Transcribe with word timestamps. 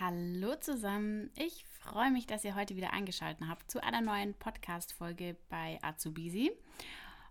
Hallo 0.00 0.54
zusammen, 0.54 1.28
ich 1.34 1.64
freue 1.80 2.12
mich, 2.12 2.24
dass 2.24 2.44
ihr 2.44 2.54
heute 2.54 2.76
wieder 2.76 2.92
eingeschaltet 2.92 3.48
habt 3.48 3.68
zu 3.68 3.82
einer 3.82 4.00
neuen 4.00 4.32
Podcast-Folge 4.32 5.34
bei 5.48 5.80
Azubisi. 5.82 6.52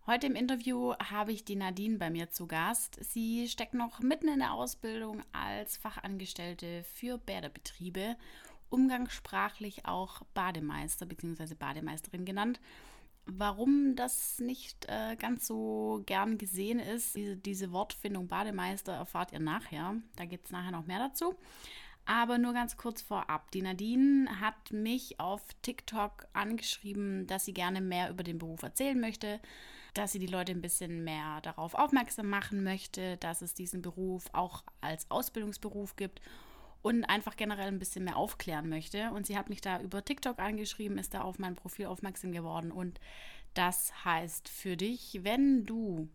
Heute 0.05 0.27
im 0.27 0.35
Interview 0.35 0.93
habe 0.95 1.31
ich 1.31 1.45
die 1.45 1.55
Nadine 1.55 1.97
bei 1.97 2.09
mir 2.09 2.29
zu 2.29 2.45
Gast. 2.45 2.97
Sie 3.01 3.47
steckt 3.47 3.73
noch 3.73 4.01
mitten 4.01 4.27
in 4.27 4.39
der 4.39 4.51
Ausbildung 4.51 5.21
als 5.31 5.77
Fachangestellte 5.77 6.83
für 6.83 7.17
Bäderbetriebe, 7.17 8.17
umgangssprachlich 8.69 9.85
auch 9.85 10.23
Bademeister 10.33 11.05
bzw. 11.05 11.55
Bademeisterin 11.55 12.25
genannt. 12.25 12.59
Warum 13.25 13.95
das 13.95 14.39
nicht 14.39 14.87
äh, 14.89 15.15
ganz 15.15 15.47
so 15.47 16.03
gern 16.05 16.37
gesehen 16.37 16.79
ist, 16.79 17.15
diese, 17.15 17.37
diese 17.37 17.71
Wortfindung 17.71 18.27
Bademeister, 18.27 18.91
erfahrt 18.91 19.31
ihr 19.31 19.39
nachher. 19.39 19.95
Da 20.17 20.25
gibt 20.25 20.47
es 20.47 20.51
nachher 20.51 20.71
noch 20.71 20.85
mehr 20.85 20.99
dazu. 20.99 21.33
Aber 22.09 22.37
nur 22.37 22.53
ganz 22.53 22.77
kurz 22.77 23.01
vorab. 23.01 23.51
Die 23.51 23.61
Nadine 23.61 24.39
hat 24.39 24.71
mich 24.71 25.19
auf 25.19 25.41
TikTok 25.61 26.25
angeschrieben, 26.31 27.27
dass 27.27 27.43
sie 27.43 27.53
gerne 27.53 27.81
mehr 27.81 28.09
über 28.09 28.23
den 28.23 28.37
Beruf 28.37 28.63
erzählen 28.63 28.97
möchte, 28.97 29.41
dass 29.93 30.13
sie 30.13 30.19
die 30.19 30.25
Leute 30.25 30.53
ein 30.53 30.61
bisschen 30.61 31.03
mehr 31.03 31.41
darauf 31.41 31.73
aufmerksam 31.73 32.29
machen 32.29 32.63
möchte, 32.63 33.17
dass 33.17 33.41
es 33.41 33.53
diesen 33.53 33.81
Beruf 33.81 34.23
auch 34.31 34.63
als 34.79 35.11
Ausbildungsberuf 35.11 35.97
gibt 35.97 36.21
und 36.81 37.03
einfach 37.03 37.35
generell 37.35 37.67
ein 37.67 37.79
bisschen 37.79 38.05
mehr 38.05 38.15
aufklären 38.15 38.69
möchte. 38.69 39.11
Und 39.11 39.27
sie 39.27 39.37
hat 39.37 39.49
mich 39.49 39.59
da 39.59 39.81
über 39.81 40.05
TikTok 40.05 40.39
angeschrieben, 40.39 40.97
ist 40.97 41.13
da 41.13 41.23
auf 41.23 41.39
mein 41.39 41.55
Profil 41.55 41.87
aufmerksam 41.87 42.31
geworden. 42.31 42.71
Und 42.71 43.01
das 43.53 44.05
heißt 44.05 44.47
für 44.47 44.77
dich, 44.77 45.19
wenn 45.23 45.65
du 45.65 46.07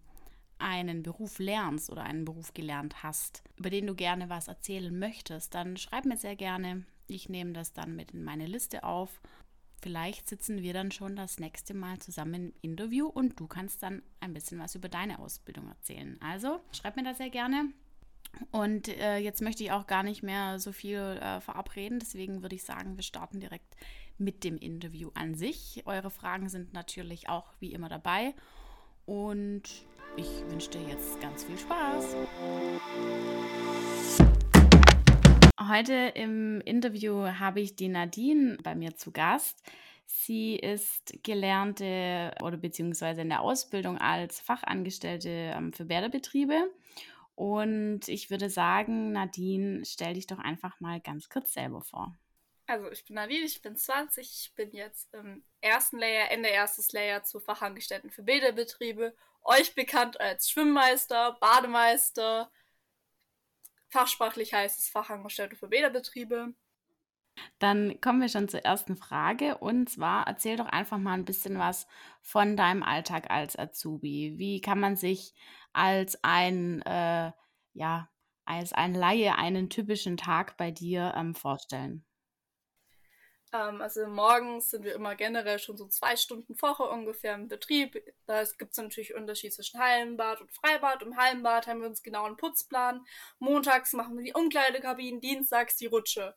einen 0.63 1.03
Beruf 1.03 1.39
lernst 1.39 1.91
oder 1.91 2.05
einen 2.05 2.25
Beruf 2.25 2.55
gelernt 2.55 3.03
hast, 3.03 3.43
über 3.57 3.71
den 3.71 3.87
du 3.87 3.95
gerne 3.95 4.29
was 4.29 4.49
erzählen 4.49 4.97
möchtest, 4.97 5.55
dann 5.55 5.77
schreib 5.77 6.05
mir 6.05 6.17
sehr 6.17 6.37
gerne. 6.37 6.85
Ich 7.07 7.29
nehme 7.29 7.53
das 7.53 7.73
dann 7.73 7.97
mit 7.97 8.13
in 8.13 8.25
meine 8.25 8.47
Liste 8.47 8.85
auf. 8.85 9.21
Vielleicht 9.83 10.29
sitzen 10.29 10.63
wir 10.63 10.73
dann 10.73 10.93
schon 10.93 11.17
das 11.17 11.41
nächste 11.41 11.75
Mal 11.75 11.99
zusammen 11.99 12.35
im 12.35 12.53
Interview 12.61 13.09
und 13.09 13.41
du 13.41 13.49
kannst 13.49 13.83
dann 13.83 14.03
ein 14.21 14.33
bisschen 14.33 14.61
was 14.61 14.77
über 14.77 14.89
deine 14.89 15.19
Ausbildung 15.19 15.69
erzählen. 15.69 16.19
Also 16.21 16.61
schreib 16.73 16.97
mir 16.97 17.03
das 17.03 17.19
sehr 17.19 17.31
gerne. 17.31 17.73
Und 18.51 18.89
äh, 18.89 19.19
jetzt 19.19 19.43
möchte 19.43 19.65
ich 19.65 19.73
auch 19.73 19.87
gar 19.87 20.05
nicht 20.05 20.23
mehr 20.23 20.59
so 20.59 20.73
viel 20.73 20.99
äh, 20.99 21.41
verabreden. 21.41 21.99
Deswegen 21.99 22.43
würde 22.43 22.55
ich 22.55 22.63
sagen, 22.63 22.97
wir 22.97 23.03
starten 23.03 23.41
direkt 23.41 23.77
mit 24.19 24.45
dem 24.45 24.57
Interview 24.57 25.11
an 25.15 25.35
sich. 25.35 25.83
Eure 25.85 26.11
Fragen 26.11 26.49
sind 26.49 26.73
natürlich 26.73 27.29
auch 27.29 27.53
wie 27.59 27.73
immer 27.73 27.89
dabei. 27.89 28.35
Und 29.07 29.63
ich 30.17 30.29
wünsche 30.49 30.71
dir 30.71 30.83
jetzt 30.89 31.21
ganz 31.21 31.45
viel 31.45 31.59
Spaß. 31.59 32.17
Heute 35.69 36.13
im 36.15 36.61
Interview 36.61 37.27
habe 37.27 37.61
ich 37.61 37.77
die 37.77 37.89
Nadine 37.89 38.59
bei 38.63 38.75
mir 38.75 38.97
zu 38.97 39.11
Gast. 39.11 39.63
Sie 40.07 40.57
ist 40.57 41.15
gelernte 41.23 42.35
oder 42.43 42.57
beziehungsweise 42.57 43.23
in 43.23 43.31
der 43.31 43.41
Ausbildung 43.41 43.97
als 43.99 44.41
Fachangestellte 44.41 45.29
ähm, 45.29 45.73
für 45.73 45.87
Bäderbetriebe. 45.87 46.71
Und 47.35 48.09
ich 48.09 48.31
würde 48.31 48.51
sagen, 48.51 49.13
Nadine, 49.13 49.85
stell 49.85 50.15
dich 50.15 50.27
doch 50.27 50.39
einfach 50.39 50.79
mal 50.81 51.01
ganz 51.01 51.29
kurz 51.29 51.55
selber 51.55 51.81
vor. 51.81 52.15
Also 52.73 52.91
ich 52.91 53.05
bin 53.05 53.17
Nadine, 53.17 53.45
ich 53.45 53.61
bin 53.61 53.77
20, 53.77 54.27
ich 54.27 54.55
bin 54.55 54.71
jetzt 54.73 55.13
im 55.13 55.45
ersten 55.61 55.99
Layer, 55.99 56.31
Ende 56.31 56.49
erstes 56.49 56.91
Layer 56.93 57.23
zu 57.23 57.39
Fachangestellten 57.39 58.11
für 58.11 58.23
Bäderbetriebe 58.23 59.15
euch 59.43 59.75
bekannt 59.75 60.19
als 60.19 60.49
Schwimmmeister, 60.49 61.37
Bademeister. 61.39 62.51
Fachsprachlich 63.91 64.55
heißt 64.55 64.79
es 64.79 64.89
Fachangestellte 64.89 65.55
für 65.55 65.69
Bäderbetriebe. 65.69 66.55
Dann 67.59 68.01
kommen 68.01 68.23
wir 68.23 68.31
schon 68.31 68.49
zur 68.49 68.65
ersten 68.65 68.97
Frage. 68.97 69.59
Und 69.59 69.91
zwar 69.91 70.27
erzähl 70.27 70.57
doch 70.57 70.65
einfach 70.65 70.97
mal 70.97 71.13
ein 71.13 71.27
bisschen 71.27 71.59
was 71.59 71.87
von 72.23 72.57
deinem 72.57 72.83
Alltag 72.83 73.31
als 73.31 73.59
Azubi. 73.59 74.39
Wie 74.39 74.63
kann 74.63 74.81
man 74.81 74.97
sich 74.97 75.35
als 75.75 76.19
ein, 76.25 76.81
äh, 76.87 77.33
ja, 77.75 78.09
als 78.47 78.73
ein 78.73 78.95
Laie 78.95 79.37
einen 79.37 79.69
typischen 79.69 80.17
Tag 80.17 80.57
bei 80.57 80.71
dir 80.71 81.13
ähm, 81.15 81.35
vorstellen? 81.35 82.07
Ähm, 83.53 83.81
also 83.83 84.07
morgens 84.07 84.71
sind 84.71 84.85
wir 84.85 84.95
immer 84.95 85.15
generell 85.15 85.59
schon 85.59 85.77
so 85.77 85.87
zwei 85.87 86.17
Stunden 86.17 86.55
vorher 86.57 86.91
ungefähr 86.91 87.35
im 87.35 87.49
Betrieb. 87.49 88.03
Da 88.27 88.43
gibt 88.45 88.73
es 88.73 88.79
natürlich 88.79 89.15
Unterschied 89.15 89.53
zwischen 89.53 89.79
Hallenbad 89.79 90.41
und 90.41 90.53
Freibad. 90.53 91.03
Im 91.03 91.17
Hallenbad 91.17 91.67
haben 91.67 91.81
wir 91.81 91.89
uns 91.89 92.03
genau 92.03 92.25
einen 92.25 92.37
Putzplan. 92.37 93.05
Montags 93.39 93.93
machen 93.93 94.17
wir 94.17 94.25
die 94.25 94.33
Umkleidekabinen, 94.33 95.21
dienstags 95.21 95.77
die 95.77 95.87
Rutsche 95.87 96.35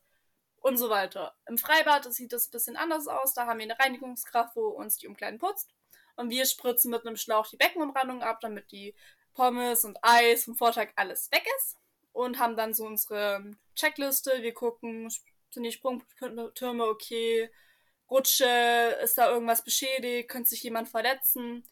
und 0.57 0.77
so 0.77 0.89
weiter. 0.89 1.35
Im 1.47 1.57
Freibad 1.57 2.11
sieht 2.13 2.33
das 2.33 2.47
ein 2.47 2.51
bisschen 2.51 2.75
anders 2.75 3.07
aus. 3.07 3.33
Da 3.33 3.45
haben 3.45 3.59
wir 3.59 3.63
eine 3.63 3.79
Reinigungskraft, 3.79 4.55
wo 4.55 4.67
uns 4.67 4.97
die 4.97 5.07
Umkleiden 5.07 5.39
putzt. 5.39 5.69
Und 6.17 6.29
wir 6.29 6.45
spritzen 6.45 6.91
mit 6.91 7.05
einem 7.05 7.17
Schlauch 7.17 7.47
die 7.47 7.57
Beckenumrandung 7.57 8.23
ab, 8.23 8.39
damit 8.41 8.71
die 8.71 8.95
Pommes 9.33 9.85
und 9.85 9.97
Eis 10.01 10.45
vom 10.45 10.55
Vortag 10.55 10.89
alles 10.95 11.31
weg 11.31 11.45
ist. 11.57 11.77
Und 12.13 12.39
haben 12.39 12.55
dann 12.55 12.73
so 12.73 12.85
unsere 12.85 13.51
Checkliste. 13.75 14.41
Wir 14.41 14.53
gucken, 14.53 15.11
sind 15.55 15.63
die 15.63 15.71
Sprungtürme 15.71 16.85
okay? 16.85 17.49
Rutsche, 18.09 18.99
ist 19.03 19.17
da 19.17 19.31
irgendwas 19.31 19.63
beschädigt? 19.63 20.29
Könnte 20.29 20.49
sich 20.49 20.63
jemand 20.63 20.89
verletzen? 20.89 21.67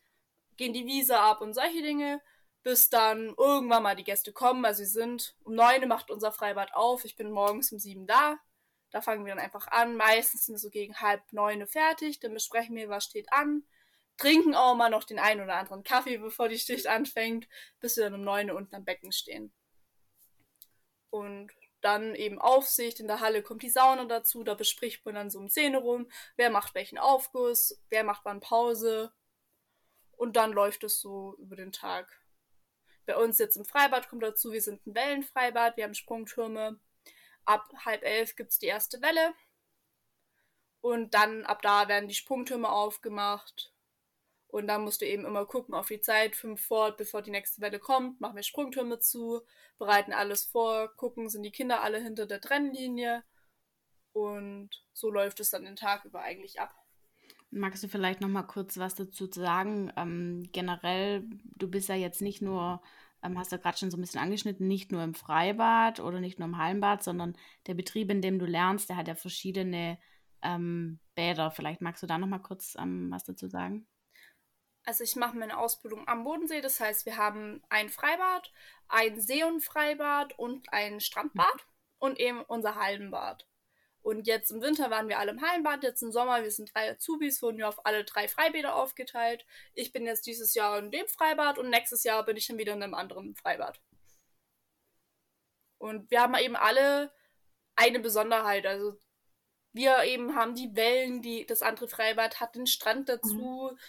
Gehen 0.58 0.74
die 0.74 0.86
Wiese 0.86 1.20
ab 1.20 1.42
und 1.42 1.54
solche 1.54 1.82
Dinge? 1.82 2.22
Bis 2.64 2.90
dann 2.90 3.36
irgendwann 3.38 3.84
mal 3.84 3.96
die 3.96 4.04
Gäste 4.04 4.34
kommen. 4.34 4.66
Also 4.66 4.84
sie 4.84 4.90
sind 4.90 5.36
um 5.44 5.54
neun 5.54 5.88
macht 5.88 6.10
unser 6.10 6.32
Freibad 6.32 6.74
auf. 6.74 7.06
Ich 7.06 7.16
bin 7.16 7.30
morgens 7.32 7.72
um 7.72 7.80
sieben 7.80 8.08
da. 8.08 8.40
Da 8.90 9.02
fangen 9.02 9.26
wir 9.26 9.36
dann 9.36 9.44
einfach 9.44 9.68
an. 9.68 9.96
Meistens 9.96 10.46
sind 10.46 10.56
wir 10.56 10.60
so 10.60 10.70
gegen 10.70 10.96
halb 10.96 11.22
neun 11.32 11.68
fertig. 11.68 12.20
Dann 12.20 12.34
besprechen 12.34 12.76
wir, 12.76 12.90
was 12.90 13.06
steht 13.06 13.32
an. 13.32 13.64
Trinken 14.18 14.56
auch 14.56 14.76
mal 14.76 14.90
noch 14.90 15.04
den 15.04 15.20
einen 15.20 15.42
oder 15.42 15.56
anderen 15.56 15.84
Kaffee, 15.84 16.18
bevor 16.18 16.48
die 16.48 16.60
Schicht 16.60 16.88
anfängt, 16.88 17.48
bis 17.80 17.98
wir 17.98 18.06
dann 18.06 18.16
um 18.16 18.24
neun 18.24 18.52
unten 18.52 18.76
am 18.76 18.86
Becken 18.86 19.12
stehen. 19.12 19.52
Und 21.10 21.52
dann 21.84 22.16
eben 22.16 22.40
Aufsicht, 22.40 23.00
in 23.00 23.08
der 23.08 23.20
Halle 23.20 23.44
kommt 23.44 23.64
die 23.64 23.70
Sauna 23.70 24.06
dazu, 24.06 24.44
da 24.44 24.54
bespricht 24.54 25.06
man 25.06 25.16
dann 25.16 25.30
so 25.30 25.40
um 25.40 25.50
Szene 25.50 25.78
rum, 25.80 26.10
wer 26.36 26.50
macht 26.50 26.76
welchen 26.76 26.98
Aufguss, 26.98 27.82
wer 27.90 28.04
macht 28.04 28.26
wann 28.26 28.40
Pause 28.40 29.14
und 30.18 30.36
dann 30.36 30.54
läuft 30.54 30.84
es 30.84 31.00
so 31.00 31.36
über 31.40 31.56
den 31.56 31.72
Tag. 31.72 32.24
Bei 33.06 33.18
uns 33.18 33.38
jetzt 33.38 33.58
im 33.58 33.66
Freibad 33.66 34.08
kommt 34.08 34.24
dazu, 34.24 34.52
wir 34.52 34.62
sind 34.62 34.86
ein 34.88 34.96
Wellenfreibad, 34.96 35.76
wir 35.76 35.84
haben 35.84 35.94
Sprungtürme. 35.94 36.80
Ab 37.46 37.70
halb 37.86 38.04
elf 38.04 38.36
gibt 38.38 38.52
es 38.52 38.60
die 38.60 38.68
erste 38.68 39.02
Welle. 39.02 39.34
Und 40.80 41.14
dann 41.14 41.46
ab 41.46 41.62
da 41.62 41.90
werden 41.90 42.08
die 42.08 42.16
Sprungtürme 42.16 42.70
aufgemacht. 42.70 43.73
Und 44.54 44.68
dann 44.68 44.84
musst 44.84 45.02
du 45.02 45.08
eben 45.08 45.26
immer 45.26 45.48
gucken 45.48 45.74
auf 45.74 45.88
die 45.88 46.00
Zeit, 46.00 46.36
fünf 46.36 46.62
vor, 46.62 46.92
bevor 46.92 47.24
die 47.24 47.32
nächste 47.32 47.60
Welle 47.60 47.80
kommt, 47.80 48.22
machen 48.22 48.36
wir 48.36 48.44
Sprungtürme 48.44 49.00
zu, 49.00 49.42
bereiten 49.80 50.14
alles 50.14 50.44
vor, 50.44 50.96
gucken, 50.96 51.28
sind 51.28 51.42
die 51.42 51.50
Kinder 51.50 51.82
alle 51.82 51.98
hinter 51.98 52.28
der 52.28 52.40
Trennlinie. 52.40 53.24
Und 54.12 54.70
so 54.94 55.10
läuft 55.10 55.40
es 55.40 55.50
dann 55.50 55.66
den 55.66 55.76
Tag 55.76 56.06
über 56.06 56.22
eigentlich 56.22 56.62
ab. 56.62 56.72
Magst 57.50 57.84
du 57.84 57.88
vielleicht 57.88 58.22
noch 58.22 58.30
mal 58.30 58.44
kurz 58.44 58.78
was 58.78 58.94
dazu 58.94 59.26
sagen? 59.26 59.92
Ähm, 59.98 60.48
generell, 60.52 61.24
du 61.58 61.68
bist 61.68 61.90
ja 61.90 61.96
jetzt 61.96 62.22
nicht 62.22 62.44
nur, 62.44 62.80
ähm, 63.24 63.40
hast 63.40 63.52
du 63.52 63.58
gerade 63.58 63.80
schon 63.80 63.90
so 63.90 63.98
ein 63.98 64.02
bisschen 64.02 64.22
angeschnitten, 64.22 64.68
nicht 64.68 64.92
nur 64.92 65.04
im 65.04 65.16
Freibad 65.16 66.00
oder 66.00 66.20
nicht 66.20 66.38
nur 66.38 66.48
im 66.48 66.60
Hallenbad, 66.60 67.02
sondern 67.02 67.36
der 67.66 67.74
Betrieb, 67.74 68.12
in 68.12 68.22
dem 68.22 68.38
du 68.38 68.46
lernst, 68.46 68.88
der 68.88 68.98
hat 68.98 69.08
ja 69.08 69.16
verschiedene 69.16 69.98
ähm, 70.44 71.00
Bäder. 71.16 71.50
Vielleicht 71.50 71.82
magst 71.82 72.04
du 72.04 72.08
da 72.08 72.20
noch 72.20 72.28
mal 72.28 72.38
kurz 72.38 72.78
ähm, 72.80 73.10
was 73.10 73.24
dazu 73.24 73.48
sagen? 73.48 73.88
Also 74.86 75.04
ich 75.04 75.16
mache 75.16 75.38
meine 75.38 75.58
Ausbildung 75.58 76.08
am 76.08 76.26
Bodensee, 76.26 76.60
das 76.60 76.80
heißt, 76.80 77.06
wir 77.06 77.16
haben 77.16 77.64
ein 77.70 77.90
Freibad, 77.90 78.52
ein 78.90 79.20
See- 79.22 79.44
und 79.44 79.62
Freibad 79.62 80.38
und 80.38 80.72
ein 80.74 81.00
Strandbad 81.00 81.66
und 82.00 82.20
eben 82.20 82.42
unser 82.42 82.76
Hallenbad. 82.76 83.48
Und 84.02 84.28
jetzt 84.28 84.52
im 84.52 84.62
Winter 84.62 84.92
waren 84.92 85.08
wir 85.08 85.20
alle 85.20 85.32
im 85.32 85.42
Hallenbad, 85.42 85.84
jetzt 85.84 86.04
im 86.04 86.12
Sommer, 86.12 86.44
wir 86.44 86.52
sind 86.52 86.76
drei 86.76 86.92
Azubis, 86.92 87.42
wurden 87.42 87.60
wir 87.60 87.70
auf 87.70 87.86
alle 87.86 88.04
drei 88.04 88.28
Freibäder 88.28 88.76
aufgeteilt. 88.76 89.46
Ich 89.74 89.94
bin 89.94 90.06
jetzt 90.06 90.26
dieses 90.28 90.54
Jahr 90.54 90.78
in 90.80 90.92
dem 90.92 91.08
Freibad 91.08 91.58
und 91.58 91.70
nächstes 91.70 92.04
Jahr 92.04 92.26
bin 92.26 92.36
ich 92.36 92.48
dann 92.48 92.58
wieder 92.58 92.74
in 92.74 92.84
einem 92.84 92.94
anderen 92.94 93.36
Freibad. 93.36 93.80
Und 95.78 96.12
wir 96.12 96.20
haben 96.20 96.36
eben 96.36 96.58
alle 96.58 97.14
eine 97.78 98.00
Besonderheit. 98.02 98.66
Also 98.66 99.00
wir 99.72 100.04
eben 100.04 100.36
haben 100.36 100.56
die 100.56 100.76
Wellen, 100.76 101.22
die 101.22 101.46
das 101.46 101.62
andere 101.62 101.88
Freibad 101.88 102.42
hat 102.42 102.56
den 102.56 102.68
Strand 102.68 103.08
dazu. 103.08 103.72
Mhm 103.72 103.80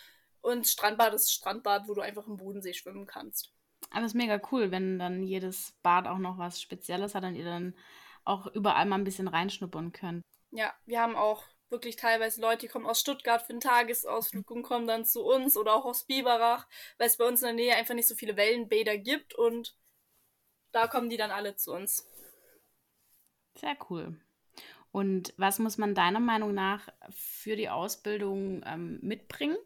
und 0.45 0.67
Strandbad 0.67 1.15
ist 1.15 1.33
Strandbad, 1.33 1.89
wo 1.89 1.95
du 1.95 2.03
einfach 2.03 2.27
im 2.27 2.37
Bodensee 2.37 2.75
schwimmen 2.75 3.07
kannst. 3.07 3.51
Aber 3.91 4.01
es 4.01 4.13
ist 4.13 4.15
mega 4.17 4.41
cool, 4.53 4.71
wenn 4.71 4.99
dann 4.99 5.23
jedes 5.23 5.73
Bad 5.83 6.07
auch 6.07 6.19
noch 6.19 6.37
was 6.37 6.61
Spezielles 6.61 7.15
hat 7.15 7.25
und 7.25 7.35
ihr 7.35 7.47
dann 7.47 7.75
auch 8.25 8.47
überall 8.49 8.85
mal 8.85 8.97
ein 8.97 9.05
bisschen 9.05 9.29
reinschnuppern 9.29 9.93
könnt. 9.93 10.23
Ja, 10.51 10.75
wir 10.85 11.01
haben 11.01 11.17
auch 11.17 11.45
wirklich 11.71 11.97
teilweise 11.97 12.43
Leute, 12.43 12.67
die 12.67 12.69
kommen 12.69 12.87
aus 12.87 13.01
Stuttgart 13.01 13.41
für 13.41 13.51
einen 13.51 13.61
Tagesausflug 13.61 14.51
und 14.51 14.63
kommen 14.63 14.87
dann 14.87 15.07
zu 15.07 15.25
uns 15.25 15.57
oder 15.57 15.75
auch 15.75 15.87
aus 15.87 16.05
Biberach, 16.05 16.67
weil 16.99 17.07
es 17.07 17.17
bei 17.17 17.27
uns 17.27 17.41
in 17.41 17.47
der 17.47 17.55
Nähe 17.55 17.77
einfach 17.77 17.95
nicht 17.95 18.09
so 18.09 18.15
viele 18.15 18.37
Wellenbäder 18.37 18.99
gibt 18.99 19.35
und 19.35 19.75
da 20.73 20.89
kommen 20.89 21.09
die 21.09 21.17
dann 21.17 21.31
alle 21.31 21.57
zu 21.57 21.73
uns. 21.73 22.07
Sehr 23.57 23.77
cool. 23.89 24.21
Und 24.93 25.33
was 25.39 25.59
muss 25.59 25.79
man 25.79 25.95
deiner 25.95 26.21
Meinung 26.21 26.53
nach 26.53 26.89
für 27.11 27.57
die 27.57 27.71
Ausbildung 27.71 28.63
ähm, 28.67 28.99
mitbringen? 29.01 29.57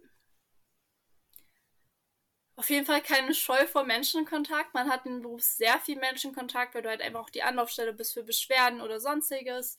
Auf 2.58 2.70
jeden 2.70 2.86
Fall 2.86 3.00
keine 3.00 3.34
Scheu 3.34 3.68
vor 3.68 3.84
Menschenkontakt. 3.84 4.74
Man 4.74 4.90
hat 4.90 5.06
im 5.06 5.22
Beruf 5.22 5.42
sehr 5.42 5.78
viel 5.78 5.96
Menschenkontakt, 5.96 6.74
weil 6.74 6.82
du 6.82 6.88
halt 6.88 7.00
einfach 7.00 7.20
auch 7.20 7.30
die 7.30 7.44
Anlaufstelle 7.44 7.92
bist 7.92 8.14
für 8.14 8.24
Beschwerden 8.24 8.80
oder 8.80 8.98
sonstiges. 8.98 9.78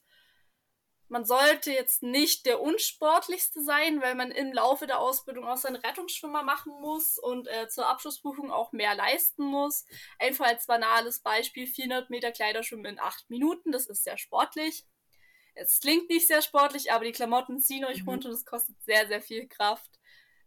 Man 1.10 1.26
sollte 1.26 1.74
jetzt 1.74 2.04
nicht 2.04 2.46
der 2.46 2.62
unsportlichste 2.62 3.62
sein, 3.62 4.00
weil 4.02 4.16
man 4.16 4.32
im 4.32 4.54
Laufe 4.54 4.88
der 4.88 5.00
Ausbildung 5.00 5.46
auch 5.46 5.58
seinen 5.58 5.76
Rettungsschwimmer 5.76 6.42
machen 6.44 6.72
muss 6.80 7.18
und 7.18 7.50
äh, 7.50 7.68
zur 7.68 7.86
Abschlussprüfung 7.86 8.50
auch 8.50 8.72
mehr 8.72 8.96
leisten 8.96 9.44
muss. 9.44 9.86
Einfach 10.18 10.46
als 10.46 10.66
banales 10.66 11.20
Beispiel 11.20 11.68
400 11.68 12.10
Meter 12.10 12.32
Kleiderschwimmen 12.32 12.86
in 12.86 13.00
8 13.00 13.30
Minuten, 13.30 13.74
das 13.74 13.88
ist 13.88 14.06
sehr 14.06 14.18
sportlich. 14.18 14.86
Es 15.54 15.82
klingt 15.82 16.10
nicht 16.10 16.28
sehr 16.28 16.42
sportlich, 16.42 16.94
aber 16.94 17.04
die 17.04 17.12
Klamotten 17.12 17.60
ziehen 17.60 17.84
euch 17.84 18.04
mhm. 18.04 18.10
runter 18.10 18.30
und 18.30 18.36
es 18.36 18.46
kostet 18.46 18.82
sehr, 18.84 19.06
sehr 19.10 19.22
viel 19.22 19.50
Kraft. 19.50 19.99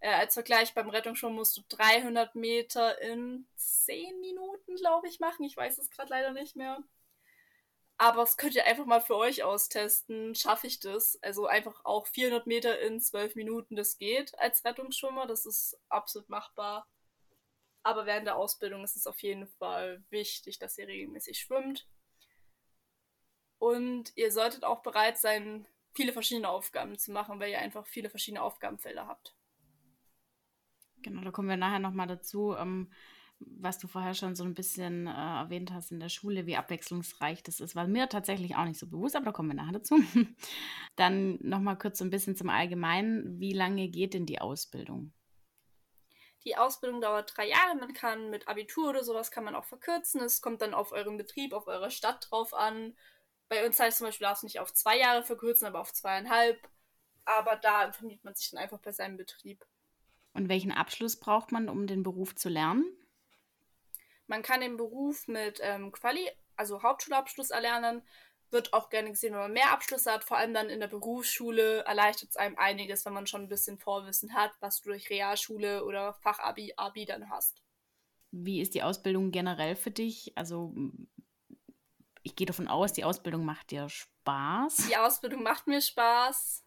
Äh, 0.03 0.15
als 0.15 0.35
Vergleich 0.35 0.75
beim 0.75 0.89
Rettungsschwimmen 0.91 1.37
musst 1.37 1.57
du 1.57 1.63
300 1.69 2.35
Meter 2.35 3.01
in 3.01 3.47
10 3.55 4.19
Minuten, 4.21 4.75
glaube 4.75 5.07
ich, 5.07 5.21
machen. 5.21 5.45
Ich 5.45 5.57
weiß 5.57 5.79
es 5.79 5.91
gerade 5.93 6.11
leider 6.11 6.33
nicht 6.33 6.57
mehr. 6.57 6.83
Aber 7.99 8.23
das 8.23 8.37
könnt 8.37 8.57
ihr 8.57 8.67
einfach 8.67 8.85
mal 8.85 9.01
für 9.01 9.15
euch 9.15 9.45
austesten. 9.45 10.35
Schaffe 10.35 10.67
ich 10.67 10.81
das? 10.81 11.23
Also 11.23 11.47
einfach 11.47 11.85
auch 11.85 12.09
400 12.09 12.49
Meter 12.49 12.81
in 12.81 13.01
12 13.01 13.37
Minuten, 13.37 13.77
das 13.77 13.97
geht 13.97 14.37
als 14.41 14.65
Rettungsschwimmer. 14.65 15.29
Das 15.29 15.47
ist 15.47 15.79
absolut 15.89 16.29
machbar. 16.29 16.89
Aber 17.85 18.05
während 18.05 18.27
der 18.27 18.37
Ausbildung 18.37 18.83
ist 18.83 18.97
es 18.97 19.07
auf 19.07 19.21
jeden 19.23 19.47
Fall 19.47 20.03
wichtig, 20.11 20.59
dass 20.59 20.79
ihr 20.79 20.89
regelmäßig 20.89 21.39
schwimmt. 21.39 21.87
Und 23.61 24.11
ihr 24.17 24.33
solltet 24.33 24.65
auch 24.65 24.83
bereit 24.83 25.17
sein, 25.19 25.65
viele 25.95 26.13
verschiedene 26.13 26.49
Aufgaben 26.49 26.99
zu 26.99 27.13
machen, 27.13 27.39
weil 27.39 27.53
ihr 27.53 27.61
einfach 27.61 27.87
viele 27.87 28.11
verschiedene 28.11 28.43
Aufgabenfelder 28.43 29.07
habt. 29.07 29.37
Genau, 31.03 31.23
da 31.23 31.31
kommen 31.31 31.49
wir 31.49 31.57
nachher 31.57 31.79
nochmal 31.79 32.07
dazu. 32.07 32.55
Ähm, 32.57 32.91
was 33.59 33.79
du 33.79 33.89
vorher 33.89 34.15
schon 34.15 34.35
so 34.35 34.45
ein 34.45 34.55
bisschen 34.55 35.07
äh, 35.07 35.11
erwähnt 35.11 35.73
hast 35.73 35.91
in 35.91 36.01
der 36.01 36.09
Schule, 36.09 36.47
wie 36.47 36.57
abwechslungsreich 36.57 37.43
das 37.43 37.61
ist, 37.61 37.75
war 37.75 37.87
mir 37.87 38.09
tatsächlich 38.09 38.57
auch 38.57 38.65
nicht 38.65 38.79
so 38.79 38.87
bewusst, 38.87 39.17
aber 39.17 39.27
da 39.27 39.33
kommen 39.33 39.51
wir 39.51 39.57
nachher 39.57 39.73
dazu. 39.73 39.97
Dann 40.97 41.39
nochmal 41.41 41.79
kurz 41.79 41.99
so 41.99 42.05
ein 42.05 42.11
bisschen 42.11 42.37
zum 42.37 42.51
Allgemeinen. 42.51 43.41
Wie 43.41 43.53
lange 43.53 43.89
geht 43.89 44.15
denn 44.15 44.27
die 44.27 44.41
Ausbildung? 44.41 45.13
Die 46.45 46.57
Ausbildung 46.57 47.01
dauert 47.01 47.37
drei 47.37 47.49
Jahre. 47.49 47.77
Man 47.77 47.93
kann 47.93 48.31
mit 48.31 48.49
Abitur 48.49 48.91
oder 48.91 49.05
sowas 49.05 49.31
kann 49.31 49.45
man 49.45 49.55
auch 49.55 49.65
verkürzen. 49.65 50.21
Es 50.21 50.41
kommt 50.41 50.61
dann 50.61 50.75
auf 50.75 50.93
euren 50.93 51.17
Betrieb, 51.17 51.53
auf 51.53 51.69
eure 51.69 51.91
Stadt 51.91 52.29
drauf 52.31 52.53
an. 52.53 52.97
Bei 53.49 53.65
uns 53.65 53.79
heißt 53.79 53.99
zum 53.99 54.09
Beispiel, 54.09 54.27
darf 54.27 54.39
es 54.39 54.43
nicht 54.43 54.61
auf 54.61 54.73
zwei 54.73 54.99
Jahre 54.99 55.23
verkürzen, 55.23 55.67
aber 55.67 55.81
auf 55.81 55.93
zweieinhalb. 55.93 56.69
Aber 57.25 57.57
da 57.57 57.85
informiert 57.85 58.25
man 58.25 58.35
sich 58.35 58.51
dann 58.51 58.59
einfach 58.59 58.81
bei 58.81 58.91
seinem 58.91 59.17
Betrieb. 59.17 59.65
Und 60.35 60.49
welchen 60.49 60.73
Abschluss 60.73 61.17
braucht 61.17 61.53
man, 61.53 61.69
um 61.69 61.87
den 61.87 62.03
Beruf 62.03 62.35
zu 62.35 62.49
lernen? 62.49 62.85
Man 64.27 64.43
kann 64.43 64.61
den 64.61 64.77
Beruf 64.77 65.29
mit 65.29 65.61
ähm, 65.63 65.93
Quali, 65.93 66.27
also 66.57 66.83
Hauptschulabschluss 66.83 67.51
erlernen. 67.51 68.03
Wird 68.51 68.73
auch 68.73 68.91
gerne 68.91 69.11
gesehen, 69.11 69.33
wenn 69.33 69.41
man 69.41 69.53
mehr 69.53 69.73
Abschlüsse 69.73 70.13
hat. 70.13 70.25
Vor 70.25 70.37
allem 70.37 70.55
dann 70.55 70.69
in 70.69 70.81
der 70.81 70.89
Berufsschule 70.89 71.85
erleichtert 71.85 72.31
es 72.31 72.37
einem 72.37 72.57
einiges, 72.57 73.05
wenn 73.05 73.13
man 73.15 73.27
schon 73.27 73.43
ein 73.43 73.49
bisschen 73.49 73.79
Vorwissen 73.79 74.35
hat, 74.35 74.53
was 74.61 74.81
du 74.81 74.91
durch 74.91 75.11
Realschule 75.11 75.85
oder 75.85 76.15
Fachabi 76.15 76.75
Abi 76.77 77.05
dann 77.05 77.31
hast. 77.31 77.63
Wie 78.31 78.61
ist 78.61 78.75
die 78.75 78.83
Ausbildung 78.83 79.31
generell 79.31 79.77
für 79.77 79.91
dich? 79.91 80.33
Also 80.37 80.75
ich 82.23 82.37
gehe 82.37 82.47
davon 82.47 82.69
aus, 82.69 82.93
die 82.93 83.05
Ausbildung 83.05 83.45
macht 83.45 83.71
dir 83.71 83.89
Spaß. 83.89 84.89
Die 84.89 84.97
Ausbildung 84.97 85.43
macht 85.43 85.67
mir 85.67 85.81
Spaß 85.81 86.65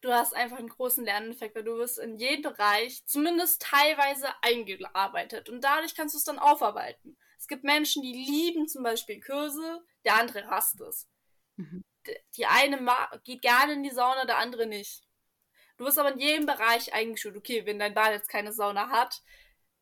du 0.00 0.12
hast 0.12 0.34
einfach 0.34 0.58
einen 0.58 0.68
großen 0.68 1.04
Lerneffekt, 1.04 1.54
weil 1.54 1.64
du 1.64 1.76
wirst 1.76 1.98
in 1.98 2.16
jedem 2.16 2.42
Bereich 2.42 3.04
zumindest 3.06 3.62
teilweise 3.62 4.28
eingearbeitet 4.42 5.48
und 5.48 5.62
dadurch 5.62 5.94
kannst 5.94 6.14
du 6.14 6.18
es 6.18 6.24
dann 6.24 6.38
aufarbeiten. 6.38 7.16
Es 7.38 7.46
gibt 7.46 7.64
Menschen, 7.64 8.02
die 8.02 8.12
lieben 8.12 8.68
zum 8.68 8.82
Beispiel 8.82 9.20
Kurse, 9.20 9.84
der 10.04 10.16
andere 10.16 10.46
hasst 10.48 10.80
es. 10.80 11.08
Mhm. 11.56 11.84
Die 12.36 12.46
eine 12.46 12.78
geht 13.24 13.42
gerne 13.42 13.74
in 13.74 13.82
die 13.82 13.90
Sauna, 13.90 14.24
der 14.24 14.38
andere 14.38 14.66
nicht. 14.66 15.02
Du 15.76 15.84
wirst 15.84 15.98
aber 15.98 16.12
in 16.12 16.20
jedem 16.20 16.46
Bereich 16.46 16.92
eingeschult. 16.92 17.36
Okay, 17.36 17.64
wenn 17.64 17.78
dein 17.78 17.94
Bad 17.94 18.12
jetzt 18.12 18.28
keine 18.28 18.52
Sauna 18.52 18.88
hat, 18.88 19.22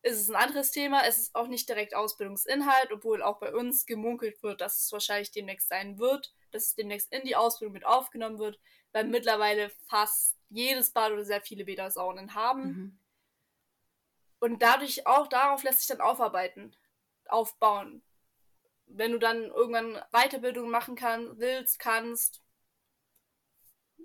ist 0.03 0.21
es 0.21 0.29
ein 0.29 0.35
anderes 0.35 0.71
Thema. 0.71 1.05
Es 1.05 1.17
ist 1.17 1.35
auch 1.35 1.47
nicht 1.47 1.67
direkt 1.67 1.95
Ausbildungsinhalt, 1.95 2.91
obwohl 2.91 3.23
auch 3.23 3.39
bei 3.39 3.53
uns 3.53 3.85
gemunkelt 3.85 4.41
wird, 4.43 4.61
dass 4.61 4.83
es 4.83 4.91
wahrscheinlich 4.91 5.31
demnächst 5.31 5.69
sein 5.69 5.97
wird, 5.97 6.33
dass 6.51 6.67
es 6.67 6.75
demnächst 6.75 7.11
in 7.11 7.23
die 7.23 7.35
Ausbildung 7.35 7.73
mit 7.73 7.85
aufgenommen 7.85 8.39
wird 8.39 8.59
weil 8.93 9.05
mittlerweile 9.05 9.69
fast 9.87 10.37
jedes 10.49 10.91
Bad 10.91 11.11
oder 11.11 11.25
sehr 11.25 11.41
viele 11.41 11.65
Bäder 11.65 11.91
Saunen 11.91 12.33
haben. 12.33 12.63
Mhm. 12.63 12.99
Und 14.39 14.61
dadurch 14.61 15.05
auch 15.07 15.27
darauf 15.27 15.63
lässt 15.63 15.79
sich 15.79 15.87
dann 15.87 16.01
aufarbeiten, 16.01 16.75
aufbauen. 17.27 18.03
Wenn 18.85 19.11
du 19.11 19.19
dann 19.19 19.43
irgendwann 19.43 20.01
Weiterbildung 20.11 20.69
machen 20.69 20.95
kann, 20.95 21.37
willst, 21.39 21.79
kannst, 21.79 22.41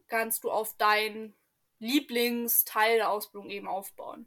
kannst 0.08 0.42
du 0.44 0.50
auf 0.50 0.76
dein 0.76 1.34
Lieblingsteil 1.78 2.96
der 2.96 3.10
Ausbildung 3.10 3.50
eben 3.50 3.68
aufbauen. 3.68 4.26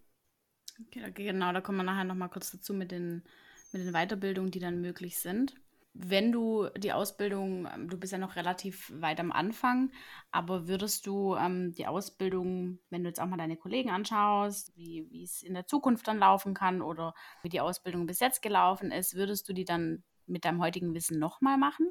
Okay, 0.88 1.12
genau, 1.12 1.52
da 1.52 1.62
kommen 1.62 1.80
wir 1.80 1.84
nachher 1.84 2.04
nochmal 2.04 2.30
kurz 2.30 2.52
dazu 2.52 2.74
mit 2.74 2.92
den, 2.92 3.24
mit 3.72 3.82
den 3.82 3.94
Weiterbildungen, 3.94 4.52
die 4.52 4.60
dann 4.60 4.82
möglich 4.82 5.18
sind 5.18 5.56
wenn 5.98 6.34
du 6.34 6.68
die 6.78 6.92
Ausbildung, 6.92 7.68
ähm, 7.74 7.90
du 7.90 7.98
bist 7.98 8.12
ja 8.12 8.20
noch 8.20 8.36
relativ 8.36 8.92
weit 8.94 9.20
am 9.22 9.32
Anfang, 9.32 9.94
aber 10.30 10.68
würdest 10.68 11.08
du 11.08 11.36
ähm, 11.36 11.72
die 11.74 11.88
Ausbildung, 11.88 12.80
wenn 12.90 13.04
du 13.04 13.10
jetzt 13.10 13.22
auch 13.22 13.26
mal 13.26 13.38
deine 13.38 13.56
Kollegen 13.56 13.90
anschaust, 13.90 14.76
wie, 14.76 15.24
es 15.24 15.42
in 15.42 15.54
der 15.54 15.68
Zukunft 15.68 16.08
dann 16.08 16.20
laufen 16.20 16.54
kann 16.54 16.82
oder 16.82 17.14
wie 17.44 17.50
die 17.50 17.62
Ausbildung 17.62 18.08
bis 18.08 18.20
jetzt 18.20 18.42
gelaufen 18.42 18.92
ist, 18.92 19.16
würdest 19.16 19.48
du 19.48 19.54
die 19.54 19.64
dann 19.64 20.04
mit 20.26 20.44
deinem 20.44 20.62
heutigen 20.62 20.94
Wissen 20.94 21.18
nochmal 21.18 21.58
machen? 21.58 21.90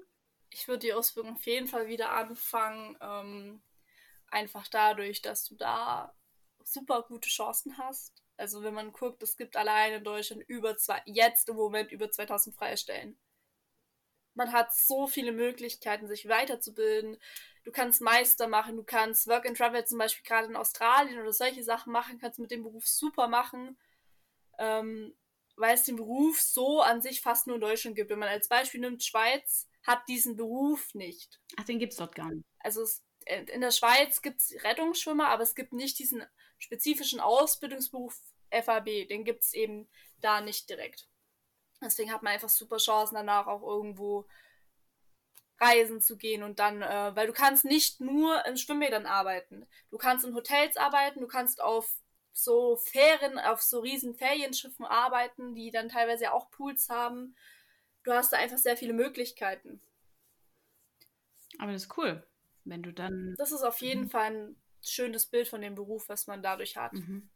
Ich 0.50 0.68
würde 0.68 0.80
die 0.80 0.92
Ausbildung 0.92 1.36
auf 1.36 1.46
jeden 1.46 1.66
Fall 1.66 1.88
wieder 1.88 2.12
anfangen, 2.12 2.98
ähm, 3.00 3.62
einfach 4.26 4.68
dadurch, 4.68 5.22
dass 5.22 5.46
du 5.46 5.56
da 5.56 6.14
super 6.62 7.04
gute 7.08 7.30
Chancen 7.30 7.78
hast. 7.78 8.22
Also 8.36 8.62
wenn 8.62 8.74
man 8.74 8.92
guckt, 8.92 9.22
es 9.22 9.38
gibt 9.38 9.56
allein 9.56 9.94
in 9.94 10.04
Deutschland 10.04 10.42
über 10.46 10.76
zwei, 10.76 11.00
jetzt 11.06 11.48
im 11.48 11.56
Moment 11.56 11.90
über 11.90 12.10
2000 12.10 12.54
freie 12.54 12.76
Stellen 12.76 13.16
man 14.34 14.52
hat 14.52 14.74
so 14.74 15.06
viele 15.06 15.32
Möglichkeiten, 15.32 16.08
sich 16.08 16.28
weiterzubilden. 16.28 17.18
Du 17.64 17.72
kannst 17.72 18.00
Meister 18.00 18.48
machen, 18.48 18.76
du 18.76 18.84
kannst 18.84 19.26
Work 19.26 19.46
and 19.46 19.56
Travel 19.56 19.84
zum 19.84 19.98
Beispiel 19.98 20.24
gerade 20.24 20.48
in 20.48 20.56
Australien 20.56 21.20
oder 21.20 21.32
solche 21.32 21.64
Sachen 21.64 21.92
machen, 21.92 22.18
kannst 22.18 22.38
mit 22.38 22.50
dem 22.50 22.62
Beruf 22.62 22.86
super 22.86 23.28
machen, 23.28 23.78
ähm, 24.58 25.14
weil 25.56 25.74
es 25.74 25.84
den 25.84 25.96
Beruf 25.96 26.40
so 26.40 26.82
an 26.82 27.00
sich 27.00 27.20
fast 27.20 27.46
nur 27.46 27.56
in 27.56 27.62
Deutschland 27.62 27.96
gibt. 27.96 28.10
Wenn 28.10 28.18
man 28.18 28.28
als 28.28 28.48
Beispiel 28.48 28.80
nimmt, 28.80 29.02
Schweiz 29.02 29.68
hat 29.86 30.06
diesen 30.08 30.36
Beruf 30.36 30.94
nicht. 30.94 31.40
Ach, 31.56 31.64
den 31.64 31.78
gibt 31.78 31.92
es 31.92 31.98
dort 31.98 32.14
gar 32.14 32.30
nicht. 32.30 32.44
Also 32.58 32.82
es, 32.82 33.02
äh, 33.26 33.44
in 33.44 33.60
der 33.60 33.70
Schweiz 33.70 34.20
gibt 34.20 34.40
es 34.40 34.54
Rettungsschwimmer, 34.64 35.28
aber 35.28 35.42
es 35.42 35.54
gibt 35.54 35.72
nicht 35.72 35.98
diesen 35.98 36.24
spezifischen 36.58 37.20
Ausbildungsberuf 37.20 38.20
FAB. 38.50 39.06
Den 39.06 39.24
gibt 39.24 39.42
es 39.42 39.52
eben 39.52 39.88
da 40.20 40.40
nicht 40.40 40.68
direkt. 40.68 41.08
Deswegen 41.84 42.12
hat 42.12 42.22
man 42.22 42.32
einfach 42.32 42.48
super 42.48 42.78
Chancen 42.78 43.14
danach 43.14 43.46
auch 43.46 43.62
irgendwo 43.62 44.26
reisen 45.60 46.00
zu 46.00 46.16
gehen 46.16 46.42
und 46.42 46.58
dann, 46.58 46.82
äh, 46.82 47.14
weil 47.14 47.26
du 47.26 47.32
kannst 47.32 47.64
nicht 47.64 48.00
nur 48.00 48.44
in 48.46 48.56
Schwimmbädern 48.56 49.06
arbeiten. 49.06 49.66
Du 49.90 49.98
kannst 49.98 50.24
in 50.24 50.34
Hotels 50.34 50.76
arbeiten, 50.76 51.20
du 51.20 51.26
kannst 51.26 51.62
auf 51.62 51.96
so 52.32 52.76
Fähren, 52.76 53.38
auf 53.38 53.62
so 53.62 53.80
riesen 53.80 54.14
Ferienschiffen 54.14 54.84
arbeiten, 54.84 55.54
die 55.54 55.70
dann 55.70 55.88
teilweise 55.88 56.32
auch 56.32 56.50
Pools 56.50 56.88
haben. 56.88 57.36
Du 58.02 58.12
hast 58.12 58.32
da 58.32 58.38
einfach 58.38 58.58
sehr 58.58 58.76
viele 58.76 58.92
Möglichkeiten. 58.92 59.80
Aber 61.58 61.72
das 61.72 61.84
ist 61.84 61.96
cool, 61.96 62.26
wenn 62.64 62.82
du 62.82 62.92
dann. 62.92 63.34
Das 63.38 63.52
ist 63.52 63.62
auf 63.62 63.80
jeden 63.80 64.02
mhm. 64.02 64.10
Fall 64.10 64.24
ein 64.24 64.56
schönes 64.82 65.26
Bild 65.26 65.46
von 65.46 65.60
dem 65.60 65.76
Beruf, 65.76 66.08
was 66.08 66.26
man 66.26 66.42
dadurch 66.42 66.76
hat. 66.76 66.92
Mhm. 66.92 67.30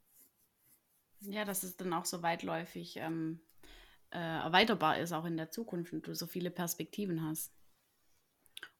Ja, 1.21 1.45
das 1.45 1.65
ist 1.65 1.81
dann 1.81 1.93
auch 1.93 2.05
so 2.05 2.23
weitläufig 2.23 2.97
ähm, 2.97 3.41
äh, 4.11 4.19
erweiterbar 4.19 4.99
ist, 4.99 5.13
auch 5.13 5.25
in 5.25 5.37
der 5.37 5.51
Zukunft 5.51 5.93
und 5.93 6.07
du 6.07 6.15
so 6.15 6.27
viele 6.27 6.51
Perspektiven 6.51 7.23
hast. 7.23 7.53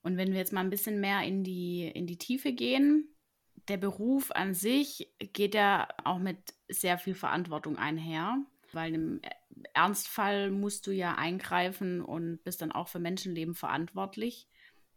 Und 0.03 0.17
wenn 0.17 0.33
wir 0.33 0.39
jetzt 0.39 0.53
mal 0.53 0.61
ein 0.61 0.71
bisschen 0.71 1.01
mehr 1.01 1.23
in 1.23 1.45
die, 1.45 1.87
in 1.89 2.07
die 2.07 2.19
Tiefe 2.19 2.53
gehen, 2.53 3.15
der 3.69 3.77
Beruf 3.77 4.31
an 4.31 4.55
sich 4.55 5.13
geht 5.19 5.55
ja 5.55 5.89
auch 6.05 6.19
mit 6.19 6.39
sehr 6.69 6.99
viel 6.99 7.15
Verantwortung 7.15 7.77
einher, 7.77 8.39
weil 8.73 8.95
im 8.95 9.21
Ernstfall 9.75 10.51
musst 10.51 10.87
du 10.87 10.93
ja 10.93 11.17
eingreifen 11.17 12.01
und 12.01 12.43
bist 12.45 12.63
dann 12.63 12.73
auch 12.73 12.89
für 12.89 12.99
Menschenleben 12.99 13.55
verantwortlich. 13.55 14.49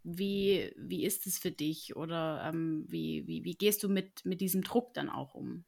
Wie, 0.04 0.74
wie 0.78 1.06
ist 1.06 1.28
es 1.28 1.38
für 1.38 1.52
dich 1.52 1.96
oder 1.96 2.50
ähm, 2.52 2.86
wie, 2.88 3.28
wie, 3.28 3.44
wie 3.44 3.56
gehst 3.56 3.84
du 3.84 3.90
mit, 3.90 4.26
mit 4.26 4.42
diesem 4.42 4.64
Druck 4.64 4.94
dann 4.94 5.10
auch 5.10 5.36
um? 5.36 5.64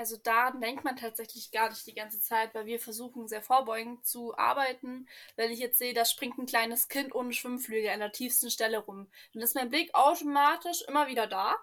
Also 0.00 0.16
daran 0.16 0.62
denkt 0.62 0.82
man 0.82 0.96
tatsächlich 0.96 1.50
gar 1.50 1.68
nicht 1.68 1.86
die 1.86 1.92
ganze 1.94 2.22
Zeit, 2.22 2.54
weil 2.54 2.64
wir 2.64 2.80
versuchen 2.80 3.28
sehr 3.28 3.42
vorbeugend 3.42 4.06
zu 4.06 4.34
arbeiten. 4.38 5.06
Wenn 5.36 5.50
ich 5.50 5.58
jetzt 5.58 5.78
sehe, 5.78 5.92
da 5.92 6.06
springt 6.06 6.38
ein 6.38 6.46
kleines 6.46 6.88
Kind 6.88 7.14
ohne 7.14 7.34
Schwimmflügel 7.34 7.90
an 7.90 8.00
der 8.00 8.10
tiefsten 8.10 8.50
Stelle 8.50 8.78
rum, 8.78 9.10
dann 9.34 9.42
ist 9.42 9.54
mein 9.54 9.68
Blick 9.68 9.94
automatisch 9.94 10.80
immer 10.88 11.06
wieder 11.08 11.26
da. 11.26 11.54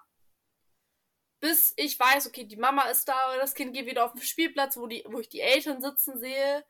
Bis 1.39 1.73
ich 1.77 1.99
weiß, 1.99 2.27
okay, 2.27 2.43
die 2.43 2.57
Mama 2.57 2.83
ist 2.83 3.09
da 3.09 3.31
oder 3.31 3.39
das 3.39 3.55
Kind 3.55 3.73
geht 3.73 3.87
wieder 3.87 4.05
auf 4.05 4.13
den 4.13 4.21
Spielplatz, 4.21 4.77
wo, 4.77 4.85
die, 4.85 5.03
wo 5.07 5.19
ich 5.19 5.29
die 5.29 5.41
Eltern 5.41 5.81
sitzen 5.81 6.19
sehe. 6.19 6.63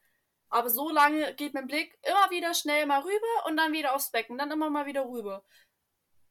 Aber 0.47 0.69
so 0.69 0.89
lange 0.89 1.33
geht 1.33 1.53
mein 1.53 1.67
Blick 1.67 1.99
immer 2.01 2.31
wieder 2.31 2.53
schnell 2.53 2.85
mal 2.85 3.01
rüber 3.01 3.45
und 3.47 3.57
dann 3.57 3.73
wieder 3.73 3.93
aufs 3.93 4.11
Becken, 4.11 4.37
dann 4.37 4.51
immer 4.51 4.69
mal 4.69 4.85
wieder 4.85 5.05
rüber. 5.05 5.43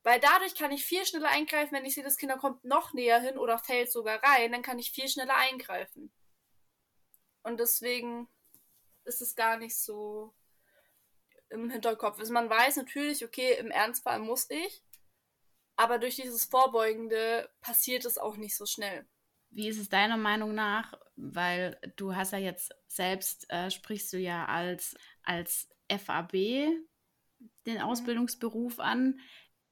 Weil 0.07 0.21
dadurch 0.21 0.55
kann 0.55 0.71
ich 0.71 0.85
viel 0.85 1.05
schneller 1.05 1.31
eingreifen, 1.31 1.73
wenn 1.73 1.85
ich 1.85 1.95
sehe, 1.95 2.05
das 2.05 2.17
Kind 2.17 2.31
kommt 2.39 2.65
noch 2.65 2.93
näher 2.93 3.19
hin 3.21 3.37
oder 3.37 3.59
fällt 3.59 3.91
sogar 3.91 4.23
rein, 4.23 4.53
dann 4.53 4.63
kann 4.63 4.79
ich 4.79 4.93
viel 4.93 5.09
schneller 5.09 5.35
eingreifen. 5.35 6.13
Und 7.43 7.59
deswegen 7.59 8.29
ist 9.05 9.21
es 9.21 9.35
gar 9.35 9.59
nicht 9.59 9.77
so 9.77 10.33
im 11.51 11.71
Hinterkopf. 11.71 12.21
Also 12.21 12.33
man 12.33 12.49
weiß 12.49 12.77
natürlich, 12.77 13.25
okay, 13.25 13.57
im 13.59 13.73
Ernstfall 13.73 14.21
muss 14.21 14.49
ich, 14.49 14.85
aber 15.75 15.99
durch 15.99 16.15
dieses 16.15 16.45
Vorbeugende 16.45 17.51
passiert 17.61 18.05
es 18.05 18.17
auch 18.17 18.37
nicht 18.37 18.57
so 18.57 18.65
schnell. 18.65 19.09
Wie 19.51 19.67
ist 19.67 19.81
es 19.81 19.89
deiner 19.89 20.17
Meinung 20.17 20.55
nach? 20.55 20.95
Weil 21.17 21.81
du 21.97 22.15
hast 22.15 22.31
ja 22.31 22.39
jetzt 22.39 22.73
selbst, 22.87 23.51
äh, 23.51 23.73
sprichst 23.73 24.13
du 24.13 24.19
ja 24.19 24.47
als, 24.47 24.97
als 25.25 25.69
FAB 25.91 26.31
den 27.67 27.79
mhm. 27.79 27.81
Ausbildungsberuf 27.81 28.79
an. 28.79 29.19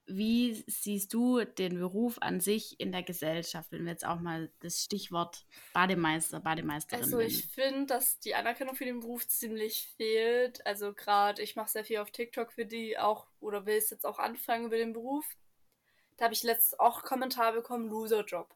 Wie 0.06 0.64
siehst 0.66 1.14
du 1.14 1.44
den 1.44 1.78
Beruf 1.78 2.18
an 2.20 2.40
sich 2.40 2.78
in 2.78 2.92
der 2.92 3.02
Gesellschaft, 3.02 3.73
wenn 3.73 3.84
wir 3.84 3.92
jetzt 3.92 4.04
auch 4.04 4.20
mal 4.20 4.50
das 4.61 4.82
Stichwort 4.82 5.46
Bademeister, 5.73 6.40
Bademeisterin 6.40 7.02
Also 7.02 7.20
ich 7.20 7.46
finde, 7.46 7.87
dass 7.87 8.18
die 8.20 8.34
Anerkennung 8.34 8.75
für 8.75 8.84
den 8.84 9.00
Beruf 9.00 9.26
ziemlich 9.26 9.88
fehlt. 9.96 10.64
Also 10.66 10.92
gerade, 10.92 11.42
ich 11.42 11.56
mache 11.56 11.70
sehr 11.70 11.84
viel 11.84 11.99
auf 11.99 12.11
TikTok 12.11 12.52
für 12.52 12.66
die 12.66 12.99
auch, 12.99 13.26
oder 13.40 13.64
will 13.64 13.76
es 13.76 13.88
jetzt 13.88 14.04
auch 14.04 14.18
anfangen 14.18 14.66
über 14.66 14.76
den 14.76 14.92
Beruf. 14.92 15.25
Da 16.18 16.26
habe 16.26 16.34
ich 16.34 16.42
letztens 16.42 16.78
auch 16.78 17.02
Kommentar 17.02 17.52
bekommen, 17.52 17.88
Loser-Job. 17.88 18.54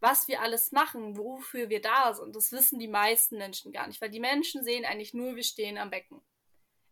Was 0.00 0.26
wir 0.26 0.40
alles 0.40 0.72
machen, 0.72 1.18
wofür 1.18 1.68
wir 1.68 1.82
da 1.82 2.14
sind, 2.14 2.34
das 2.34 2.52
wissen 2.52 2.78
die 2.78 2.88
meisten 2.88 3.36
Menschen 3.36 3.72
gar 3.72 3.86
nicht, 3.86 4.00
weil 4.00 4.10
die 4.10 4.20
Menschen 4.20 4.64
sehen 4.64 4.84
eigentlich 4.84 5.12
nur, 5.12 5.36
wir 5.36 5.42
stehen 5.42 5.76
am 5.76 5.90
Becken 5.90 6.22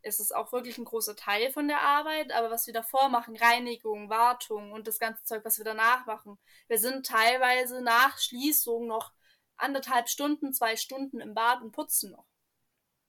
ist 0.03 0.21
es 0.21 0.33
auch 0.33 0.53
wirklich 0.53 0.79
ein 0.79 0.85
großer 0.85 1.17
Teil 1.17 1.51
von 1.51 1.69
der 1.69 1.81
Arbeit, 1.81 2.33
aber 2.33 2.51
was 2.51 2.67
wir 2.67 2.75
davor 2.75 3.09
machen, 3.09 3.37
Reinigung, 3.37 4.11
Wartung 4.11 4.73
und 4.73 4.87
das 4.87 4.99
ganze 4.99 5.25
Zeug, 5.25 5.45
was 5.45 5.59
wir 5.59 5.65
danach 5.65 6.07
machen. 6.07 6.39
Wir 6.69 6.79
sind 6.79 7.07
teilweise 7.07 7.81
nach 7.83 8.19
Schließung 8.19 8.87
noch 8.87 9.13
anderthalb 9.57 10.09
Stunden, 10.09 10.53
zwei 10.53 10.77
Stunden 10.77 11.21
im 11.21 11.35
Bad 11.35 11.63
und 11.63 11.73
putzen 11.73 12.13
noch. 12.13 12.27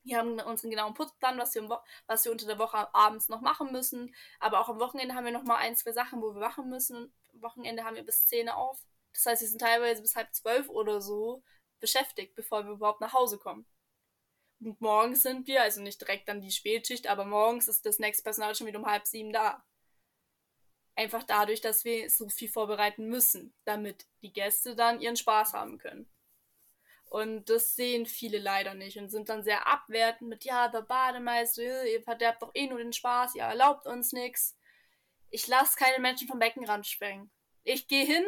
Wir 0.03 0.17
haben 0.17 0.39
unseren 0.39 0.72
genauen 0.72 0.94
Putzplan, 0.94 1.38
was 1.38 1.53
wir, 1.53 1.67
was 2.08 2.24
wir 2.24 2.32
unter 2.32 2.46
der 2.46 2.60
Woche 2.60 2.94
abends 2.96 3.27
noch 3.27 3.41
machen 3.41 3.74
müssen. 3.74 4.15
Aber 4.39 4.62
auch 4.62 4.70
am 4.70 4.79
Wochenende 4.79 5.15
haben 5.15 5.25
wir 5.25 5.34
noch 5.34 5.44
mal 5.44 5.58
ein, 5.58 5.75
zwei 5.75 5.91
Sachen, 5.91 6.22
wo 6.22 6.34
wir 6.34 6.39
machen 6.39 6.70
müssen. 6.70 7.13
Am 7.34 7.41
Wochenende 7.41 7.84
haben 7.84 7.98
wir 7.98 8.06
bis 8.06 8.25
10 8.27 8.48
auf. 8.48 8.79
Das 9.13 9.25
heißt, 9.25 9.41
wir 9.41 9.50
sind 9.50 9.60
teilweise 9.60 10.01
bis 10.01 10.15
halb 10.15 10.34
zwölf 10.34 10.70
oder 10.70 11.01
so 11.01 11.44
beschäftigt, 11.82 12.36
bevor 12.36 12.65
wir 12.65 12.74
überhaupt 12.74 13.01
nach 13.01 13.13
Hause 13.13 13.38
kommen. 13.38 13.65
Und 14.59 14.81
morgens 14.81 15.23
sind 15.23 15.47
wir, 15.47 15.61
also 15.61 15.81
nicht 15.81 16.01
direkt 16.01 16.27
dann 16.27 16.41
die 16.41 16.51
Spätschicht, 16.51 17.07
aber 17.07 17.25
morgens 17.25 17.67
ist 17.67 17.85
das 17.85 17.99
nächste 17.99 18.23
Personal 18.23 18.55
schon 18.55 18.67
wieder 18.67 18.79
um 18.79 18.85
halb 18.85 19.05
sieben 19.05 19.31
da. 19.31 19.63
Einfach 20.95 21.23
dadurch, 21.23 21.61
dass 21.61 21.85
wir 21.85 22.09
so 22.09 22.27
viel 22.29 22.49
vorbereiten 22.49 23.07
müssen, 23.07 23.53
damit 23.65 24.07
die 24.23 24.33
Gäste 24.33 24.75
dann 24.75 24.99
ihren 24.99 25.15
Spaß 25.15 25.53
haben 25.53 25.77
können. 25.77 26.09
Und 27.09 27.49
das 27.49 27.75
sehen 27.75 28.05
viele 28.05 28.39
leider 28.39 28.73
nicht 28.73 28.97
und 28.97 29.09
sind 29.09 29.29
dann 29.29 29.43
sehr 29.43 29.67
abwertend 29.67 30.29
mit, 30.29 30.43
ja, 30.43 30.67
der 30.67 30.81
Bademeister, 30.81 31.85
ihr 31.85 32.01
verderbt 32.01 32.41
doch 32.41 32.51
eh 32.53 32.67
nur 32.67 32.79
den 32.79 32.93
Spaß, 32.93 33.35
ihr 33.35 33.43
erlaubt 33.43 33.85
uns 33.85 34.11
nichts. 34.11 34.57
Ich 35.29 35.47
lasse 35.47 35.77
keine 35.77 35.99
Menschen 35.99 36.27
vom 36.27 36.39
Beckenrand 36.39 36.85
sprengen. 36.85 37.31
Ich 37.63 37.87
gehe 37.87 38.05
hin, 38.05 38.25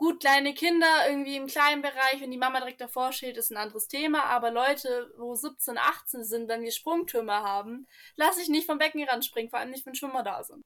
Gut, 0.00 0.20
kleine 0.20 0.54
Kinder 0.54 1.10
irgendwie 1.10 1.36
im 1.36 1.46
kleinen 1.46 1.82
Bereich, 1.82 2.22
wenn 2.22 2.30
die 2.30 2.38
Mama 2.38 2.60
direkt 2.60 2.80
davor 2.80 3.12
steht, 3.12 3.36
ist 3.36 3.50
ein 3.50 3.58
anderes 3.58 3.86
Thema. 3.86 4.24
Aber 4.24 4.50
Leute, 4.50 5.12
wo 5.18 5.34
17, 5.34 5.76
18 5.76 6.24
sind, 6.24 6.48
wenn 6.48 6.62
wir 6.62 6.72
Sprungtürme 6.72 7.34
haben, 7.34 7.86
lasse 8.16 8.40
ich 8.40 8.48
nicht 8.48 8.64
vom 8.64 8.78
Beckenrand 8.78 9.26
springen, 9.26 9.50
vor 9.50 9.58
allem 9.58 9.68
nicht, 9.68 9.84
wenn 9.84 9.94
Schwimmer 9.94 10.22
da 10.22 10.42
sind. 10.42 10.64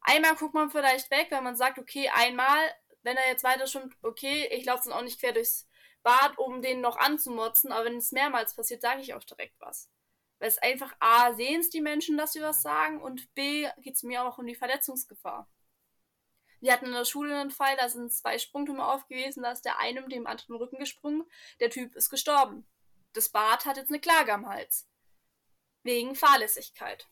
Einmal 0.00 0.34
guckt 0.36 0.54
man 0.54 0.70
vielleicht 0.70 1.10
weg, 1.10 1.26
wenn 1.28 1.44
man 1.44 1.56
sagt, 1.56 1.78
okay, 1.78 2.08
einmal, 2.14 2.58
wenn 3.02 3.18
er 3.18 3.28
jetzt 3.28 3.44
weiter 3.44 3.66
schwimmt, 3.66 3.96
okay, 4.00 4.48
ich 4.50 4.64
laufe 4.64 4.84
dann 4.88 4.98
auch 4.98 5.02
nicht 5.02 5.20
quer 5.20 5.34
durchs 5.34 5.68
Bad, 6.02 6.38
um 6.38 6.62
den 6.62 6.80
noch 6.80 6.96
anzumotzen, 6.96 7.70
aber 7.70 7.84
wenn 7.84 7.98
es 7.98 8.12
mehrmals 8.12 8.56
passiert, 8.56 8.80
sage 8.80 9.02
ich 9.02 9.12
auch 9.12 9.24
direkt 9.24 9.60
was. 9.60 9.90
Weil 10.38 10.48
es 10.48 10.56
einfach 10.56 10.94
A, 11.00 11.34
sehen 11.34 11.60
es 11.60 11.68
die 11.68 11.82
Menschen, 11.82 12.16
dass 12.16 12.32
sie 12.32 12.40
was 12.40 12.62
sagen 12.62 13.02
und 13.02 13.34
B, 13.34 13.68
geht 13.82 13.96
es 13.96 14.04
mir 14.04 14.24
auch 14.24 14.38
um 14.38 14.46
die 14.46 14.54
Verletzungsgefahr. 14.54 15.50
Wir 16.64 16.72
hatten 16.72 16.86
in 16.86 16.92
der 16.92 17.04
Schule 17.04 17.38
einen 17.38 17.50
Fall, 17.50 17.76
da 17.76 17.90
sind 17.90 18.10
zwei 18.10 18.38
Sprungtürme 18.38 18.88
aufgewesen, 18.88 19.42
da 19.42 19.52
ist 19.52 19.66
der 19.66 19.80
eine 19.80 20.00
mit 20.00 20.12
dem 20.12 20.26
anderen 20.26 20.56
Rücken 20.56 20.78
gesprungen, 20.78 21.30
der 21.60 21.68
Typ 21.68 21.94
ist 21.94 22.08
gestorben. 22.08 22.66
Das 23.12 23.28
Bad 23.28 23.66
hat 23.66 23.76
jetzt 23.76 23.90
eine 23.90 24.00
Klage 24.00 24.32
am 24.32 24.48
Hals. 24.48 24.88
Wegen 25.82 26.14
Fahrlässigkeit. 26.14 27.06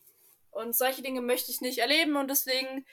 Und 0.49 0.75
solche 0.75 1.03
Dinge 1.03 1.21
möchte 1.21 1.51
ich 1.51 1.61
nicht 1.61 1.77
erleben 1.77 2.15
und 2.15 2.31
deswegen 2.31 2.83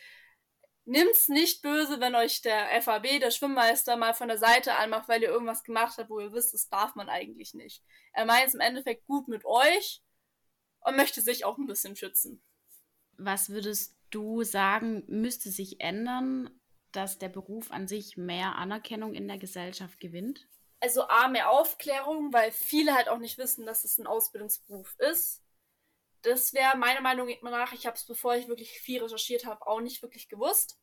nimmt's 0.85 1.29
nicht 1.29 1.63
böse, 1.63 1.99
wenn 1.99 2.15
euch 2.15 2.43
der 2.43 2.83
FAB, 2.83 3.21
der 3.21 3.31
Schwimmmeister, 3.31 3.97
mal 3.97 4.13
von 4.13 4.29
der 4.29 4.37
Seite 4.37 4.75
anmacht, 4.75 5.09
weil 5.09 5.23
ihr 5.23 5.31
irgendwas 5.31 5.65
gemacht 5.65 5.97
habt, 5.97 6.11
wo 6.11 6.21
ihr 6.21 6.35
wisst, 6.35 6.53
das 6.53 6.69
darf 6.69 6.95
man 6.95 7.09
eigentlich 7.09 7.55
nicht. 7.55 7.83
Er 8.13 8.27
meint 8.27 8.49
es 8.49 8.55
im 8.55 8.61
Endeffekt 8.61 9.07
gut 9.07 9.29
mit 9.29 9.47
euch 9.47 10.03
und 10.81 10.95
möchte 10.95 11.23
sich 11.23 11.47
auch 11.47 11.57
ein 11.57 11.67
bisschen 11.67 11.97
schützen. 11.97 12.45
Was 13.17 13.49
würdest 13.49 13.97
du 14.11 14.43
sagen, 14.43 15.05
müsste 15.07 15.51
sich 15.51 15.81
ändern, 15.81 16.51
dass 16.93 17.19
der 17.19 17.29
Beruf 17.29 17.71
an 17.71 17.89
sich 17.89 18.17
mehr 18.17 18.57
Anerkennung 18.57 19.15
in 19.15 19.29
der 19.29 19.39
Gesellschaft 19.39 20.01
gewinnt? 20.01 20.49
Also 20.81 21.03
A, 21.09 21.29
mehr 21.29 21.51
Aufklärung, 21.51 22.33
weil 22.33 22.53
viele 22.53 22.95
halt 22.95 23.09
auch 23.09 23.19
nicht 23.19 23.39
wissen, 23.39 23.67
dass 23.67 23.85
es 23.85 23.99
ein 23.99 24.07
Ausbildungsberuf 24.07 24.97
ist. 24.99 25.43
Das 26.23 26.53
wäre 26.53 26.77
meiner 26.77 27.01
Meinung 27.01 27.29
nach, 27.43 27.73
ich 27.73 27.87
habe 27.87 27.97
es, 27.97 28.05
bevor 28.05 28.35
ich 28.35 28.49
wirklich 28.49 28.81
viel 28.81 29.03
recherchiert 29.03 29.47
habe, 29.47 29.67
auch 29.67 29.81
nicht 29.81 30.03
wirklich 30.03 30.29
gewusst. 30.29 30.79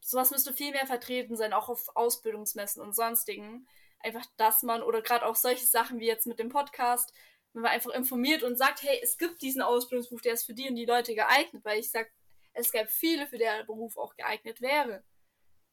Sowas 0.00 0.30
müsste 0.30 0.52
viel 0.52 0.72
mehr 0.72 0.86
vertreten 0.86 1.36
sein, 1.36 1.52
auch 1.52 1.68
auf 1.68 1.88
Ausbildungsmessen 1.94 2.82
und 2.82 2.94
sonstigen. 2.94 3.66
Einfach, 4.00 4.26
dass 4.36 4.62
man, 4.62 4.82
oder 4.82 5.00
gerade 5.00 5.24
auch 5.24 5.36
solche 5.36 5.66
Sachen 5.66 5.98
wie 5.98 6.06
jetzt 6.06 6.26
mit 6.26 6.38
dem 6.38 6.50
Podcast, 6.50 7.12
wenn 7.54 7.62
man 7.62 7.72
einfach 7.72 7.92
informiert 7.92 8.42
und 8.42 8.56
sagt, 8.56 8.82
hey, 8.82 9.00
es 9.02 9.16
gibt 9.16 9.40
diesen 9.40 9.62
Ausbildungsberuf, 9.62 10.20
der 10.20 10.34
ist 10.34 10.44
für 10.44 10.54
die 10.54 10.68
und 10.68 10.76
die 10.76 10.84
Leute 10.84 11.14
geeignet, 11.14 11.64
weil 11.64 11.78
ich 11.78 11.90
sage, 11.90 12.10
es 12.54 12.72
gäbe 12.72 12.88
viele, 12.88 13.26
für 13.26 13.38
der 13.38 13.64
Beruf 13.64 13.96
auch 13.96 14.16
geeignet 14.16 14.60
wäre. 14.60 15.04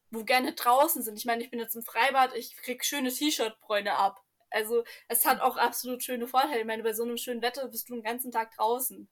Wo 0.10 0.24
gerne 0.26 0.54
draußen 0.54 1.02
sind. 1.04 1.18
Ich 1.18 1.26
meine, 1.26 1.44
ich 1.44 1.50
bin 1.50 1.60
jetzt 1.60 1.76
im 1.76 1.84
Freibad, 1.84 2.36
ich 2.36 2.58
krieg 2.58 2.84
schöne 2.84 3.12
T-Shirt-Bräune 3.12 3.96
ab. 3.96 4.22
Also, 4.50 4.84
es 5.08 5.26
hat 5.26 5.40
auch 5.40 5.56
absolut 5.56 6.04
schöne 6.04 6.28
Vorteile. 6.28 6.60
Ich 6.60 6.66
meine, 6.66 6.84
bei 6.84 6.94
so 6.94 7.04
einem 7.04 7.18
schönen 7.18 7.42
Wetter 7.42 7.68
bist 7.70 7.90
du 7.90 7.94
den 7.94 8.04
ganzen 8.04 8.32
Tag 8.32 8.52
draußen. 8.56 9.08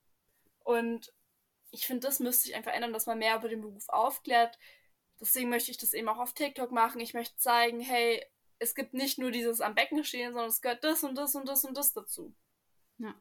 Und 0.65 1.13
ich 1.71 1.85
finde, 1.87 2.07
das 2.07 2.19
müsste 2.19 2.43
sich 2.43 2.55
einfach 2.55 2.73
ändern, 2.73 2.93
dass 2.93 3.05
man 3.05 3.19
mehr 3.19 3.37
über 3.37 3.47
den 3.47 3.61
Beruf 3.61 3.87
aufklärt. 3.87 4.57
Deswegen 5.21 5.49
möchte 5.49 5.71
ich 5.71 5.77
das 5.77 5.93
eben 5.93 6.09
auch 6.09 6.17
auf 6.17 6.33
TikTok 6.33 6.71
machen. 6.71 6.99
Ich 6.99 7.13
möchte 7.13 7.37
zeigen, 7.37 7.79
hey, 7.79 8.25
es 8.57 8.75
gibt 8.75 8.93
nicht 8.93 9.17
nur 9.17 9.31
dieses 9.31 9.61
am 9.61 9.75
Becken 9.75 10.03
stehen, 10.03 10.33
sondern 10.33 10.49
es 10.49 10.61
gehört 10.61 10.83
das 10.83 11.03
und 11.03 11.15
das 11.15 11.35
und 11.35 11.47
das 11.47 11.63
und 11.63 11.77
das 11.77 11.93
dazu. 11.93 12.33
Ja. 12.97 13.15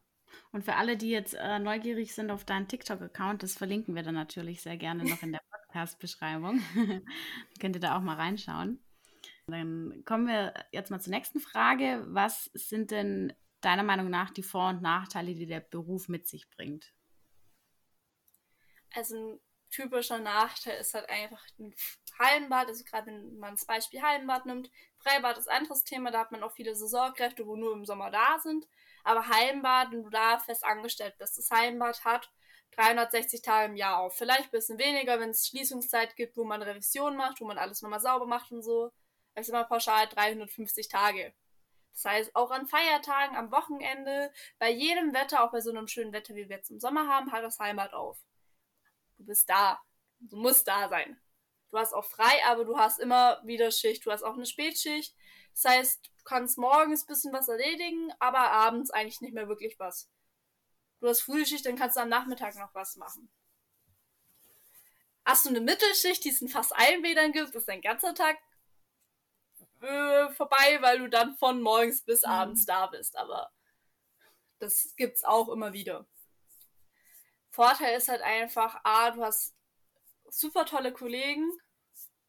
Und 0.52 0.64
für 0.64 0.76
alle, 0.76 0.96
die 0.96 1.10
jetzt 1.10 1.34
äh, 1.34 1.58
neugierig 1.58 2.14
sind 2.14 2.30
auf 2.30 2.44
deinen 2.44 2.68
TikTok-Account, 2.68 3.42
das 3.42 3.54
verlinken 3.54 3.94
wir 3.94 4.02
dann 4.02 4.14
natürlich 4.14 4.62
sehr 4.62 4.76
gerne 4.76 5.04
noch 5.04 5.22
in 5.22 5.32
der 5.32 5.40
Podcast-Beschreibung. 5.50 6.60
Könnt 7.60 7.76
ihr 7.76 7.80
da 7.80 7.96
auch 7.96 8.02
mal 8.02 8.16
reinschauen. 8.16 8.82
Dann 9.46 10.02
kommen 10.04 10.26
wir 10.26 10.52
jetzt 10.72 10.90
mal 10.90 11.00
zur 11.00 11.12
nächsten 11.12 11.40
Frage. 11.40 12.04
Was 12.08 12.50
sind 12.54 12.90
denn 12.90 13.32
deiner 13.60 13.82
Meinung 13.82 14.10
nach 14.10 14.30
die 14.30 14.42
Vor- 14.42 14.68
und 14.68 14.82
Nachteile, 14.82 15.34
die 15.34 15.46
der 15.46 15.60
Beruf 15.60 16.08
mit 16.08 16.28
sich 16.28 16.48
bringt? 16.50 16.92
Also 18.94 19.16
ein 19.16 19.40
typischer 19.70 20.18
Nachteil 20.18 20.80
ist 20.80 20.94
halt 20.94 21.08
einfach 21.08 21.44
ein 21.58 21.74
Hallenbad, 22.18 22.68
also 22.68 22.84
gerade 22.84 23.06
wenn 23.06 23.38
man 23.38 23.54
das 23.54 23.64
Beispiel 23.64 24.02
Hallenbad 24.02 24.46
nimmt. 24.46 24.70
Freibad 24.98 25.38
ist 25.38 25.48
ein 25.48 25.58
anderes 25.58 25.84
Thema, 25.84 26.10
da 26.10 26.20
hat 26.20 26.32
man 26.32 26.42
auch 26.42 26.52
viele 26.52 26.74
Saisonkräfte, 26.74 27.46
wo 27.46 27.56
nur 27.56 27.72
im 27.72 27.84
Sommer 27.84 28.10
da 28.10 28.38
sind 28.38 28.66
aber 29.08 29.26
Hallenbad, 29.26 29.90
wenn 29.90 30.02
du 30.02 30.10
da 30.10 30.38
fest 30.38 30.62
angestellt 30.64 31.16
bist, 31.18 31.38
das 31.38 31.50
Hallenbad 31.50 32.04
hat 32.04 32.30
360 32.72 33.40
Tage 33.40 33.70
im 33.70 33.76
Jahr 33.76 34.00
auf. 34.00 34.14
Vielleicht 34.14 34.44
ein 34.44 34.50
bisschen 34.50 34.78
weniger, 34.78 35.18
wenn 35.18 35.30
es 35.30 35.48
Schließungszeit 35.48 36.14
gibt, 36.14 36.36
wo 36.36 36.44
man 36.44 36.60
Revision 36.60 37.16
macht, 37.16 37.40
wo 37.40 37.46
man 37.46 37.56
alles 37.56 37.80
nochmal 37.80 38.00
sauber 38.00 38.26
macht 38.26 38.52
und 38.52 38.62
so. 38.62 38.92
Ich 39.34 39.46
sag 39.46 39.54
mal 39.54 39.64
pauschal 39.64 40.06
350 40.08 40.88
Tage. 40.88 41.32
Das 41.94 42.04
heißt, 42.04 42.36
auch 42.36 42.50
an 42.50 42.66
Feiertagen, 42.66 43.34
am 43.34 43.50
Wochenende, 43.50 44.30
bei 44.58 44.70
jedem 44.70 45.14
Wetter, 45.14 45.42
auch 45.42 45.52
bei 45.52 45.62
so 45.62 45.70
einem 45.70 45.88
schönen 45.88 46.12
Wetter, 46.12 46.34
wie 46.34 46.48
wir 46.48 46.56
jetzt 46.56 46.70
im 46.70 46.78
Sommer 46.78 47.08
haben, 47.08 47.32
hat 47.32 47.42
das 47.42 47.58
Heimat 47.58 47.94
auf. 47.94 48.18
Du 49.16 49.24
bist 49.24 49.48
da. 49.48 49.80
Du 50.20 50.36
musst 50.36 50.68
da 50.68 50.90
sein. 50.90 51.18
Du 51.70 51.78
hast 51.78 51.92
auch 51.92 52.04
frei, 52.04 52.44
aber 52.46 52.64
du 52.64 52.78
hast 52.78 52.98
immer 52.98 53.40
wieder 53.44 53.70
Schicht. 53.70 54.06
Du 54.06 54.10
hast 54.10 54.22
auch 54.22 54.34
eine 54.34 54.46
Spätschicht. 54.46 55.14
Das 55.52 55.64
heißt, 55.64 56.06
du 56.06 56.24
kannst 56.24 56.56
morgens 56.56 57.02
ein 57.02 57.06
bisschen 57.06 57.32
was 57.32 57.48
erledigen, 57.48 58.12
aber 58.18 58.50
abends 58.50 58.90
eigentlich 58.90 59.20
nicht 59.20 59.34
mehr 59.34 59.48
wirklich 59.48 59.78
was. 59.78 60.08
Du 61.00 61.08
hast 61.08 61.20
Frühschicht, 61.20 61.66
dann 61.66 61.76
kannst 61.76 61.96
du 61.96 62.00
am 62.00 62.08
Nachmittag 62.08 62.54
noch 62.56 62.74
was 62.74 62.96
machen. 62.96 63.30
Hast 65.24 65.44
du 65.44 65.50
eine 65.50 65.60
Mittelschicht, 65.60 66.24
die 66.24 66.30
es 66.30 66.40
in 66.40 66.48
fast 66.48 66.74
allen 66.74 67.02
Bädern 67.02 67.32
gibt, 67.32 67.54
ist 67.54 67.68
dein 67.68 67.82
ganzer 67.82 68.14
Tag 68.14 68.38
äh, 69.80 70.28
vorbei, 70.30 70.78
weil 70.80 70.98
du 70.98 71.08
dann 71.08 71.36
von 71.36 71.60
morgens 71.60 72.02
bis 72.02 72.22
mhm. 72.22 72.30
abends 72.30 72.64
da 72.64 72.86
bist. 72.86 73.16
Aber 73.16 73.50
das 74.58 74.94
gibt's 74.96 75.24
auch 75.24 75.48
immer 75.48 75.72
wieder. 75.72 76.06
Vorteil 77.50 77.96
ist 77.96 78.08
halt 78.08 78.22
einfach, 78.22 78.80
A, 78.84 79.10
du 79.10 79.22
hast 79.22 79.57
super 80.30 80.64
tolle 80.64 80.92
Kollegen. 80.92 81.50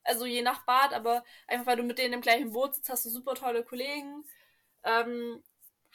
Also 0.03 0.25
je 0.25 0.41
nach 0.41 0.65
Bad, 0.65 0.93
aber 0.93 1.23
einfach 1.47 1.67
weil 1.67 1.77
du 1.77 1.83
mit 1.83 1.97
denen 1.97 2.15
im 2.15 2.21
gleichen 2.21 2.51
Boot 2.51 2.75
sitzt, 2.75 2.89
hast 2.89 3.05
du 3.05 3.09
super 3.09 3.35
tolle 3.35 3.63
Kollegen. 3.63 4.23
Ähm, 4.83 5.43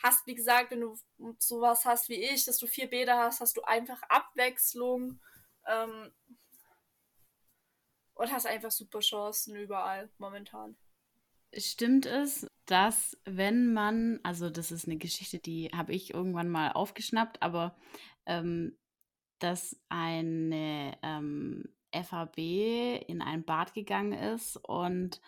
hast, 0.02 0.26
wie 0.26 0.34
gesagt, 0.34 0.70
wenn 0.70 0.80
du 0.80 0.99
sowas 1.38 1.84
hast 1.84 2.08
wie 2.08 2.23
ich, 2.23 2.44
dass 2.44 2.58
du 2.58 2.66
vier 2.66 2.88
Bäder 2.88 3.18
hast, 3.18 3.40
hast 3.40 3.56
du 3.56 3.62
einfach 3.62 4.02
Abwechslung. 4.02 5.20
Ähm, 5.66 6.12
und 8.14 8.32
hast 8.32 8.46
einfach 8.46 8.70
super 8.70 9.00
Chancen 9.00 9.56
überall 9.56 10.11
momentan. 10.18 10.76
Stimmt 11.56 12.06
es, 12.06 12.46
dass 12.66 13.16
wenn 13.25 13.73
man, 13.73 14.18
also 14.23 14.50
das 14.50 14.73
ist 14.73 14.87
eine 14.87 14.96
Geschichte, 14.96 15.38
die 15.38 15.70
habe 15.75 15.92
ich 15.92 16.14
irgendwann 16.14 16.49
mal 16.49 16.73
aufgeschnappt, 16.73 17.42
aber 17.42 17.76
ähm, 18.26 18.76
dass 19.38 19.76
eine 19.88 20.96
ähm, 21.02 21.64
FAB 21.95 22.39
in 23.07 23.23
ein 23.23 23.45
Bad 23.45 23.75
gegangen 23.75 24.13
ist 24.13 24.57
und 24.57 25.21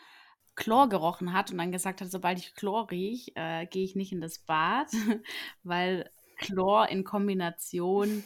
Chlor 0.56 0.88
gerochen 0.88 1.32
hat 1.32 1.50
und 1.50 1.58
dann 1.58 1.70
gesagt 1.70 2.00
hat, 2.00 2.10
sobald 2.10 2.38
ich 2.38 2.54
Chlor 2.54 2.90
rieche, 2.90 3.32
äh, 3.34 3.66
gehe 3.66 3.84
ich 3.84 3.94
nicht 3.94 4.12
in 4.12 4.20
das 4.20 4.38
Bad, 4.38 4.90
weil 5.62 6.10
Chlor 6.38 6.88
in 6.88 7.04
Kombination 7.04 8.24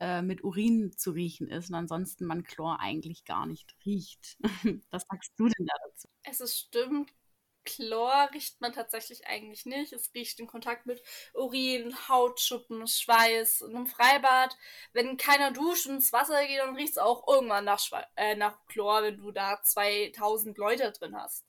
äh, 0.00 0.22
mit 0.22 0.42
Urin 0.44 0.92
zu 0.96 1.10
riechen 1.10 1.48
ist 1.48 1.70
und 1.70 1.76
ansonsten 1.76 2.24
man 2.24 2.44
Chlor 2.44 2.78
eigentlich 2.80 3.24
gar 3.24 3.46
nicht 3.46 3.74
riecht. 3.84 4.36
Was 4.90 5.04
sagst 5.10 5.32
du 5.36 5.48
denn 5.48 5.66
da 5.66 5.74
dazu? 5.88 6.08
Es 6.22 6.40
ist 6.40 6.58
stimmt, 6.58 7.12
Chlor 7.64 8.30
riecht 8.32 8.60
man 8.60 8.72
tatsächlich 8.72 9.26
eigentlich 9.26 9.66
nicht. 9.66 9.92
Es 9.92 10.12
riecht 10.14 10.40
in 10.40 10.46
Kontakt 10.46 10.86
mit 10.86 11.02
Urin, 11.34 11.94
Hautschuppen, 12.08 12.86
Schweiß 12.86 13.62
in 13.62 13.76
einem 13.76 13.86
Freibad. 13.86 14.56
Wenn 14.92 15.16
keiner 15.16 15.52
duscht 15.52 15.86
und 15.86 15.96
ins 15.96 16.12
Wasser 16.12 16.46
geht, 16.46 16.58
dann 16.58 16.76
riecht 16.76 16.92
es 16.92 16.98
auch 16.98 17.26
irgendwann 17.28 17.64
nach, 17.64 17.78
Schwe 17.78 18.04
äh, 18.16 18.34
nach 18.36 18.58
Chlor, 18.66 19.02
wenn 19.02 19.18
du 19.18 19.30
da 19.30 19.62
2000 19.62 20.58
Leute 20.58 20.92
drin 20.92 21.16
hast. 21.16 21.44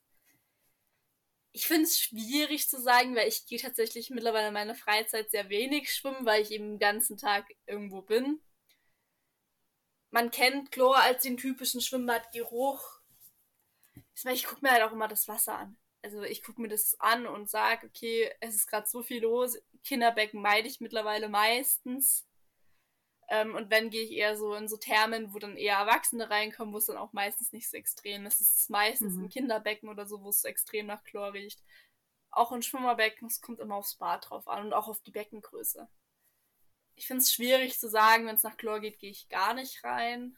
Ich 1.52 1.66
finde 1.66 1.84
es 1.84 1.98
schwierig 2.00 2.68
zu 2.68 2.80
sagen, 2.80 3.14
weil 3.14 3.28
ich 3.28 3.46
gehe 3.46 3.58
tatsächlich 3.60 4.10
mittlerweile 4.10 4.48
in 4.48 4.54
meiner 4.54 4.74
Freizeit 4.74 5.30
sehr 5.30 5.48
wenig 5.50 5.92
schwimmen, 5.92 6.26
weil 6.26 6.42
ich 6.42 6.50
eben 6.50 6.72
den 6.72 6.78
ganzen 6.80 7.16
Tag 7.16 7.46
irgendwo 7.66 8.02
bin. 8.02 8.40
Man 10.10 10.30
kennt 10.30 10.72
Chlor 10.72 10.96
als 10.98 11.22
den 11.22 11.36
typischen 11.36 11.80
Schwimmbadgeruch. 11.80 13.00
Ich 14.30 14.46
gucke 14.46 14.62
mir 14.62 14.72
halt 14.72 14.82
auch 14.82 14.92
immer 14.92 15.08
das 15.08 15.28
Wasser 15.28 15.58
an 15.58 15.76
also 16.04 16.22
ich 16.22 16.42
gucke 16.42 16.60
mir 16.60 16.68
das 16.68 17.00
an 17.00 17.26
und 17.26 17.48
sage, 17.48 17.86
okay, 17.86 18.30
es 18.40 18.54
ist 18.54 18.66
gerade 18.66 18.86
so 18.86 19.02
viel 19.02 19.22
los. 19.22 19.58
Kinderbecken 19.84 20.42
meide 20.42 20.68
ich 20.68 20.80
mittlerweile 20.80 21.28
meistens. 21.28 22.26
Ähm, 23.28 23.54
und 23.54 23.70
wenn 23.70 23.88
gehe 23.88 24.02
ich 24.02 24.12
eher 24.12 24.36
so 24.36 24.54
in 24.54 24.68
so 24.68 24.76
Thermen, 24.76 25.32
wo 25.32 25.38
dann 25.38 25.56
eher 25.56 25.78
Erwachsene 25.78 26.28
reinkommen, 26.28 26.74
wo 26.74 26.78
es 26.78 26.86
dann 26.86 26.98
auch 26.98 27.14
meistens 27.14 27.52
nicht 27.52 27.70
so 27.70 27.76
extrem 27.78 28.26
ist. 28.26 28.40
Es 28.42 28.54
ist 28.54 28.70
meistens 28.70 29.14
mhm. 29.14 29.24
im 29.24 29.28
Kinderbecken 29.30 29.88
oder 29.88 30.06
so, 30.06 30.22
wo 30.22 30.28
es 30.28 30.42
so 30.42 30.48
extrem 30.48 30.86
nach 30.86 31.02
Chlor 31.04 31.32
riecht. 31.32 31.62
Auch 32.30 32.52
in 32.52 32.62
Schwimmerbecken, 32.62 33.28
es 33.28 33.40
kommt 33.40 33.60
immer 33.60 33.76
aufs 33.76 33.94
Bad 33.94 34.28
drauf 34.28 34.46
an 34.46 34.66
und 34.66 34.72
auch 34.74 34.88
auf 34.88 35.00
die 35.00 35.12
Beckengröße. 35.12 35.88
Ich 36.96 37.06
finde 37.06 37.22
es 37.22 37.32
schwierig 37.32 37.78
zu 37.80 37.88
sagen, 37.88 38.26
wenn 38.26 38.34
es 38.34 38.42
nach 38.42 38.58
Chlor 38.58 38.80
geht, 38.80 38.98
gehe 38.98 39.10
ich 39.10 39.28
gar 39.30 39.54
nicht 39.54 39.82
rein 39.84 40.36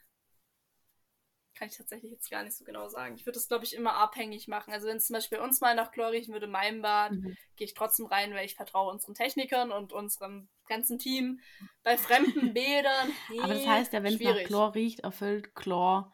kann 1.56 1.68
ich 1.68 1.76
tatsächlich 1.76 2.12
jetzt 2.12 2.30
gar 2.30 2.42
nicht 2.42 2.56
so 2.56 2.64
genau 2.64 2.88
sagen. 2.88 3.16
Ich 3.16 3.26
würde 3.26 3.38
das, 3.38 3.48
glaube 3.48 3.64
ich, 3.64 3.74
immer 3.74 3.94
abhängig 3.94 4.46
machen. 4.46 4.72
Also 4.72 4.86
wenn 4.86 4.98
es 4.98 5.06
zum 5.06 5.14
Beispiel 5.14 5.38
bei 5.38 5.44
uns 5.44 5.60
mal 5.60 5.74
nach 5.74 5.90
Chlor 5.90 6.12
riechen 6.12 6.32
würde, 6.32 6.46
in 6.46 6.52
meinem 6.52 6.82
Bad, 6.82 7.12
mhm. 7.12 7.36
gehe 7.56 7.66
ich 7.66 7.74
trotzdem 7.74 8.06
rein, 8.06 8.34
weil 8.34 8.44
ich 8.44 8.54
vertraue 8.54 8.92
unseren 8.92 9.14
Technikern 9.14 9.72
und 9.72 9.92
unserem 9.92 10.48
ganzen 10.68 10.98
Team. 10.98 11.40
Bei 11.82 11.96
fremden 11.96 12.52
Bädern. 12.54 13.10
Nee, 13.30 13.40
Aber 13.40 13.54
das 13.54 13.66
heißt 13.66 13.92
ja, 13.92 14.02
wenn 14.02 14.14
es 14.14 14.20
nach 14.20 14.44
Chlor 14.44 14.74
riecht, 14.74 15.00
erfüllt 15.00 15.54
Chlor 15.54 16.12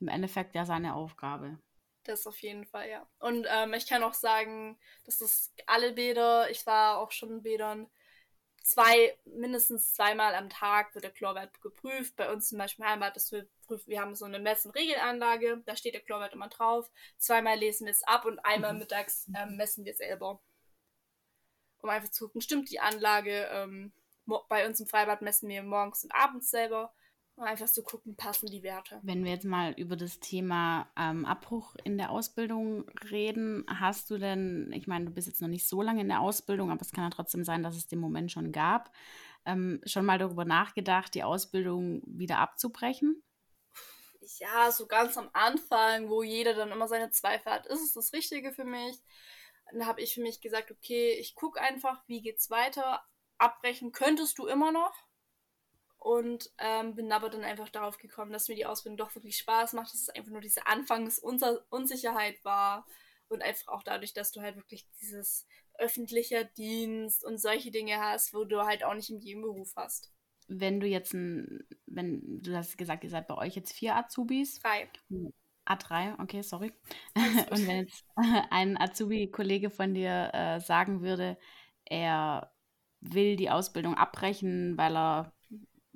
im 0.00 0.08
Endeffekt 0.08 0.54
ja 0.54 0.66
seine 0.66 0.94
Aufgabe. 0.94 1.58
Das 2.04 2.26
auf 2.26 2.38
jeden 2.42 2.66
Fall, 2.66 2.90
ja. 2.90 3.08
Und 3.18 3.46
ähm, 3.50 3.72
ich 3.72 3.86
kann 3.86 4.02
auch 4.02 4.12
sagen, 4.12 4.78
dass 5.04 5.18
das 5.18 5.54
alle 5.66 5.92
Bäder, 5.92 6.50
ich 6.50 6.66
war 6.66 6.98
auch 6.98 7.10
schon 7.10 7.30
in 7.30 7.42
Bädern, 7.42 7.90
zwei, 8.64 9.16
mindestens 9.26 9.92
zweimal 9.92 10.34
am 10.34 10.48
Tag 10.48 10.94
wird 10.94 11.04
der 11.04 11.12
Chlorwert 11.12 11.60
geprüft. 11.60 12.16
Bei 12.16 12.32
uns 12.32 12.48
zum 12.48 12.58
Beispiel 12.58 12.86
Heimat, 12.86 13.14
das 13.14 13.30
wir 13.30 13.46
prüfen, 13.66 13.88
wir 13.88 14.00
haben 14.00 14.14
so 14.14 14.24
eine 14.24 14.40
Mess- 14.40 14.64
und 14.64 14.74
Regelanlage, 14.74 15.62
da 15.66 15.76
steht 15.76 15.94
der 15.94 16.00
Chlorwert 16.00 16.32
immer 16.32 16.48
drauf. 16.48 16.90
Zweimal 17.18 17.58
lesen 17.58 17.84
wir 17.86 17.92
es 17.92 18.02
ab 18.02 18.24
und 18.24 18.38
einmal 18.40 18.72
mhm. 18.72 18.80
mittags 18.80 19.28
ähm, 19.36 19.56
messen 19.56 19.84
wir 19.84 19.94
selber. 19.94 20.42
Um 21.82 21.90
einfach 21.90 22.08
zu 22.08 22.26
gucken, 22.26 22.40
stimmt 22.40 22.70
die 22.70 22.80
Anlage. 22.80 23.48
Ähm, 23.52 23.92
bei 24.48 24.66
uns 24.66 24.80
im 24.80 24.86
Freibad 24.86 25.20
messen 25.20 25.50
wir 25.50 25.62
morgens 25.62 26.02
und 26.02 26.14
abends 26.14 26.50
selber 26.50 26.94
um 27.36 27.44
einfach 27.44 27.66
zu 27.66 27.82
gucken, 27.82 28.16
passen 28.16 28.46
die 28.46 28.62
Werte. 28.62 29.00
Wenn 29.02 29.24
wir 29.24 29.32
jetzt 29.32 29.44
mal 29.44 29.72
über 29.72 29.96
das 29.96 30.20
Thema 30.20 30.88
ähm, 30.96 31.24
Abbruch 31.24 31.74
in 31.82 31.98
der 31.98 32.10
Ausbildung 32.10 32.88
reden, 33.10 33.64
hast 33.68 34.10
du 34.10 34.18
denn, 34.18 34.70
ich 34.72 34.86
meine, 34.86 35.06
du 35.06 35.10
bist 35.10 35.26
jetzt 35.26 35.42
noch 35.42 35.48
nicht 35.48 35.66
so 35.66 35.82
lange 35.82 36.00
in 36.00 36.08
der 36.08 36.20
Ausbildung, 36.20 36.70
aber 36.70 36.80
es 36.80 36.92
kann 36.92 37.04
ja 37.04 37.10
trotzdem 37.10 37.44
sein, 37.44 37.62
dass 37.62 37.76
es 37.76 37.88
den 37.88 37.98
Moment 37.98 38.30
schon 38.30 38.52
gab, 38.52 38.92
ähm, 39.46 39.80
schon 39.84 40.06
mal 40.06 40.18
darüber 40.18 40.44
nachgedacht, 40.44 41.14
die 41.14 41.24
Ausbildung 41.24 42.02
wieder 42.06 42.38
abzubrechen? 42.38 43.22
Ja, 44.38 44.70
so 44.70 44.86
ganz 44.86 45.18
am 45.18 45.28
Anfang, 45.32 46.08
wo 46.08 46.22
jeder 46.22 46.54
dann 46.54 46.70
immer 46.70 46.88
seine 46.88 47.10
Zweifel 47.10 47.52
hat, 47.52 47.66
ist 47.66 47.82
es 47.82 47.92
das 47.92 48.12
Richtige 48.12 48.52
für 48.52 48.64
mich? 48.64 48.96
Dann 49.72 49.86
habe 49.86 50.00
ich 50.00 50.14
für 50.14 50.22
mich 50.22 50.40
gesagt, 50.40 50.70
okay, 50.70 51.12
ich 51.18 51.34
gucke 51.34 51.60
einfach, 51.60 52.02
wie 52.06 52.22
geht's 52.22 52.48
weiter. 52.48 53.02
Abbrechen 53.38 53.92
könntest 53.92 54.38
du 54.38 54.46
immer 54.46 54.72
noch 54.72 54.94
und 56.04 56.50
ähm, 56.58 56.94
bin 56.94 57.10
aber 57.12 57.30
dann 57.30 57.44
einfach 57.44 57.70
darauf 57.70 57.96
gekommen, 57.96 58.30
dass 58.30 58.48
mir 58.48 58.54
die 58.54 58.66
Ausbildung 58.66 58.98
doch 58.98 59.14
wirklich 59.14 59.38
Spaß 59.38 59.72
macht, 59.72 59.94
dass 59.94 60.02
es 60.02 60.10
einfach 60.10 60.32
nur 60.32 60.42
diese 60.42 60.66
Anfangsunsicherheit 60.66 62.44
war 62.44 62.86
und 63.28 63.42
einfach 63.42 63.68
auch 63.68 63.82
dadurch, 63.82 64.12
dass 64.12 64.30
du 64.30 64.42
halt 64.42 64.56
wirklich 64.56 64.86
dieses 65.00 65.46
öffentlicher 65.78 66.44
Dienst 66.44 67.24
und 67.24 67.40
solche 67.40 67.70
Dinge 67.70 67.98
hast, 67.98 68.34
wo 68.34 68.44
du 68.44 68.66
halt 68.66 68.84
auch 68.84 68.92
nicht 68.92 69.08
in 69.08 69.18
jedem 69.18 69.42
Beruf 69.42 69.72
hast. 69.76 70.12
Wenn 70.46 70.78
du 70.78 70.86
jetzt 70.86 71.14
ein, 71.14 71.66
wenn 71.86 72.42
du 72.42 72.54
hast 72.54 72.76
gesagt, 72.76 73.02
ihr 73.04 73.10
seid 73.10 73.26
bei 73.26 73.38
euch 73.38 73.56
jetzt 73.56 73.72
vier 73.72 73.96
Azubis. 73.96 74.58
Drei. 74.58 74.90
A3, 75.64 76.20
okay, 76.22 76.42
sorry. 76.42 76.74
und 77.50 77.66
wenn 77.66 77.86
jetzt 77.86 78.04
ein 78.50 78.78
Azubi-Kollege 78.78 79.70
von 79.70 79.94
dir 79.94 80.30
äh, 80.34 80.60
sagen 80.60 81.00
würde, 81.00 81.38
er 81.86 82.52
will 83.00 83.36
die 83.36 83.48
Ausbildung 83.48 83.94
abbrechen, 83.94 84.76
weil 84.76 84.94
er 84.98 85.33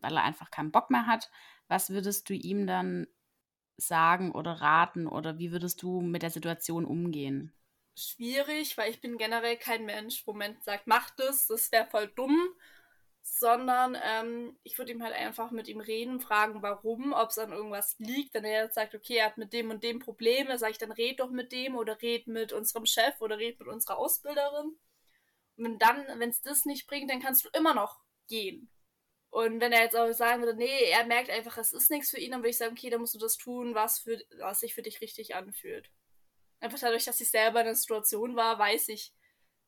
weil 0.01 0.17
er 0.17 0.25
einfach 0.25 0.51
keinen 0.51 0.73
Bock 0.73 0.91
mehr 0.91 1.07
hat. 1.07 1.31
Was 1.69 1.91
würdest 1.91 2.29
du 2.29 2.35
ihm 2.35 2.67
dann 2.67 3.07
sagen 3.77 4.33
oder 4.33 4.53
raten 4.53 5.07
oder 5.07 5.39
wie 5.39 5.53
würdest 5.53 5.83
du 5.83 6.01
mit 6.01 6.23
der 6.23 6.31
Situation 6.31 6.85
umgehen? 6.85 7.53
Schwierig, 7.95 8.77
weil 8.77 8.91
ich 8.91 9.01
bin 9.01 9.19
generell 9.19 9.57
kein 9.57 9.85
Mensch, 9.85 10.27
wo 10.27 10.33
man 10.33 10.57
sagt, 10.63 10.87
mach 10.87 11.11
das, 11.11 11.47
das 11.47 11.73
wäre 11.73 11.87
voll 11.87 12.09
dumm, 12.09 12.37
sondern 13.23 13.97
ähm, 14.03 14.57
ich 14.63 14.79
würde 14.79 14.93
ihm 14.93 15.03
halt 15.03 15.15
einfach 15.15 15.51
mit 15.51 15.69
ihm 15.69 15.81
reden, 15.81 16.21
fragen, 16.21 16.63
warum, 16.63 17.13
ob 17.13 17.31
es 17.31 17.39
an 17.39 17.53
irgendwas 17.53 17.97
liegt. 17.99 18.35
Wenn 18.35 18.45
er 18.45 18.65
jetzt 18.65 18.75
sagt, 18.75 18.95
okay, 18.95 19.17
er 19.17 19.27
hat 19.27 19.39
mit 19.39 19.53
dem 19.53 19.71
und 19.71 19.83
dem 19.83 19.99
Probleme, 19.99 20.59
sage 20.59 20.73
ich 20.73 20.79
dann, 20.79 20.93
red 20.93 21.21
doch 21.21 21.31
mit 21.31 21.53
dem 21.53 21.77
oder 21.77 22.01
red 22.01 22.27
mit 22.27 22.53
unserem 22.53 22.87
Chef 22.87 23.21
oder 23.21 23.39
red 23.39 23.59
mit 23.59 23.69
unserer 23.69 23.99
Ausbilderin. 23.99 24.77
Und 25.57 25.65
wenn 25.65 25.79
dann, 25.79 26.21
wenn 26.21 26.31
es 26.31 26.41
das 26.41 26.65
nicht 26.65 26.87
bringt, 26.87 27.11
dann 27.11 27.21
kannst 27.21 27.45
du 27.45 27.49
immer 27.53 27.75
noch 27.75 28.01
gehen. 28.29 28.71
Und 29.31 29.61
wenn 29.61 29.73
er 29.73 29.83
jetzt 29.83 29.97
auch 29.97 30.11
sagen 30.13 30.43
würde, 30.43 30.57
nee, 30.57 30.91
er 30.91 31.05
merkt 31.07 31.31
einfach, 31.31 31.59
es 31.59 31.73
ist 31.73 31.91
nichts 31.91 32.11
für 32.11 32.19
ihn, 32.19 32.31
dann 32.31 32.41
würde 32.41 32.51
ich 32.51 32.59
sagen, 32.59 32.73
okay, 32.73 32.91
dann 32.91 33.01
musst 33.01 33.15
du 33.15 33.19
das 33.19 33.37
tun, 33.37 33.75
was, 33.75 33.99
für, 33.99 34.21
was 34.39 34.61
sich 34.61 34.75
für 34.75 34.83
dich 34.83 35.01
richtig 35.01 35.35
anfühlt. 35.35 35.91
Einfach 36.61 36.79
dadurch, 36.79 37.05
dass 37.05 37.21
ich 37.21 37.31
selber 37.31 37.61
in 37.61 37.67
der 37.67 37.75
Situation 37.75 38.37
war, 38.37 38.59
weiß 38.59 38.89
ich, 38.89 39.13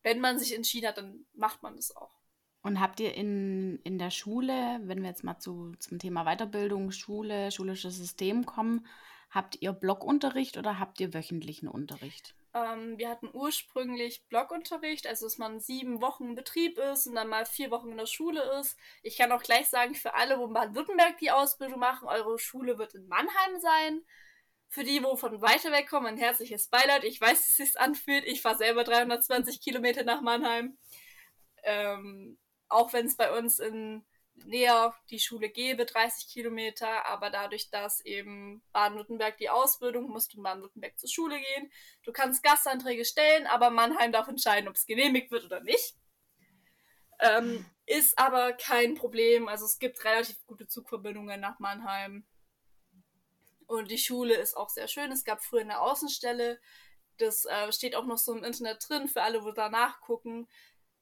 wenn 0.03 0.21
man 0.21 0.39
sich 0.39 0.55
entschieden 0.55 0.89
hat, 0.89 0.99
dann 0.99 1.27
macht 1.35 1.63
man 1.63 1.77
das 1.77 1.95
auch. 1.95 2.21
Und 2.63 2.81
habt 2.81 3.01
ihr 3.01 3.15
in, 3.15 3.79
in 3.85 3.99
der 3.99 4.11
Schule, 4.11 4.81
wenn 4.83 5.03
wir 5.03 5.09
jetzt 5.09 5.25
mal 5.25 5.39
zu, 5.39 5.73
zum 5.79 5.99
Thema 5.99 6.25
Weiterbildung, 6.25 6.91
Schule, 6.91 7.51
schulisches 7.53 7.97
System 7.97 8.45
kommen, 8.45 8.87
habt 9.31 9.61
ihr 9.61 9.73
Blockunterricht 9.73 10.57
oder 10.57 10.79
habt 10.79 11.01
ihr 11.01 11.15
wöchentlichen 11.15 11.69
Unterricht? 11.69 12.35
Ähm, 12.53 12.99
wir 12.99 13.09
hatten 13.09 13.31
ursprünglich 13.33 14.25
Blockunterricht, 14.29 15.07
also 15.07 15.27
dass 15.27 15.39
man 15.39 15.61
sieben 15.61 16.01
Wochen 16.01 16.31
im 16.31 16.35
Betrieb 16.35 16.79
ist 16.79 17.07
und 17.07 17.15
dann 17.15 17.29
mal 17.29 17.47
vier 17.47 17.71
Wochen 17.71 17.91
in 17.91 17.99
der 17.99 18.07
Schule 18.07 18.43
ist. 18.61 18.77
Ich 19.03 19.17
kann 19.17 19.31
auch 19.33 19.43
gleich 19.43 19.69
sagen, 19.69 19.95
für 19.95 20.15
alle, 20.15 20.39
wo 20.39 20.49
Baden-Württemberg 20.49 21.19
die 21.19 21.31
Ausbildung 21.31 21.79
machen, 21.79 22.09
eure 22.09 22.39
Schule 22.39 22.79
wird 22.79 22.95
in 22.95 23.07
Mannheim 23.07 23.61
sein. 23.61 24.03
Für 24.69 24.85
die, 24.85 25.03
wo 25.03 25.17
von 25.17 25.43
weiter 25.43 25.73
weg 25.73 25.89
kommen, 25.89 26.07
ein 26.07 26.17
herzliches 26.17 26.69
Beileid. 26.69 27.05
Ich 27.05 27.21
weiß, 27.21 27.47
wie 27.47 27.51
es 27.51 27.57
sich 27.57 27.81
anfühlt. 27.81 28.25
Ich 28.25 28.43
fahre 28.43 28.59
selber 28.59 28.85
320 28.85 29.61
Kilometer 29.61 30.05
nach 30.05 30.21
Mannheim. 30.21 30.79
Ähm, 31.65 32.39
auch 32.69 32.93
wenn 32.93 33.07
es 33.07 33.17
bei 33.17 33.37
uns 33.37 33.59
in 33.59 34.05
näher 34.35 34.95
die 35.11 35.19
Schule 35.19 35.49
gäbe, 35.49 35.85
30 35.85 36.29
Kilometer, 36.29 37.07
aber 37.07 37.31
dadurch, 37.31 37.71
dass 37.71 38.01
eben 38.05 38.63
Baden-Württemberg 38.73 39.37
die 39.39 39.51
Ausbildung, 39.51 40.09
musst 40.09 40.33
du 40.33 40.39
in 40.39 40.43
Baden-Württemberg 40.43 40.99
zur 40.99 41.09
Schule 41.09 41.39
gehen. 41.39 41.71
Du 42.03 42.13
kannst 42.13 42.43
Gastanträge 42.43 43.05
stellen, 43.05 43.47
aber 43.47 43.71
Mannheim 43.71 44.13
darf 44.13 44.29
entscheiden, 44.29 44.69
ob 44.69 44.77
es 44.77 44.87
genehmigt 44.87 45.31
wird 45.31 45.45
oder 45.45 45.61
nicht. 45.61 45.95
Ähm, 47.21 47.67
ist 47.87 48.19
aber 48.19 48.53
kein 48.53 48.95
Problem. 48.95 49.49
Also 49.49 49.67
es 49.67 49.79
gibt 49.79 50.05
relativ 50.05 50.45
gute 50.47 50.67
Zugverbindungen 50.67 51.41
nach 51.41 51.59
Mannheim. 51.59 52.25
Und 53.67 53.91
die 53.91 53.99
Schule 53.99 54.35
ist 54.35 54.57
auch 54.57 54.71
sehr 54.71 54.89
schön. 54.89 55.13
Es 55.13 55.25
gab 55.25 55.45
früher 55.45 55.61
eine 55.61 55.81
Außenstelle. 55.81 56.61
Das 57.19 57.45
äh, 57.45 57.71
steht 57.73 57.95
auch 57.95 58.07
noch 58.07 58.19
so 58.19 58.33
im 58.33 58.43
Internet 58.43 58.89
drin 58.89 59.07
für 59.07 59.23
alle, 59.23 59.45
wo 59.45 59.53
da 59.53 59.69
nachgucken. 59.69 60.49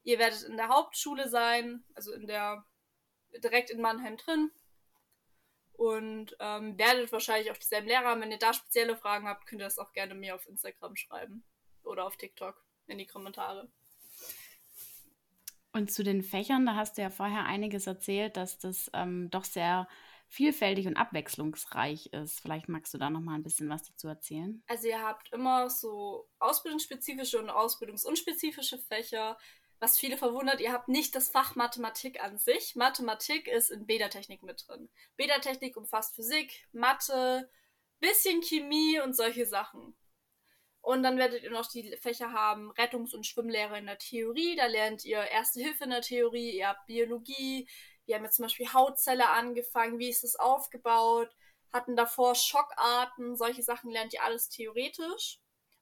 Ihr 0.02 0.18
werdet 0.18 0.42
in 0.42 0.56
der 0.56 0.68
Hauptschule 0.68 1.28
sein, 1.28 1.84
also 1.94 2.12
in 2.12 2.26
der 2.26 2.64
direkt 3.42 3.70
in 3.70 3.80
Mannheim 3.80 4.16
drin 4.16 4.50
und 5.72 6.36
ähm, 6.40 6.76
werdet 6.78 7.12
wahrscheinlich 7.12 7.50
auch 7.50 7.56
dieselben 7.56 7.86
Lehrer 7.86 8.06
haben. 8.06 8.20
Wenn 8.20 8.32
ihr 8.32 8.38
da 8.38 8.52
spezielle 8.52 8.96
Fragen 8.96 9.28
habt, 9.28 9.46
könnt 9.46 9.62
ihr 9.62 9.66
das 9.66 9.78
auch 9.78 9.92
gerne 9.92 10.14
mir 10.14 10.34
auf 10.34 10.48
Instagram 10.48 10.96
schreiben 10.96 11.44
oder 11.84 12.04
auf 12.06 12.16
TikTok 12.16 12.62
in 12.86 12.98
die 12.98 13.06
Kommentare. 13.06 13.70
Und 15.72 15.92
zu 15.92 16.02
den 16.02 16.22
Fächern, 16.22 16.66
da 16.66 16.74
hast 16.74 16.98
du 16.98 17.02
ja 17.02 17.10
vorher 17.10 17.44
einiges 17.44 17.86
erzählt, 17.86 18.36
dass 18.36 18.58
das 18.58 18.90
ähm, 18.94 19.30
doch 19.30 19.44
sehr 19.44 19.86
vielfältig 20.28 20.86
und 20.86 20.96
abwechslungsreich 20.96 22.12
ist. 22.12 22.40
Vielleicht 22.40 22.68
magst 22.68 22.92
du 22.92 22.98
da 22.98 23.10
noch 23.10 23.20
mal 23.20 23.34
ein 23.34 23.42
bisschen 23.42 23.68
was 23.68 23.84
dazu 23.84 24.08
erzählen. 24.08 24.62
Also 24.66 24.88
ihr 24.88 25.02
habt 25.02 25.32
immer 25.32 25.70
so 25.70 26.28
ausbildungsspezifische 26.38 27.38
und 27.38 27.50
ausbildungsunspezifische 27.50 28.78
Fächer. 28.78 29.38
Was 29.80 29.98
viele 29.98 30.16
verwundert, 30.16 30.60
ihr 30.60 30.72
habt 30.72 30.88
nicht 30.88 31.14
das 31.14 31.28
Fach 31.28 31.54
Mathematik 31.54 32.22
an 32.22 32.36
sich. 32.38 32.74
Mathematik 32.74 33.46
ist 33.46 33.70
in 33.70 33.86
Beta-Technik 33.86 34.42
mit 34.42 34.66
drin. 34.66 34.90
Beta-Technik 35.16 35.76
umfasst 35.76 36.16
Physik, 36.16 36.66
Mathe, 36.72 37.48
bisschen 38.00 38.42
Chemie 38.42 39.00
und 39.00 39.14
solche 39.14 39.46
Sachen. 39.46 39.96
Und 40.80 41.02
dann 41.02 41.18
werdet 41.18 41.42
ihr 41.42 41.50
noch 41.50 41.70
die 41.70 41.96
Fächer 41.96 42.32
haben 42.32 42.72
Rettungs- 42.72 43.14
und 43.14 43.26
Schwimmlehre 43.26 43.78
in 43.78 43.86
der 43.86 43.98
Theorie. 43.98 44.56
Da 44.56 44.66
lernt 44.66 45.04
ihr 45.04 45.20
Erste 45.20 45.60
Hilfe 45.60 45.84
in 45.84 45.90
der 45.90 46.02
Theorie, 46.02 46.56
ihr 46.56 46.68
habt 46.68 46.86
Biologie. 46.86 47.68
Wir 48.06 48.16
haben 48.16 48.24
jetzt 48.24 48.36
zum 48.36 48.44
Beispiel 48.44 48.72
Hautzelle 48.72 49.28
angefangen, 49.28 49.98
wie 49.98 50.08
ist 50.08 50.24
es 50.24 50.36
aufgebaut, 50.36 51.28
hatten 51.72 51.94
davor 51.94 52.34
Schockarten, 52.34 53.36
solche 53.36 53.62
Sachen 53.62 53.90
lernt 53.90 54.14
ihr 54.14 54.24
alles 54.24 54.48
theoretisch. 54.48 55.40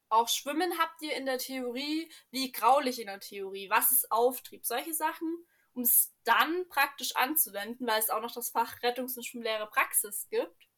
Auch 0.08 0.28
Schwimmen 0.28 0.78
habt 0.78 1.02
ihr 1.02 1.16
in 1.16 1.26
der 1.26 1.38
Theorie, 1.38 2.10
wie 2.30 2.52
graulich 2.52 3.00
in 3.00 3.06
der 3.06 3.20
Theorie, 3.20 3.68
was 3.70 3.90
ist 3.90 4.10
Auftrieb, 4.12 4.64
solche 4.64 4.94
Sachen, 4.94 5.46
um 5.74 5.82
es 5.82 6.14
dann 6.24 6.68
praktisch 6.68 7.16
anzuwenden, 7.16 7.86
weil 7.86 7.98
es 7.98 8.10
auch 8.10 8.22
noch 8.22 8.32
das 8.32 8.50
Fach 8.50 8.80
Rettungs- 8.82 9.16
und 9.16 9.24
Schwimmlehre 9.24 9.66
Praxis 9.66 10.28
gibt, 10.30 10.68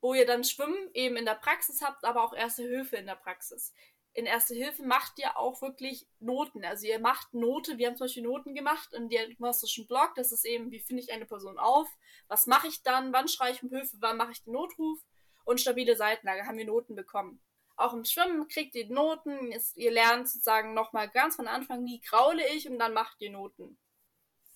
wo 0.00 0.14
ihr 0.14 0.26
dann 0.26 0.44
Schwimmen 0.44 0.90
eben 0.94 1.16
in 1.16 1.24
der 1.24 1.36
Praxis 1.36 1.80
habt, 1.80 2.04
aber 2.04 2.24
auch 2.24 2.34
Erste 2.34 2.62
Hilfe 2.62 2.96
in 2.96 3.06
der 3.06 3.14
Praxis. 3.14 3.72
In 4.12 4.26
Erste 4.26 4.54
Hilfe 4.54 4.84
macht 4.84 5.18
ihr 5.18 5.36
auch 5.36 5.60
wirklich 5.62 6.06
Noten. 6.20 6.64
Also 6.64 6.86
ihr 6.86 7.00
macht 7.00 7.34
Note, 7.34 7.78
wir 7.78 7.88
haben 7.88 7.96
zum 7.96 8.04
Beispiel 8.04 8.22
Noten 8.22 8.54
gemacht 8.54 8.92
im 8.92 9.08
diagnostischen 9.08 9.86
Blog. 9.86 10.12
Das 10.14 10.30
ist 10.30 10.44
eben, 10.44 10.70
wie 10.70 10.78
finde 10.78 11.02
ich 11.02 11.12
eine 11.12 11.26
Person 11.26 11.58
auf? 11.58 11.88
Was 12.28 12.46
mache 12.46 12.68
ich 12.68 12.82
dann? 12.82 13.12
Wann 13.12 13.26
schreie 13.26 13.52
ich 13.52 13.62
um 13.62 13.70
Hilfe? 13.70 13.96
Wann 14.00 14.16
mache 14.16 14.32
ich 14.32 14.44
den 14.44 14.52
Notruf? 14.52 15.00
Und 15.44 15.60
stabile 15.60 15.96
Seitenlage 15.96 16.46
haben 16.46 16.58
wir 16.58 16.64
Noten 16.64 16.94
bekommen. 16.94 17.43
Auch 17.76 17.92
im 17.92 18.04
Schwimmen 18.04 18.46
kriegt 18.48 18.74
ihr 18.74 18.88
Noten. 18.88 19.52
ihr 19.74 19.90
lernt 19.90 20.28
sozusagen 20.28 20.74
nochmal 20.74 21.08
ganz 21.08 21.36
von 21.36 21.48
Anfang, 21.48 21.84
wie 21.84 22.00
graule 22.00 22.46
ich 22.54 22.68
und 22.68 22.78
dann 22.78 22.92
macht 22.92 23.20
ihr 23.20 23.30
Noten. 23.30 23.78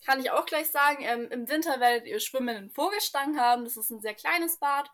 Kann 0.04 0.20
ich 0.20 0.30
auch 0.30 0.46
gleich 0.46 0.70
sagen, 0.70 1.02
ähm, 1.02 1.28
im 1.30 1.48
Winter 1.48 1.80
werdet 1.80 2.06
ihr 2.06 2.20
Schwimmen 2.20 2.56
in 2.56 2.70
Vogelstangen 2.70 3.40
haben. 3.40 3.64
Das 3.64 3.76
ist 3.76 3.90
ein 3.90 4.00
sehr 4.00 4.14
kleines 4.14 4.58
Bad. 4.58 4.88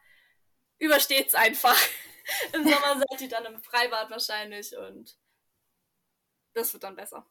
Übersteht's 0.79 1.35
einfach. 1.35 1.79
Im 2.53 2.65
Sommer 2.65 3.03
seid 3.11 3.21
ihr 3.21 3.29
dann 3.29 3.45
im 3.45 3.63
Freibad 3.63 4.11
wahrscheinlich 4.11 4.75
und 4.77 5.19
das 6.55 6.73
wird 6.73 6.85
dann 6.85 6.97
besser. 6.97 7.27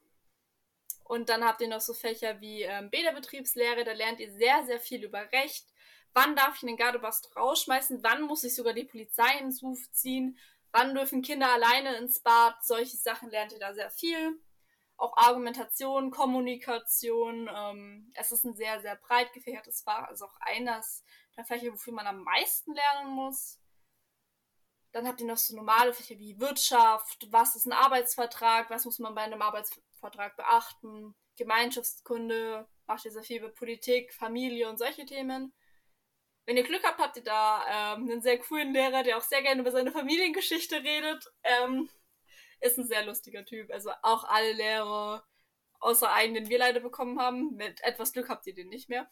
Und 1.04 1.30
dann 1.30 1.44
habt 1.44 1.62
ihr 1.62 1.68
noch 1.68 1.82
so 1.82 1.94
Fächer 1.94 2.40
wie 2.42 2.62
ähm, 2.62 2.92
Bäderbetriebslehre, 2.92 3.84
da 3.84 3.94
lernt 3.94 4.20
ihr 4.20 4.32
sehr, 4.32 4.64
sehr 4.66 4.80
viel 4.80 5.04
über 5.04 5.32
Recht. 5.32 5.66
Wann 6.14 6.36
darf 6.36 6.58
ich 6.58 6.64
einen 6.64 6.78
Gardebast 6.78 7.36
rausschmeißen? 7.36 8.04
Wann 8.04 8.22
muss 8.22 8.44
ich 8.44 8.56
sogar 8.56 8.74
die 8.74 8.84
Polizei 8.84 9.40
ins 9.40 9.64
Ruf 9.64 9.92
ziehen? 9.92 10.38
Wann 10.74 10.96
dürfen 10.96 11.22
Kinder 11.22 11.54
alleine 11.54 11.98
ins 11.98 12.20
Bad? 12.20 12.56
Solche 12.66 12.98
Sachen 12.98 13.30
lernt 13.30 13.54
ihr 13.54 13.60
da 13.60 13.74
sehr 13.76 13.92
viel. 13.92 14.42
Auch 14.98 15.16
Argumentation, 15.16 16.10
Kommunikation. 16.10 17.48
Ähm, 17.54 18.12
es 18.16 18.32
ist 18.32 18.44
ein 18.44 18.56
sehr, 18.56 18.82
sehr 18.82 18.96
breit 18.96 19.32
gefächertes 19.34 19.84
Fach. 19.84 20.08
Also 20.08 20.26
auch 20.26 20.36
eines 20.40 21.06
der 21.38 21.46
Fächer, 21.46 21.72
wofür 21.72 21.94
man 21.94 22.08
am 22.08 22.24
meisten 22.24 22.74
lernen 22.74 23.12
muss. 23.12 23.60
Dann 24.94 25.08
habt 25.08 25.22
ihr 25.22 25.28
noch 25.28 25.38
so 25.38 25.56
normale 25.56 25.94
Fächer 25.94 26.20
wie 26.20 26.40
Wirtschaft, 26.40 27.28
was 27.32 27.56
ist 27.56 27.66
ein 27.66 27.74
Arbeitsvertrag, 27.74 28.70
was 28.70 28.86
muss 28.86 29.00
man 29.00 29.16
bei 29.16 29.22
einem 29.22 29.42
Arbeitsvertrag 29.42 30.36
beachten, 30.38 31.16
Gemeinschaftskunde, 31.36 32.68
macht 32.86 33.06
ihr 33.06 33.12
sehr 33.12 33.24
viel 33.24 33.40
über 33.40 33.50
Politik, 33.50 34.14
Familie 34.14 34.70
und 34.70 34.78
solche 34.78 35.06
Themen. 35.06 35.52
Wenn 36.46 36.58
ihr 36.58 36.64
Glück 36.64 36.84
habt, 36.84 37.00
habt 37.00 37.18
ihr 37.18 37.24
da 37.24 37.96
ähm, 37.96 38.10
einen 38.10 38.22
sehr 38.22 38.38
coolen 38.38 38.74
Lehrer, 38.74 39.04
der 39.04 39.18
auch 39.18 39.22
sehr 39.22 39.42
gerne 39.42 39.62
über 39.62 39.72
seine 39.72 39.92
Familiengeschichte 39.92 40.76
redet. 40.76 41.32
Ähm, 41.44 41.90
ist 42.60 42.78
ein 42.78 42.88
sehr 42.88 43.06
lustiger 43.06 43.46
Typ. 43.46 43.72
Also 43.72 43.92
auch 44.02 44.26
alle 44.26 44.54
Lehrer, 44.54 45.26
außer 45.80 46.12
einen, 46.12 46.34
den 46.34 46.50
wir 46.50 46.60
leider 46.60 46.80
bekommen 46.80 47.20
haben. 47.20 47.56
Mit 47.56 47.82
etwas 47.84 48.14
Glück 48.14 48.30
habt 48.30 48.46
ihr 48.48 48.54
den 48.54 48.70
nicht 48.70 48.90
mehr. 48.90 49.10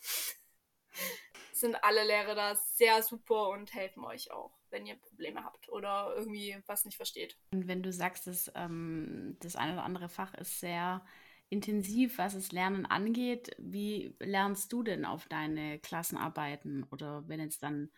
Sind 1.54 1.76
alle 1.84 2.04
Lehrer 2.04 2.36
da 2.36 2.56
sehr 2.56 3.04
super 3.04 3.50
und 3.50 3.74
helfen 3.74 4.04
euch 4.04 4.32
auch, 4.32 4.58
wenn 4.70 4.86
ihr 4.86 4.96
Probleme 4.96 5.44
habt 5.44 5.70
oder 5.70 6.14
irgendwie 6.16 6.58
was 6.66 6.86
nicht 6.86 6.96
versteht. 6.96 7.38
Und 7.52 7.68
wenn 7.68 7.84
du 7.84 7.94
sagst, 7.94 8.28
dass 8.28 8.52
ähm, 8.56 9.38
das 9.42 9.56
eine 9.56 9.74
oder 9.74 9.84
andere 9.84 10.10
Fach 10.10 10.34
ist 10.34 10.60
sehr 10.60 11.06
intensiv, 11.52 12.18
was 12.18 12.34
das 12.34 12.52
Lernen 12.52 12.86
angeht. 12.86 13.52
Wie 13.60 14.16
lernst 14.20 14.72
du 14.72 14.84
denn 14.84 15.06
auf 15.06 15.28
deine 15.28 15.80
Klassenarbeiten 15.80 16.86
oder 16.92 17.28
wenn 17.28 17.42
jetzt 17.42 17.62
dann 17.62 17.92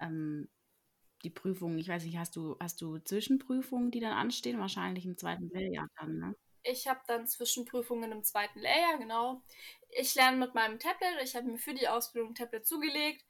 ähm, 0.00 0.48
die 1.22 1.30
Prüfungen, 1.30 1.78
ich 1.78 1.88
weiß 1.88 2.04
nicht, 2.04 2.16
hast 2.16 2.34
du, 2.34 2.56
hast 2.60 2.80
du 2.80 2.98
Zwischenprüfungen, 2.98 3.90
die 3.90 4.00
dann 4.00 4.12
anstehen? 4.12 4.58
Wahrscheinlich 4.58 5.04
im 5.04 5.18
zweiten 5.18 5.50
Lehrjahr 5.50 5.86
dann, 6.00 6.18
ne? 6.18 6.34
Ich 6.62 6.88
habe 6.88 7.00
dann 7.06 7.26
Zwischenprüfungen 7.26 8.10
im 8.10 8.24
zweiten 8.24 8.58
Lehrjahr, 8.58 8.96
genau. 8.96 9.42
Ich 9.90 10.14
lerne 10.14 10.38
mit 10.38 10.54
meinem 10.54 10.78
Tablet. 10.78 11.22
Ich 11.22 11.36
habe 11.36 11.46
mir 11.46 11.58
für 11.58 11.74
die 11.74 11.88
Ausbildung 11.88 12.30
ein 12.30 12.34
Tablet 12.34 12.66
zugelegt. 12.66 13.22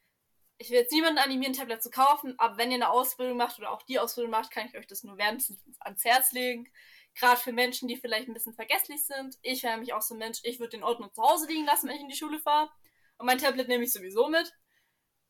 Ich 0.57 0.71
will 0.71 0.79
jetzt 0.79 0.93
niemanden 0.93 1.19
animieren, 1.19 1.53
ein 1.53 1.59
Tablet 1.59 1.83
zu 1.83 1.91
kaufen, 1.91 2.35
aber 2.39 2.59
wenn 2.59 2.71
ihr 2.71 2.77
eine 2.77 2.91
Ausbildung 2.91 3.37
macht 3.37 3.59
oder 3.59 3.73
auch 3.73 3.83
die 3.83 3.99
Ausbildung 3.99 4.31
macht, 4.31 4.53
kann 4.53 4.69
ich 4.69 4.79
euch 4.79 4.87
das 4.87 5.03
nur 5.03 5.19
wärmstens 5.19 5.59
ans 5.81 6.05
Herz 6.05 6.31
legen. 6.31 6.69
Gerade 7.15 7.41
für 7.41 7.53
Menschen, 7.53 7.89
die 7.89 7.97
vielleicht 7.97 8.29
ein 8.29 8.35
bisschen 8.35 8.55
vergesslich 8.55 9.05
sind. 9.05 9.37
Ich 9.43 9.63
wäre 9.63 9.75
nämlich 9.75 9.93
auch 9.93 10.03
so 10.03 10.15
ein 10.15 10.19
Mensch, 10.19 10.41
ich 10.43 10.59
würde 10.59 10.71
den 10.71 10.85
Ordner 10.85 11.13
zu 11.13 11.23
Hause 11.23 11.47
liegen 11.47 11.65
lassen, 11.65 11.89
wenn 11.89 11.97
ich 11.97 12.03
in 12.03 12.09
die 12.09 12.17
Schule 12.17 12.39
fahre. 12.41 12.71
Und 13.19 13.27
mein 13.27 13.39
Tablet 13.39 13.69
nehme 13.69 13.85
ich 13.85 13.93
sowieso 13.93 14.29
mit. 14.29 14.53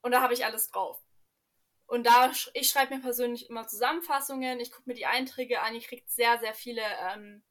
Und 0.01 0.13
da 0.13 0.23
habe 0.23 0.35
ich 0.35 0.45
alles 0.45 0.69
drauf. 0.69 1.03
Und 1.87 2.07
da, 2.07 2.33
ich 2.55 2.69
schreibe 2.69 2.95
mir 2.95 3.03
persönlich 3.03 3.51
immer 3.51 3.67
Zusammenfassungen, 3.67 4.59
ich 4.59 4.73
gucke 4.73 4.89
mir 4.89 4.95
die 4.95 5.07
Einträge 5.07 5.61
an, 5.61 5.75
ich 5.75 5.87
kriege 5.87 6.05
sehr, 6.07 6.39
sehr 6.39 6.55
viele 6.55 6.83
ähm, 6.83 7.45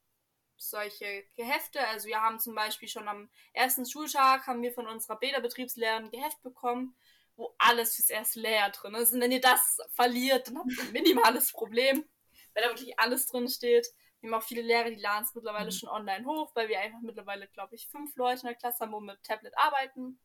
solche 0.57 1.25
Gehefte. 1.35 1.85
Also 1.87 2.07
wir 2.07 2.21
haben 2.21 2.39
zum 2.39 2.55
Beispiel 2.55 2.87
schon 2.87 3.07
am 3.07 3.29
ersten 3.53 3.85
Schultag 3.85 4.47
haben 4.47 4.61
wir 4.61 4.71
von 4.71 4.87
unserer 4.87 5.17
Beta-Betriebslehrerin 5.19 6.05
ein 6.05 6.11
Geheft 6.11 6.41
bekommen, 6.41 6.95
wo 7.35 7.53
alles 7.57 7.95
fürs 7.95 8.09
erste 8.09 8.39
Lehrjahr 8.39 8.71
drin 8.71 8.95
ist. 8.95 9.13
Und 9.13 9.21
wenn 9.21 9.31
ihr 9.31 9.41
das 9.41 9.77
verliert, 9.93 10.47
dann 10.47 10.59
habt 10.59 10.71
ihr 10.71 10.83
ein 10.83 10.91
minimales 10.91 11.51
Problem, 11.51 12.05
weil 12.53 12.63
da 12.63 12.69
wirklich 12.69 12.99
alles 12.99 13.27
drin 13.27 13.47
steht. 13.47 13.87
Wir 14.23 14.31
haben 14.31 14.39
auch 14.39 14.47
viele 14.47 14.61
Lehrer, 14.61 14.89
die 14.89 15.01
laden 15.01 15.25
es 15.25 15.35
mittlerweile 15.35 15.65
mhm. 15.65 15.71
schon 15.71 15.89
online 15.89 16.25
hoch, 16.25 16.55
weil 16.55 16.69
wir 16.69 16.79
einfach 16.79 17.01
mittlerweile, 17.01 17.45
glaube 17.49 17.75
ich, 17.75 17.89
fünf 17.89 18.15
Leute 18.15 18.43
in 18.43 18.47
der 18.47 18.55
Klasse 18.55 18.79
haben, 18.79 18.93
wo 18.93 19.01
wir 19.01 19.13
mit 19.13 19.23
Tablet 19.23 19.53
arbeiten. 19.57 20.17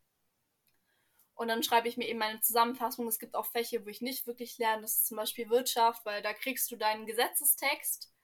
Und 1.34 1.48
dann 1.48 1.64
schreibe 1.64 1.88
ich 1.88 1.96
mir 1.96 2.06
eben 2.06 2.20
meine 2.20 2.40
Zusammenfassung. 2.40 3.08
Es 3.08 3.18
gibt 3.18 3.34
auch 3.34 3.46
Fächer, 3.46 3.84
wo 3.84 3.88
ich 3.88 4.00
nicht 4.00 4.28
wirklich 4.28 4.56
lerne. 4.56 4.82
Das 4.82 4.98
ist 4.98 5.08
zum 5.08 5.16
Beispiel 5.16 5.50
Wirtschaft, 5.50 6.06
weil 6.06 6.22
da 6.22 6.32
kriegst 6.32 6.70
du 6.70 6.76
deinen 6.76 7.06
Gesetzestext. 7.06 8.14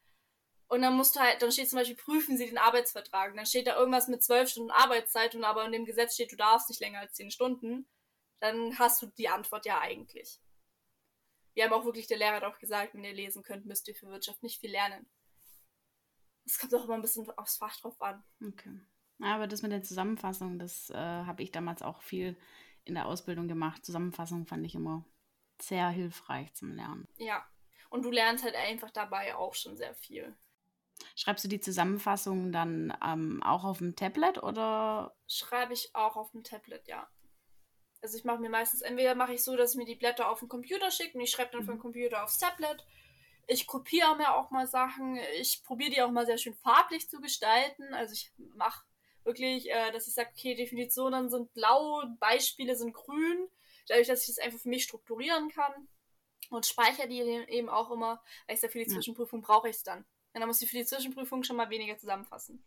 Und 0.68 0.82
dann 0.82 0.94
musst 0.94 1.16
du 1.16 1.20
halt, 1.20 1.42
dann 1.42 1.50
steht 1.50 1.68
zum 1.68 1.80
Beispiel, 1.80 1.96
prüfen 1.96 2.37
Sie 2.37 2.46
den 2.46 2.58
Arbeitsvertrag. 2.58 3.32
Und 3.32 3.38
dann 3.38 3.46
steht 3.46 3.66
da 3.66 3.76
irgendwas 3.76 4.06
mit 4.06 4.22
zwölf 4.22 4.48
Stunden 4.48 4.70
Arbeitszeit 4.70 5.34
und 5.34 5.42
aber 5.42 5.64
in 5.64 5.72
dem 5.72 5.87
Gesetz 5.87 6.14
steht, 6.14 6.30
du 6.30 6.37
darfst 6.37 6.68
nicht 6.68 6.80
länger 6.80 7.00
als 7.00 7.14
zehn 7.14 7.32
Stunden. 7.32 7.88
Dann 8.38 8.78
hast 8.78 9.02
du 9.02 9.06
die 9.06 9.28
Antwort 9.28 9.66
ja 9.66 9.80
eigentlich. 9.80 10.40
Wir 11.54 11.64
haben 11.64 11.72
auch 11.72 11.84
wirklich, 11.84 12.06
der 12.06 12.18
Lehrer 12.18 12.37
hat 12.37 12.44
auch 12.44 12.60
gesagt, 12.60 12.94
wenn 12.94 13.02
ihr 13.02 13.12
lesen 13.12 13.42
könnt, 13.42 13.66
müsst 13.66 13.88
ihr 13.88 13.96
für 13.96 14.06
Wirtschaft 14.06 14.44
nicht 14.44 14.60
viel 14.60 14.70
lernen. 14.70 15.10
Es 16.44 16.59
kommt 16.59 16.74
auch 16.74 16.85
immer 16.85 16.94
ein 16.94 17.02
bisschen 17.02 17.28
aufs 17.37 17.57
Fach 17.57 17.76
drauf 17.80 18.00
an. 18.02 18.22
Okay. 18.46 18.80
Aber 19.20 19.46
das 19.46 19.62
mit 19.62 19.72
der 19.72 19.83
Zusammenfassung, 19.83 20.59
das 20.59 20.90
äh, 20.90 20.96
habe 20.96 21.42
ich 21.42 21.52
damals 21.52 21.83
auch 21.83 22.02
viel 22.02 22.37
in 22.85 22.94
der 22.94 23.07
Ausbildung 23.07 23.48
gemacht. 23.48 23.85
Zusammenfassung 23.85 24.46
fand 24.46 24.66
ich 24.66 24.74
immer 24.74 25.04
sehr 25.61 25.88
hilfreich 25.88 26.52
zum 26.54 26.74
Lernen. 26.74 27.09
Ja. 27.16 27.46
Und 27.90 28.04
du 28.04 28.11
lernst 28.11 28.44
halt 28.44 28.57
einfach 28.57 28.90
dabei 28.90 29.37
auch 29.37 29.54
schon 29.54 29.76
sehr 29.76 29.94
viel. 29.94 30.37
Schreibst 31.16 31.44
du 31.44 31.48
die 31.48 31.61
Zusammenfassung 31.61 32.52
dann 32.52 32.96
ähm, 33.04 33.42
auch 33.42 33.64
auf 33.64 33.78
dem 33.78 33.96
Tablet 33.96 34.42
oder? 34.42 35.16
Schreibe 35.26 35.72
ich 35.72 35.94
auch 35.94 36.16
auf 36.16 36.33
dem 36.33 36.42
Tablet, 36.42 36.87
ja. 36.88 37.09
Also 38.02 38.18
ich 38.18 38.24
mache 38.24 38.38
mir 38.38 38.50
meistens, 38.50 38.83
entweder 38.83 39.14
mache 39.14 39.35
ich 39.35 39.42
so, 39.42 39.57
dass 39.57 39.72
ich 39.72 39.78
mir 39.78 39.87
die 39.87 39.94
Blätter 39.94 40.28
auf 40.28 40.40
den 40.40 40.48
Computer 40.48 40.90
schicke 40.90 41.16
und 41.16 41.24
ich 41.24 41.30
schreibe 41.30 41.52
dann 41.52 41.62
mhm. 41.62 41.66
vom 41.66 41.78
Computer 41.78 42.22
aufs 42.22 42.38
Tablet. 42.38 42.85
Ich 43.46 43.66
kopiere 43.66 44.16
mir 44.16 44.35
auch 44.35 44.50
mal 44.50 44.66
Sachen. 44.66 45.18
Ich 45.40 45.62
probiere 45.64 45.90
die 45.90 46.02
auch 46.02 46.11
mal 46.11 46.26
sehr 46.26 46.38
schön 46.38 46.54
farblich 46.54 47.09
zu 47.09 47.20
gestalten. 47.20 47.94
Also 47.94 48.12
ich 48.12 48.33
mache 48.54 48.85
wirklich, 49.24 49.70
äh, 49.70 49.92
dass 49.92 50.07
ich 50.07 50.14
sage, 50.14 50.30
okay, 50.33 50.54
Definitionen 50.54 51.30
sind 51.30 51.52
blau, 51.54 52.02
Beispiele 52.20 52.76
sind 52.76 52.92
grün. 52.92 53.48
Dadurch, 53.88 54.09
dass 54.09 54.22
ich 54.22 54.35
das 54.35 54.38
einfach 54.38 54.59
für 54.59 54.68
mich 54.68 54.85
strukturieren 54.85 55.48
kann. 55.50 55.88
Und 56.50 56.66
speichere 56.66 57.09
die 57.09 57.20
eben 57.20 57.68
auch 57.68 57.90
immer, 57.90 58.22
weil 58.46 58.57
ich 58.57 58.62
ja 58.62 58.68
für 58.68 58.78
die 58.78 58.87
Zwischenprüfung 58.87 59.40
brauche 59.40 59.68
ich 59.68 59.76
es 59.76 59.83
dann. 59.83 60.04
Und 60.35 60.40
dann 60.40 60.48
muss 60.48 60.61
ich 60.61 60.70
für 60.70 60.76
die 60.76 60.85
Zwischenprüfung 60.85 61.42
schon 61.42 61.57
mal 61.57 61.70
weniger 61.70 61.96
zusammenfassen. 61.96 62.64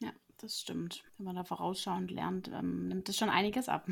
Ja, 0.00 0.12
das 0.38 0.60
stimmt. 0.60 1.04
Wenn 1.16 1.26
man 1.26 1.36
da 1.36 1.44
vorausschauend 1.44 2.10
lernt, 2.10 2.48
ähm, 2.48 2.88
nimmt 2.88 3.08
das 3.08 3.16
schon 3.16 3.30
einiges 3.30 3.68
ab. 3.68 3.86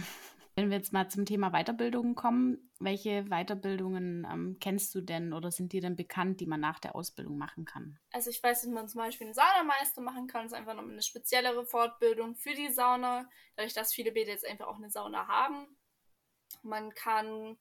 Wenn 0.54 0.68
wir 0.68 0.76
jetzt 0.76 0.92
mal 0.92 1.08
zum 1.08 1.24
Thema 1.24 1.50
Weiterbildung 1.50 2.14
kommen, 2.14 2.70
welche 2.78 3.24
Weiterbildungen 3.24 4.26
ähm, 4.30 4.56
kennst 4.60 4.94
du 4.94 5.00
denn 5.00 5.32
oder 5.32 5.50
sind 5.50 5.72
dir 5.72 5.80
denn 5.80 5.96
bekannt, 5.96 6.40
die 6.40 6.46
man 6.46 6.60
nach 6.60 6.78
der 6.78 6.94
Ausbildung 6.94 7.38
machen 7.38 7.64
kann? 7.64 7.98
Also 8.12 8.28
ich 8.28 8.42
weiß, 8.42 8.62
dass 8.62 8.70
man 8.70 8.86
zum 8.86 9.00
Beispiel 9.00 9.28
einen 9.28 9.34
Saunameister 9.34 10.02
machen 10.02 10.26
kann. 10.26 10.42
Das 10.42 10.52
ist 10.52 10.58
einfach 10.58 10.74
noch 10.74 10.82
eine 10.82 11.00
speziellere 11.00 11.64
Fortbildung 11.64 12.34
für 12.34 12.54
die 12.54 12.70
Sauna, 12.70 13.28
dadurch, 13.56 13.72
dass 13.72 13.94
viele 13.94 14.12
Bäder 14.12 14.32
jetzt 14.32 14.46
einfach 14.46 14.66
auch 14.66 14.76
eine 14.76 14.90
Sauna 14.90 15.26
haben. 15.26 15.66
Man 16.62 16.92
kann 16.94 17.56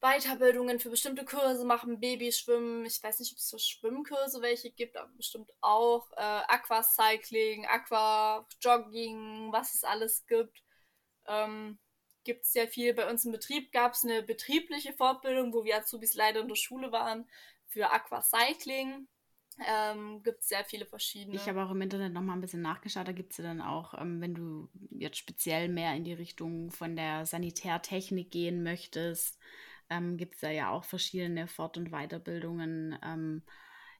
Weiterbildungen 0.00 0.80
für 0.80 0.90
bestimmte 0.90 1.24
Kurse 1.24 1.64
machen, 1.64 2.00
Babyschwimmen. 2.00 2.84
Ich 2.86 3.00
weiß 3.02 3.20
nicht, 3.20 3.32
ob 3.32 3.38
es 3.38 3.48
so 3.48 3.58
Schwimmkurse 3.58 4.42
welche 4.42 4.70
gibt, 4.70 4.96
aber 4.96 5.10
bestimmt 5.16 5.52
auch. 5.60 6.10
Äh, 6.16 6.42
Aquacycling, 6.48 7.66
Aquajogging, 7.66 9.52
was 9.52 9.74
es 9.74 9.84
alles 9.84 10.26
gibt. 10.26 10.62
Ähm, 11.26 11.78
gibt 12.26 12.44
es 12.44 12.52
sehr 12.52 12.68
viel. 12.68 12.92
Bei 12.92 13.10
uns 13.10 13.24
im 13.24 13.32
Betrieb 13.32 13.72
gab 13.72 13.94
es 13.94 14.04
eine 14.04 14.22
betriebliche 14.22 14.92
Fortbildung, 14.92 15.54
wo 15.54 15.64
wir 15.64 15.78
Azubis 15.78 16.14
leider 16.14 16.40
in 16.40 16.48
der 16.48 16.56
Schule 16.56 16.92
waren, 16.92 17.26
für 17.66 17.90
Aquacycling. 17.90 19.08
Ähm, 19.66 20.22
gibt 20.22 20.42
es 20.42 20.48
sehr 20.48 20.66
viele 20.66 20.84
verschiedene. 20.84 21.34
Ich 21.36 21.48
habe 21.48 21.64
auch 21.64 21.70
im 21.70 21.80
Internet 21.80 22.12
noch 22.12 22.20
mal 22.20 22.34
ein 22.34 22.42
bisschen 22.42 22.60
nachgeschaut. 22.60 23.08
Da 23.08 23.12
gibt 23.12 23.32
es 23.32 23.38
ja 23.38 23.44
dann 23.44 23.62
auch, 23.62 23.94
ähm, 23.94 24.20
wenn 24.20 24.34
du 24.34 24.68
jetzt 24.90 25.16
speziell 25.16 25.68
mehr 25.70 25.94
in 25.94 26.04
die 26.04 26.12
Richtung 26.12 26.70
von 26.70 26.94
der 26.94 27.24
Sanitärtechnik 27.24 28.30
gehen 28.30 28.62
möchtest, 28.62 29.38
ähm, 29.88 30.18
gibt 30.18 30.34
es 30.34 30.40
da 30.42 30.50
ja 30.50 30.70
auch 30.70 30.84
verschiedene 30.84 31.46
Fort- 31.46 31.78
und 31.78 31.90
Weiterbildungen, 31.90 32.98
ähm, 33.02 33.42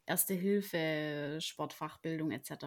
Erste 0.06 0.34
Hilfe, 0.34 1.38
Sportfachbildung 1.40 2.30
etc. 2.30 2.66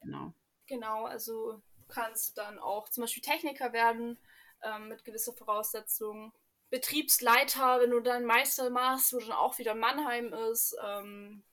Genau. 0.00 0.32
Genau, 0.66 1.04
also 1.04 1.52
du 1.52 1.84
kannst 1.88 2.38
dann 2.38 2.58
auch 2.58 2.88
zum 2.88 3.02
Beispiel 3.02 3.22
Techniker 3.22 3.74
werden 3.74 4.18
ähm, 4.62 4.88
mit 4.88 5.04
gewissen 5.04 5.34
Voraussetzungen. 5.34 6.32
Betriebsleiter, 6.70 7.80
wenn 7.80 7.90
du 7.90 8.00
deinen 8.00 8.26
Meister 8.26 8.70
machst, 8.70 9.12
wo 9.12 9.18
dann 9.18 9.32
auch 9.32 9.58
wieder 9.58 9.74
Mannheim 9.74 10.32
ist. 10.32 10.76
Ähm, 10.84 11.44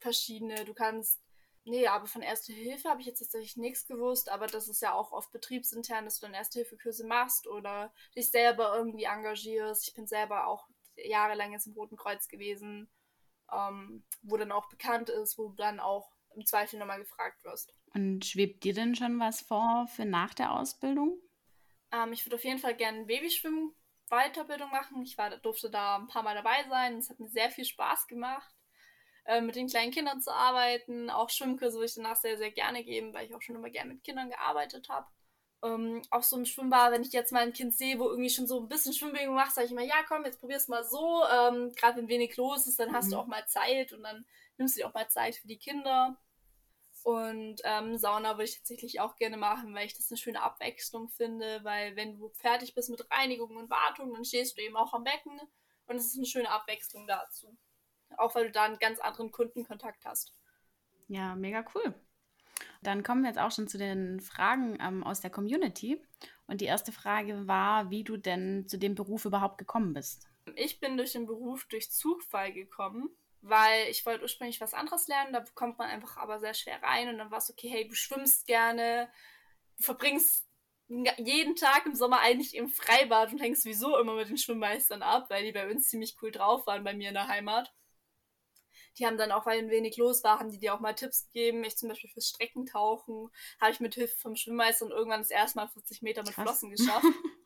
verschiedene. 0.00 0.64
Du 0.64 0.74
kannst. 0.74 1.22
Nee, 1.64 1.86
aber 1.86 2.06
von 2.06 2.22
Erste 2.22 2.52
Hilfe 2.52 2.88
habe 2.88 3.00
ich 3.00 3.06
jetzt 3.06 3.20
tatsächlich 3.20 3.56
nichts 3.56 3.86
gewusst, 3.86 4.30
aber 4.30 4.46
das 4.46 4.66
ist 4.66 4.80
ja 4.80 4.94
auch 4.94 5.12
oft 5.12 5.30
betriebsintern, 5.30 6.06
dass 6.06 6.18
du 6.18 6.26
dann 6.26 6.34
Erste-Hilfe-Kurse 6.34 7.06
machst 7.06 7.46
oder 7.46 7.92
dich 8.16 8.30
selber 8.30 8.74
irgendwie 8.74 9.04
engagierst. 9.04 9.86
Ich 9.86 9.94
bin 9.94 10.06
selber 10.06 10.46
auch 10.46 10.66
jahrelang 10.96 11.52
jetzt 11.52 11.66
im 11.66 11.74
Roten 11.74 11.96
Kreuz 11.96 12.28
gewesen, 12.28 12.90
ähm, 13.52 14.04
wo 14.22 14.38
dann 14.38 14.52
auch 14.52 14.70
bekannt 14.70 15.10
ist, 15.10 15.36
wo 15.36 15.50
du 15.50 15.56
dann 15.56 15.80
auch 15.80 16.10
im 16.34 16.46
Zweifel 16.46 16.78
nochmal 16.78 17.00
gefragt 17.00 17.44
wirst. 17.44 17.74
Und 17.92 18.24
schwebt 18.24 18.64
dir 18.64 18.72
denn 18.72 18.94
schon 18.94 19.20
was 19.20 19.42
vor 19.42 19.86
für 19.94 20.06
nach 20.06 20.32
der 20.32 20.52
Ausbildung? 20.52 21.20
Ähm, 21.92 22.12
ich 22.12 22.24
würde 22.26 22.36
auf 22.36 22.44
jeden 22.44 22.58
Fall 22.58 22.74
gerne 22.74 23.04
Babyschwimmen 23.04 23.74
Weiterbildung 24.10 24.70
machen. 24.70 25.02
Ich 25.02 25.16
war, 25.16 25.30
durfte 25.38 25.70
da 25.70 25.96
ein 25.96 26.08
paar 26.08 26.22
Mal 26.22 26.34
dabei 26.34 26.64
sein. 26.68 26.98
Es 26.98 27.08
hat 27.08 27.20
mir 27.20 27.28
sehr 27.28 27.50
viel 27.50 27.64
Spaß 27.64 28.08
gemacht, 28.08 28.52
äh, 29.24 29.40
mit 29.40 29.56
den 29.56 29.68
kleinen 29.68 29.92
Kindern 29.92 30.20
zu 30.20 30.32
arbeiten. 30.32 31.10
Auch 31.10 31.30
Schwimmkurse 31.30 31.76
würde 31.76 31.86
ich 31.86 31.94
danach 31.94 32.16
sehr, 32.16 32.36
sehr 32.36 32.50
gerne 32.50 32.84
geben, 32.84 33.14
weil 33.14 33.26
ich 33.26 33.34
auch 33.34 33.42
schon 33.42 33.56
immer 33.56 33.70
gerne 33.70 33.94
mit 33.94 34.04
Kindern 34.04 34.30
gearbeitet 34.30 34.88
habe. 34.88 35.06
Ähm, 35.62 36.02
auch 36.10 36.22
so 36.22 36.36
im 36.36 36.46
Schwimmbad, 36.46 36.92
wenn 36.92 37.02
ich 37.02 37.12
jetzt 37.12 37.32
mal 37.32 37.42
ein 37.42 37.52
Kind 37.52 37.74
sehe, 37.74 37.98
wo 37.98 38.08
irgendwie 38.08 38.30
schon 38.30 38.46
so 38.46 38.60
ein 38.60 38.68
bisschen 38.68 38.94
Schwimmbewegung 38.94 39.34
macht, 39.34 39.54
sage 39.54 39.66
ich 39.66 39.72
immer, 39.72 39.82
ja 39.82 40.02
komm, 40.08 40.24
jetzt 40.24 40.40
probier's 40.40 40.68
mal 40.68 40.84
so. 40.84 41.22
Ähm, 41.24 41.72
Gerade 41.76 41.98
wenn 41.98 42.08
wenig 42.08 42.36
los 42.36 42.66
ist, 42.66 42.80
dann 42.80 42.92
hast 42.92 43.06
mhm. 43.06 43.10
du 43.10 43.16
auch 43.18 43.26
mal 43.26 43.46
Zeit 43.46 43.92
und 43.92 44.02
dann 44.02 44.24
nimmst 44.56 44.76
du 44.76 44.80
dir 44.80 44.88
auch 44.88 44.94
mal 44.94 45.08
Zeit 45.08 45.36
für 45.36 45.46
die 45.46 45.58
Kinder. 45.58 46.16
Und 47.02 47.62
ähm, 47.64 47.96
Sauna 47.96 48.32
würde 48.32 48.44
ich 48.44 48.56
tatsächlich 48.56 49.00
auch 49.00 49.16
gerne 49.16 49.36
machen, 49.36 49.74
weil 49.74 49.86
ich 49.86 49.96
das 49.96 50.10
eine 50.10 50.18
schöne 50.18 50.42
Abwechslung 50.42 51.08
finde, 51.08 51.60
weil 51.62 51.96
wenn 51.96 52.18
du 52.18 52.28
fertig 52.30 52.74
bist 52.74 52.90
mit 52.90 53.10
Reinigung 53.10 53.56
und 53.56 53.70
Wartung, 53.70 54.12
dann 54.12 54.24
stehst 54.24 54.56
du 54.56 54.62
eben 54.62 54.76
auch 54.76 54.92
am 54.92 55.04
Becken 55.04 55.40
und 55.86 55.96
es 55.96 56.06
ist 56.06 56.18
eine 56.18 56.26
schöne 56.26 56.50
Abwechslung 56.50 57.06
dazu. 57.06 57.56
Auch 58.16 58.34
weil 58.34 58.46
du 58.46 58.52
da 58.52 58.64
einen 58.64 58.78
ganz 58.78 58.98
anderen 59.00 59.30
Kundenkontakt 59.30 60.04
hast. 60.04 60.34
Ja, 61.08 61.34
mega 61.34 61.64
cool. 61.74 61.94
Dann 62.82 63.02
kommen 63.02 63.22
wir 63.22 63.28
jetzt 63.28 63.38
auch 63.38 63.50
schon 63.50 63.68
zu 63.68 63.78
den 63.78 64.20
Fragen 64.20 64.78
ähm, 64.80 65.02
aus 65.04 65.20
der 65.20 65.30
Community. 65.30 66.02
Und 66.46 66.60
die 66.60 66.66
erste 66.66 66.92
Frage 66.92 67.46
war, 67.46 67.90
wie 67.90 68.04
du 68.04 68.16
denn 68.16 68.66
zu 68.68 68.78
dem 68.78 68.94
Beruf 68.94 69.24
überhaupt 69.24 69.58
gekommen 69.58 69.94
bist. 69.94 70.28
Ich 70.56 70.80
bin 70.80 70.96
durch 70.96 71.12
den 71.12 71.26
Beruf 71.26 71.64
durch 71.66 71.90
Zufall 71.90 72.52
gekommen 72.52 73.10
weil 73.42 73.88
ich 73.88 74.04
wollte 74.06 74.22
ursprünglich 74.22 74.60
was 74.60 74.74
anderes 74.74 75.08
lernen, 75.08 75.32
da 75.32 75.44
kommt 75.54 75.78
man 75.78 75.88
einfach 75.88 76.16
aber 76.16 76.40
sehr 76.40 76.54
schwer 76.54 76.82
rein 76.82 77.08
und 77.08 77.18
dann 77.18 77.30
war 77.30 77.38
es 77.38 77.50
okay, 77.50 77.68
hey, 77.68 77.88
du 77.88 77.94
schwimmst 77.94 78.46
gerne, 78.46 79.10
du 79.78 79.84
verbringst 79.84 80.46
jeden 81.18 81.54
Tag 81.54 81.86
im 81.86 81.94
Sommer 81.94 82.18
eigentlich 82.18 82.54
im 82.56 82.68
Freibad 82.68 83.32
und 83.32 83.40
hängst 83.40 83.62
sowieso 83.62 83.96
immer 83.98 84.14
mit 84.14 84.28
den 84.28 84.38
Schwimmmeistern 84.38 85.02
ab, 85.02 85.26
weil 85.30 85.44
die 85.44 85.52
bei 85.52 85.70
uns 85.70 85.88
ziemlich 85.88 86.16
cool 86.20 86.32
drauf 86.32 86.66
waren 86.66 86.82
bei 86.82 86.94
mir 86.94 87.08
in 87.08 87.14
der 87.14 87.28
Heimat. 87.28 87.72
Die 88.98 89.06
haben 89.06 89.16
dann 89.16 89.30
auch, 89.30 89.46
weil 89.46 89.60
ein 89.60 89.70
wenig 89.70 89.96
los 89.96 90.24
war, 90.24 90.40
haben 90.40 90.50
die 90.50 90.58
dir 90.58 90.74
auch 90.74 90.80
mal 90.80 90.94
Tipps 90.94 91.26
gegeben. 91.26 91.62
Ich 91.62 91.76
zum 91.76 91.88
Beispiel 91.88 92.10
fürs 92.10 92.28
Streckentauchen 92.28 93.30
habe 93.60 93.70
ich 93.70 93.78
mit 93.78 93.94
Hilfe 93.94 94.16
vom 94.18 94.34
Schwimmmeister 94.34 94.84
und 94.84 94.90
irgendwann 94.90 95.20
das 95.20 95.30
erste 95.30 95.58
Mal 95.58 95.68
40 95.68 96.02
Meter 96.02 96.22
mit 96.22 96.34
Krass. 96.34 96.42
Flossen 96.42 96.70
geschafft. 96.70 97.06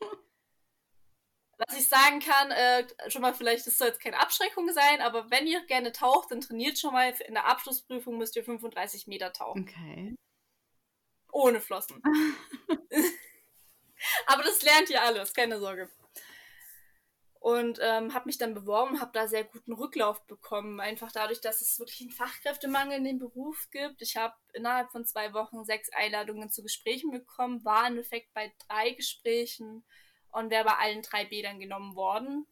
Was 1.58 1.78
ich 1.78 1.88
sagen 1.88 2.20
kann, 2.20 2.50
äh, 2.50 2.86
schon 3.08 3.22
mal 3.22 3.34
vielleicht, 3.34 3.66
das 3.66 3.78
soll 3.78 3.88
jetzt 3.88 4.00
keine 4.00 4.20
Abschreckung 4.20 4.72
sein, 4.72 5.00
aber 5.00 5.30
wenn 5.30 5.46
ihr 5.46 5.64
gerne 5.66 5.92
taucht, 5.92 6.30
dann 6.30 6.40
trainiert 6.40 6.78
schon 6.78 6.92
mal. 6.92 7.12
In 7.26 7.34
der 7.34 7.46
Abschlussprüfung 7.46 8.18
müsst 8.18 8.36
ihr 8.36 8.44
35 8.44 9.06
Meter 9.06 9.32
tauchen. 9.32 9.62
Okay. 9.62 10.14
Ohne 11.32 11.60
Flossen. 11.60 12.02
aber 14.26 14.42
das 14.42 14.62
lernt 14.62 14.90
ihr 14.90 15.02
alles, 15.02 15.34
keine 15.34 15.58
Sorge. 15.58 15.90
Und 17.44 17.78
ähm, 17.82 18.14
habe 18.14 18.24
mich 18.24 18.38
dann 18.38 18.54
beworben, 18.54 19.02
habe 19.02 19.10
da 19.12 19.28
sehr 19.28 19.44
guten 19.44 19.74
Rücklauf 19.74 20.26
bekommen. 20.26 20.80
Einfach 20.80 21.12
dadurch, 21.12 21.42
dass 21.42 21.60
es 21.60 21.78
wirklich 21.78 22.00
einen 22.00 22.10
Fachkräftemangel 22.10 22.96
in 22.96 23.04
dem 23.04 23.18
Beruf 23.18 23.68
gibt. 23.70 24.00
Ich 24.00 24.16
habe 24.16 24.32
innerhalb 24.54 24.90
von 24.90 25.04
zwei 25.04 25.34
Wochen 25.34 25.62
sechs 25.64 25.90
Einladungen 25.92 26.50
zu 26.50 26.62
Gesprächen 26.62 27.10
bekommen, 27.10 27.62
war 27.62 27.86
im 27.86 27.98
Effekt 27.98 28.32
bei 28.32 28.50
drei 28.66 28.92
Gesprächen 28.92 29.84
und 30.34 30.50
wäre 30.50 30.64
bei 30.64 30.76
allen 30.76 31.02
drei 31.02 31.24
Bädern 31.24 31.60
genommen 31.60 31.94
worden. 31.94 32.46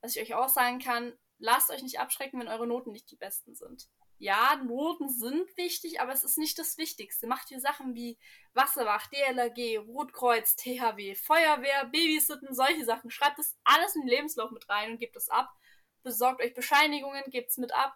Was 0.00 0.16
ich 0.16 0.22
euch 0.22 0.34
auch 0.34 0.48
sagen 0.48 0.78
kann, 0.78 1.12
lasst 1.38 1.70
euch 1.70 1.82
nicht 1.82 2.00
abschrecken, 2.00 2.40
wenn 2.40 2.48
eure 2.48 2.66
Noten 2.66 2.92
nicht 2.92 3.10
die 3.10 3.16
besten 3.16 3.54
sind. 3.54 3.88
Ja, 4.18 4.56
Noten 4.64 5.10
sind 5.10 5.54
wichtig, 5.58 6.00
aber 6.00 6.12
es 6.12 6.24
ist 6.24 6.38
nicht 6.38 6.58
das 6.58 6.78
Wichtigste. 6.78 7.26
Macht 7.26 7.50
ihr 7.50 7.60
Sachen 7.60 7.94
wie 7.94 8.18
Wasserwacht, 8.54 9.12
DLRG, 9.12 9.78
Rotkreuz, 9.86 10.56
THW, 10.56 11.14
Feuerwehr, 11.14 11.84
Babysitten, 11.84 12.54
solche 12.54 12.86
Sachen. 12.86 13.10
Schreibt 13.10 13.38
das 13.38 13.58
alles 13.64 13.94
in 13.94 14.02
den 14.02 14.08
Lebenslauf 14.08 14.50
mit 14.50 14.66
rein 14.70 14.92
und 14.92 14.98
gebt 14.98 15.16
es 15.16 15.28
ab. 15.28 15.50
Besorgt 16.02 16.40
euch 16.40 16.54
Bescheinigungen, 16.54 17.24
gebt 17.26 17.50
es 17.50 17.58
mit 17.58 17.74
ab. 17.74 17.94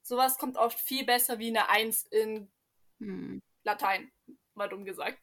Sowas 0.00 0.38
kommt 0.38 0.56
oft 0.56 0.80
viel 0.80 1.04
besser 1.04 1.38
wie 1.38 1.48
eine 1.48 1.68
Eins 1.68 2.04
in 2.04 2.50
hm. 3.00 3.42
Latein, 3.64 4.10
mal 4.54 4.68
dumm 4.68 4.86
gesagt. 4.86 5.22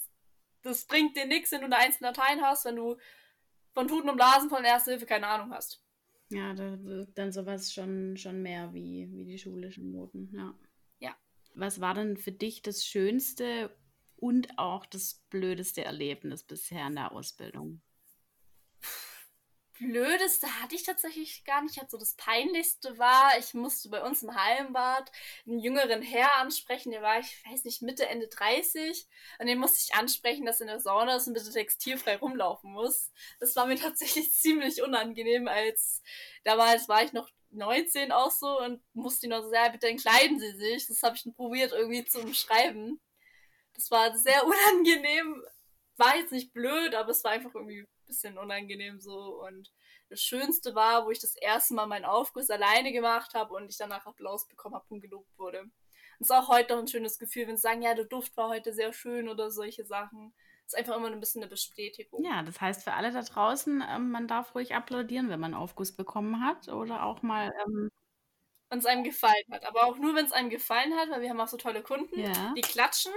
Das 0.61 0.85
bringt 0.85 1.17
dir 1.17 1.25
nichts, 1.25 1.51
wenn 1.51 1.61
du 1.61 1.65
eine 1.65 1.77
Eins 1.77 1.97
in 1.97 2.05
Latein 2.05 2.41
hast, 2.43 2.65
wenn 2.65 2.75
du 2.75 2.97
von 3.75 3.87
Tuten 3.87 4.09
und 4.09 4.15
Blasen 4.15 4.49
von 4.49 4.63
Erste 4.63 4.91
Hilfe 4.91 5.05
keine 5.05 5.27
Ahnung 5.27 5.51
hast. 5.51 5.83
Ja, 6.29 6.53
da 6.55 6.83
wirkt 6.83 7.17
dann 7.17 7.31
sowas 7.31 7.71
schon, 7.71 8.17
schon 8.17 8.41
mehr 8.41 8.73
wie, 8.73 9.11
wie 9.11 9.25
die 9.25 9.37
schulischen 9.37 9.91
Noten, 9.91 10.31
ja. 10.33 10.55
Ja. 10.99 11.15
Was 11.53 11.81
war 11.81 11.93
denn 11.93 12.17
für 12.17 12.31
dich 12.31 12.63
das 12.63 12.83
schönste 12.83 13.69
und 14.15 14.57
auch 14.57 14.85
das 14.87 15.25
blödeste 15.29 15.83
Erlebnis 15.83 16.43
bisher 16.43 16.87
in 16.87 16.95
der 16.95 17.11
Ausbildung? 17.11 17.81
Blödeste 19.77 20.47
hatte 20.61 20.75
ich 20.75 20.83
tatsächlich 20.83 21.43
gar 21.43 21.61
nicht. 21.61 21.81
Also 21.81 21.97
das 21.97 22.15
Peinlichste 22.15 22.97
war, 22.97 23.37
ich 23.37 23.53
musste 23.53 23.89
bei 23.89 24.01
uns 24.03 24.23
im 24.23 24.33
Hallenbad 24.33 25.11
einen 25.45 25.59
jüngeren 25.59 26.01
Herr 26.01 26.37
ansprechen, 26.37 26.91
der 26.91 27.01
war, 27.01 27.19
ich 27.19 27.43
weiß 27.45 27.65
nicht, 27.65 27.81
Mitte, 27.81 28.07
Ende 28.07 28.27
30. 28.27 29.07
Und 29.39 29.47
den 29.47 29.59
musste 29.59 29.79
ich 29.85 29.95
ansprechen, 29.95 30.45
dass 30.45 30.61
in 30.61 30.67
der 30.67 30.79
Sauna 30.79 31.17
ist 31.17 31.27
und 31.27 31.33
bitte 31.33 31.51
textilfrei 31.51 32.15
rumlaufen 32.17 32.71
muss. 32.71 33.11
Das 33.39 33.55
war 33.55 33.65
mir 33.65 33.75
tatsächlich 33.79 34.31
ziemlich 34.31 34.81
unangenehm, 34.81 35.47
als 35.47 36.01
damals 36.43 36.87
war 36.87 37.03
ich 37.03 37.11
noch 37.13 37.29
19 37.51 38.11
auch 38.11 38.31
so 38.31 38.59
und 38.59 38.81
musste 38.93 39.27
ihn 39.27 39.31
noch 39.31 39.43
so 39.43 39.49
sagen, 39.49 39.73
bitte 39.73 39.87
entkleiden 39.87 40.39
Sie 40.39 40.51
sich. 40.57 40.87
Das 40.87 41.03
habe 41.03 41.15
ich 41.15 41.25
probiert 41.35 41.73
irgendwie 41.73 42.05
zu 42.05 42.21
umschreiben. 42.21 42.99
Das 43.73 43.91
war 43.91 44.17
sehr 44.17 44.45
unangenehm. 44.45 45.43
War 45.97 46.17
jetzt 46.17 46.31
nicht 46.31 46.53
blöd, 46.53 46.95
aber 46.95 47.11
es 47.11 47.23
war 47.23 47.31
einfach 47.31 47.53
irgendwie 47.55 47.87
bisschen 48.05 48.37
unangenehm 48.37 48.99
so. 48.99 49.41
Und 49.45 49.71
das 50.09 50.21
Schönste 50.21 50.75
war, 50.75 51.05
wo 51.05 51.11
ich 51.11 51.19
das 51.19 51.35
erste 51.35 51.73
Mal 51.73 51.87
meinen 51.87 52.05
Aufguss 52.05 52.49
alleine 52.49 52.91
gemacht 52.91 53.33
habe 53.33 53.53
und 53.53 53.69
ich 53.69 53.77
danach 53.77 54.05
Applaus 54.05 54.47
bekommen 54.47 54.75
habe 54.75 54.85
und 54.89 55.01
gelobt 55.01 55.37
wurde. 55.37 55.61
Und 55.61 55.71
es 56.19 56.29
ist 56.29 56.35
auch 56.35 56.47
heute 56.47 56.73
noch 56.73 56.81
ein 56.81 56.87
schönes 56.87 57.19
Gefühl, 57.19 57.47
wenn 57.47 57.57
sie 57.57 57.61
sagen, 57.61 57.81
ja, 57.81 57.93
der 57.93 58.05
Duft 58.05 58.37
war 58.37 58.49
heute 58.49 58.73
sehr 58.73 58.93
schön 58.93 59.27
oder 59.27 59.51
solche 59.51 59.85
Sachen. 59.85 60.33
Das 60.65 60.73
ist 60.73 60.79
einfach 60.79 60.95
immer 60.95 61.11
ein 61.11 61.19
bisschen 61.19 61.43
eine 61.43 61.49
Bestätigung. 61.49 62.23
Ja, 62.23 62.41
das 62.41 62.59
heißt 62.59 62.83
für 62.83 62.93
alle 62.93 63.11
da 63.11 63.21
draußen, 63.21 63.83
ähm, 63.87 64.09
man 64.09 64.27
darf 64.27 64.55
ruhig 64.55 64.73
applaudieren, 64.73 65.29
wenn 65.29 65.39
man 65.39 65.53
Aufguss 65.53 65.95
bekommen 65.95 66.43
hat 66.43 66.69
oder 66.69 67.03
auch 67.03 67.21
mal. 67.21 67.51
Ähm 67.65 67.89
wenn 68.69 68.79
es 68.79 68.85
einem 68.87 69.03
gefallen 69.03 69.45
hat. 69.51 69.63
Aber 69.65 69.85
auch 69.85 69.97
nur, 69.97 70.15
wenn 70.15 70.25
es 70.25 70.31
einem 70.31 70.49
gefallen 70.49 70.95
hat, 70.95 71.09
weil 71.11 71.21
wir 71.21 71.29
haben 71.29 71.39
auch 71.39 71.47
so 71.47 71.57
tolle 71.57 71.83
Kunden, 71.83 72.19
ja. 72.19 72.53
die 72.57 72.61
klatschen 72.61 73.13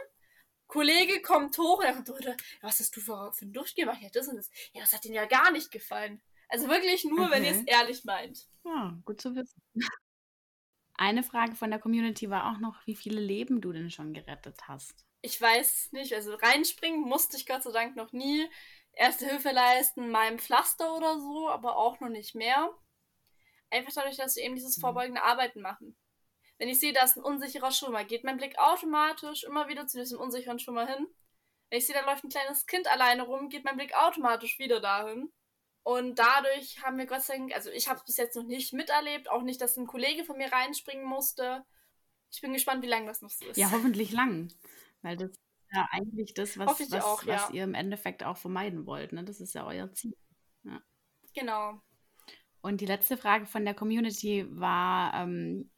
Kollege 0.69 1.23
kommt 1.23 1.59
hoch 1.59 1.79
und 1.79 1.85
er 1.85 1.95
kommt 1.95 2.09
hoch, 2.11 2.21
was 2.61 2.79
hast 2.79 2.97
du 2.97 3.01
für, 3.01 3.33
für 3.33 3.43
einen 3.43 3.53
Duft 3.53 3.75
gemacht? 3.75 3.99
Ja, 4.01 4.09
das 4.13 4.29
und 4.29 4.37
das. 4.37 4.51
Ja, 4.73 4.83
das 4.83 4.93
hat 4.93 5.05
ihnen 5.05 5.15
ja 5.15 5.25
gar 5.25 5.51
nicht 5.51 5.71
gefallen. 5.71 6.23
Also 6.49 6.69
wirklich 6.69 7.05
nur, 7.05 7.27
okay. 7.27 7.31
wenn 7.33 7.45
ihr 7.45 7.51
es 7.53 7.63
ehrlich 7.65 8.05
meint. 8.05 8.47
Ja, 8.65 8.97
gut 9.05 9.21
zu 9.21 9.35
wissen. 9.35 9.61
Eine 10.95 11.23
Frage 11.23 11.55
von 11.55 11.71
der 11.71 11.79
Community 11.79 12.29
war 12.29 12.51
auch 12.51 12.59
noch, 12.59 12.85
wie 12.87 12.97
viele 12.97 13.21
Leben 13.21 13.61
du 13.61 13.73
denn 13.73 13.91
schon 13.91 14.13
gerettet 14.13 14.67
hast. 14.67 15.07
Ich 15.23 15.41
weiß 15.41 15.93
nicht, 15.93 16.13
also 16.13 16.35
reinspringen 16.35 17.01
musste 17.03 17.37
ich 17.37 17.47
Gott 17.47 17.63
sei 17.63 17.71
Dank 17.71 17.97
noch 17.97 18.13
nie. 18.13 18.49
Erste 18.93 19.27
Hilfe 19.27 19.53
leisten, 19.53 20.11
meinem 20.11 20.39
Pflaster 20.39 20.97
oder 20.97 21.19
so, 21.19 21.49
aber 21.49 21.77
auch 21.77 22.01
noch 22.01 22.09
nicht 22.09 22.35
mehr. 22.35 22.71
Einfach 23.71 23.93
dadurch, 23.95 24.17
dass 24.17 24.37
wir 24.37 24.43
eben 24.43 24.57
dieses 24.57 24.77
mhm. 24.79 24.81
vorbeugende 24.81 25.23
Arbeiten 25.23 25.61
machen. 25.61 25.97
Wenn 26.59 26.69
ich 26.69 26.81
sehe, 26.81 26.93
da 26.93 27.05
ist 27.05 27.17
ein 27.17 27.23
unsicherer 27.23 27.71
Schwimmer, 27.71 28.05
geht 28.05 28.25
mein 28.25 28.37
Blick 28.37 28.59
automatisch 28.59 29.45
immer 29.45 29.69
wieder 29.69 29.87
zu 29.87 29.99
diesem 29.99 30.19
unsicheren 30.19 30.59
Schwimmer 30.59 30.87
hin. 30.87 31.07
Wenn 31.71 31.79
ich 31.79 31.87
sehe, 31.87 31.95
da 31.95 32.05
läuft 32.05 32.25
ein 32.25 32.31
kleines 32.31 32.67
Kind 32.67 32.91
alleine 32.91 33.23
rum, 33.23 33.49
geht 33.49 33.65
mein 33.65 33.77
Blick 33.77 33.95
automatisch 33.95 34.59
wieder 34.59 34.81
dahin. 34.81 35.33
Und 35.85 36.19
dadurch 36.19 36.83
haben 36.83 36.99
wir 36.99 37.07
Gott 37.07 37.23
sei 37.23 37.39
Dank, 37.39 37.55
also 37.55 37.71
ich 37.71 37.89
habe 37.89 37.99
es 37.99 38.05
bis 38.05 38.17
jetzt 38.17 38.37
noch 38.37 38.45
nicht 38.45 38.73
miterlebt, 38.73 39.31
auch 39.31 39.43
nicht, 39.43 39.61
dass 39.61 39.77
ein 39.77 39.87
Kollege 39.87 40.25
von 40.25 40.37
mir 40.37 40.53
reinspringen 40.53 41.07
musste. 41.07 41.65
Ich 42.31 42.41
bin 42.41 42.53
gespannt, 42.53 42.83
wie 42.83 42.89
lange 42.89 43.07
das 43.07 43.23
noch 43.23 43.31
so 43.31 43.47
ist. 43.47 43.57
Ja, 43.57 43.71
hoffentlich 43.71 44.13
lang. 44.13 44.53
Weil 45.01 45.17
das 45.17 45.31
ist 45.31 45.41
ja 45.73 45.89
eigentlich 45.93 46.35
das, 46.35 46.59
was, 46.59 46.81
was, 46.81 47.05
auch, 47.05 47.23
ja. 47.23 47.35
was 47.35 47.51
ihr 47.51 47.65
im 47.65 47.75
Endeffekt 47.75 48.25
auch 48.25 48.37
vermeiden 48.37 48.85
wollt. 48.85 49.13
Ne? 49.13 49.25
Das 49.25 49.41
ist 49.41 49.55
ja 49.55 49.65
euer 49.65 49.93
Ziel. 49.93 50.17
Ja. 50.65 50.83
Genau. 51.35 51.81
Und 52.61 52.81
die 52.81 52.87
letzte 52.87 53.17
Frage 53.17 53.47
von 53.47 53.65
der 53.65 53.75
Community 53.75 54.47
war, 54.51 55.15
ähm, 55.15 55.71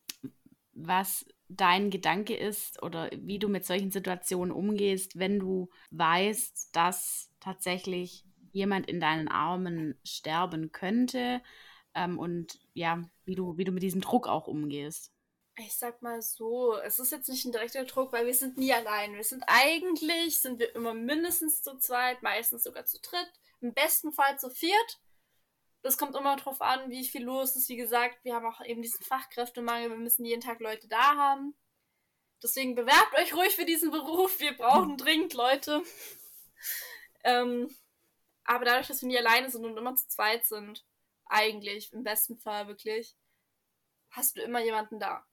was 0.72 1.26
dein 1.48 1.90
Gedanke 1.90 2.36
ist 2.36 2.82
oder 2.82 3.10
wie 3.12 3.38
du 3.38 3.48
mit 3.48 3.66
solchen 3.66 3.90
Situationen 3.90 4.52
umgehst, 4.52 5.18
wenn 5.18 5.38
du 5.38 5.68
weißt, 5.90 6.74
dass 6.74 7.30
tatsächlich 7.40 8.24
jemand 8.52 8.88
in 8.88 9.00
deinen 9.00 9.28
Armen 9.28 9.98
sterben 10.04 10.72
könnte 10.72 11.40
ähm, 11.94 12.18
und 12.18 12.58
ja, 12.72 13.02
wie 13.24 13.34
du, 13.34 13.56
wie 13.56 13.64
du 13.64 13.72
mit 13.72 13.82
diesem 13.82 14.00
Druck 14.00 14.28
auch 14.28 14.46
umgehst. 14.46 15.12
Ich 15.58 15.74
sag 15.74 16.00
mal 16.00 16.22
so, 16.22 16.76
es 16.78 16.98
ist 16.98 17.12
jetzt 17.12 17.28
nicht 17.28 17.44
ein 17.44 17.52
direkter 17.52 17.84
Druck, 17.84 18.12
weil 18.12 18.26
wir 18.26 18.34
sind 18.34 18.56
nie 18.56 18.72
allein. 18.72 19.14
Wir 19.14 19.24
sind 19.24 19.44
eigentlich, 19.46 20.40
sind 20.40 20.58
wir 20.58 20.74
immer 20.74 20.94
mindestens 20.94 21.62
zu 21.62 21.76
zweit, 21.78 22.22
meistens 22.22 22.62
sogar 22.62 22.86
zu 22.86 22.98
dritt, 23.00 23.30
im 23.60 23.74
besten 23.74 24.12
Fall 24.12 24.38
zu 24.38 24.48
viert 24.50 25.00
das 25.82 25.96
kommt 25.96 26.14
immer 26.16 26.36
drauf 26.36 26.60
an, 26.60 26.90
wie 26.90 27.04
viel 27.04 27.24
los 27.24 27.56
ist. 27.56 27.68
Wie 27.68 27.76
gesagt, 27.76 28.22
wir 28.24 28.34
haben 28.34 28.46
auch 28.46 28.64
eben 28.64 28.82
diesen 28.82 29.02
Fachkräftemangel. 29.04 29.90
Wir 29.90 29.96
müssen 29.96 30.24
jeden 30.24 30.42
Tag 30.42 30.60
Leute 30.60 30.88
da 30.88 31.16
haben. 31.16 31.54
Deswegen 32.42 32.74
bewerbt 32.74 33.14
euch 33.18 33.34
ruhig 33.34 33.54
für 33.54 33.64
diesen 33.64 33.90
Beruf. 33.90 34.40
Wir 34.40 34.56
brauchen 34.56 34.96
dringend 34.96 35.34
Leute. 35.34 35.82
ähm, 37.24 37.74
aber 38.44 38.64
dadurch, 38.64 38.88
dass 38.88 39.02
wir 39.02 39.08
nie 39.08 39.18
alleine 39.18 39.50
sind 39.50 39.64
und 39.64 39.76
immer 39.76 39.94
zu 39.94 40.08
zweit 40.08 40.44
sind, 40.46 40.84
eigentlich, 41.26 41.92
im 41.92 42.02
besten 42.02 42.36
Fall 42.36 42.66
wirklich, 42.66 43.16
hast 44.10 44.36
du 44.36 44.42
immer 44.42 44.60
jemanden 44.60 44.98
da 44.98 45.24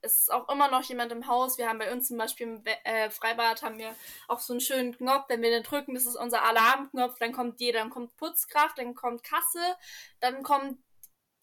es 0.00 0.22
ist 0.22 0.32
auch 0.32 0.48
immer 0.48 0.70
noch 0.70 0.82
jemand 0.82 1.12
im 1.12 1.26
Haus. 1.26 1.58
Wir 1.58 1.68
haben 1.68 1.78
bei 1.78 1.92
uns 1.92 2.08
zum 2.08 2.18
Beispiel 2.18 2.46
im 2.46 2.64
äh, 2.84 3.10
Freibad 3.10 3.62
haben 3.62 3.78
wir 3.78 3.94
auch 4.28 4.40
so 4.40 4.52
einen 4.52 4.60
schönen 4.60 4.96
Knopf. 4.96 5.28
Wenn 5.28 5.42
wir 5.42 5.50
den 5.50 5.62
drücken, 5.62 5.94
das 5.94 6.06
ist 6.06 6.16
unser 6.16 6.42
Alarmknopf. 6.42 7.18
Dann 7.18 7.32
kommt 7.32 7.60
jeder, 7.60 7.80
dann 7.80 7.90
kommt 7.90 8.16
Putzkraft, 8.16 8.78
dann 8.78 8.94
kommt 8.94 9.22
Kasse, 9.22 9.76
dann 10.20 10.42
kommt 10.42 10.78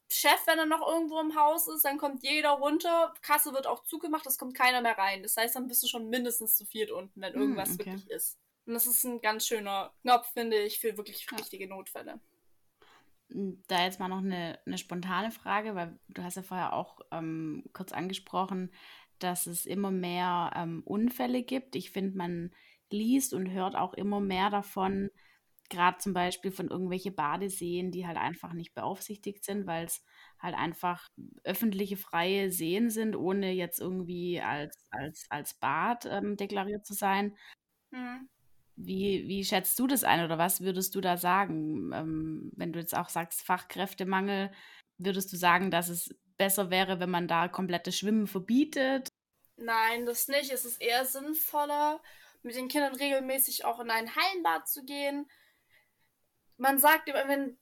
Chef, 0.08 0.40
wenn 0.46 0.60
er 0.60 0.66
noch 0.66 0.88
irgendwo 0.88 1.20
im 1.20 1.36
Haus 1.36 1.68
ist, 1.68 1.84
dann 1.84 1.98
kommt 1.98 2.24
jeder 2.24 2.52
runter. 2.52 3.14
Kasse 3.22 3.54
wird 3.54 3.68
auch 3.68 3.84
zugemacht, 3.84 4.26
es 4.28 4.38
kommt 4.38 4.56
keiner 4.56 4.82
mehr 4.82 4.98
rein. 4.98 5.24
Das 5.24 5.36
heißt, 5.36 5.56
dann 5.56 5.68
bist 5.68 5.84
du 5.84 5.88
schon 5.88 6.10
mindestens 6.10 6.56
zu 6.56 6.66
viert 6.66 6.92
unten, 6.92 7.20
wenn 7.20 7.34
hm, 7.34 7.42
irgendwas 7.42 7.74
okay. 7.74 7.86
wirklich 7.86 8.10
ist. 8.12 8.38
Und 8.66 8.74
das 8.74 8.86
ist 8.88 9.04
ein 9.04 9.22
ganz 9.22 9.46
schöner 9.48 9.94
Knopf, 10.02 10.32
finde 10.34 10.58
ich, 10.60 10.80
für 10.80 10.96
wirklich 10.98 11.30
richtige 11.32 11.68
Notfälle 11.68 12.20
da 13.30 13.84
jetzt 13.84 14.00
mal 14.00 14.08
noch 14.08 14.20
eine, 14.20 14.60
eine 14.66 14.78
spontane 14.78 15.32
Frage, 15.32 15.76
weil 15.76 16.00
du 16.10 16.24
hast 16.24 16.36
ja 16.36 16.44
vorher 16.44 16.74
auch 16.74 17.00
ähm, 17.12 17.64
kurz 17.74 17.92
angesprochen, 17.92 18.72
dass 19.20 19.48
es 19.48 19.66
immer 19.66 19.92
mehr 19.92 20.52
ähm, 20.56 20.84
Unfälle 20.86 21.44
gibt. 21.44 21.76
Ich 21.76 21.92
finde, 21.92 22.18
man 22.18 22.52
liest 22.90 23.34
und 23.34 23.50
hört 23.52 23.76
auch 23.76 23.94
immer 23.94 24.20
mehr 24.20 24.50
davon, 24.50 25.10
gerade 25.70 25.98
zum 25.98 26.14
Beispiel 26.14 26.52
von 26.52 26.70
irgendwelche 26.70 27.12
Badeseen, 27.12 27.92
die 27.92 28.06
halt 28.06 28.18
einfach 28.18 28.54
nicht 28.54 28.74
beaufsichtigt 28.76 29.44
sind, 29.44 29.66
weil 29.66 29.86
es 29.86 30.04
halt 30.40 30.56
einfach 30.56 31.08
öffentliche 31.44 31.98
freie 31.98 32.52
Seen 32.52 32.90
sind, 32.90 33.16
ohne 33.16 33.52
jetzt 33.52 33.80
irgendwie 33.80 34.42
als, 34.42 34.88
als, 34.92 35.26
als 35.30 35.54
Bad 35.56 36.06
ähm, 36.06 36.38
deklariert 36.38 36.86
zu 36.86 36.94
sein. 36.94 37.36
Mhm. 37.92 38.30
Wie, 38.78 39.28
wie 39.28 39.46
schätzt 39.46 39.80
du 39.80 39.88
das 39.88 40.04
ein 40.04 40.24
oder 40.24 40.38
was 40.38 40.62
würdest 40.62 40.96
du 40.96 41.02
da 41.02 41.18
sagen? 41.18 41.92
Ähm, 41.94 42.52
wenn 42.56 42.74
du 42.74 42.80
jetzt 42.80 42.96
auch 42.96 43.10
sagst, 43.10 43.42
Fachkräftemangel, 43.42 44.52
würdest 44.98 45.32
du 45.32 45.38
sagen, 45.38 45.72
dass 45.72 45.90
es 45.90 46.14
besser 46.38 46.70
wäre, 46.70 47.00
wenn 47.00 47.10
man 47.10 47.28
da 47.28 47.48
komplettes 47.48 47.98
Schwimmen 47.98 48.28
verbietet? 48.28 49.10
Nein, 49.58 50.06
das 50.06 50.28
nicht. 50.28 50.52
Es 50.52 50.66
ist 50.66 50.82
eher 50.82 51.06
sinnvoller, 51.06 52.02
mit 52.44 52.56
den 52.56 52.68
Kindern 52.68 52.96
regelmäßig 52.96 53.66
auch 53.66 53.80
in 53.80 53.90
ein 53.90 54.14
Hallenbad 54.16 54.68
zu 54.68 54.84
gehen. 54.84 55.30
Man 56.58 56.80
sagt 56.80 57.08
immer, 57.08 57.28
wenn 57.28 57.58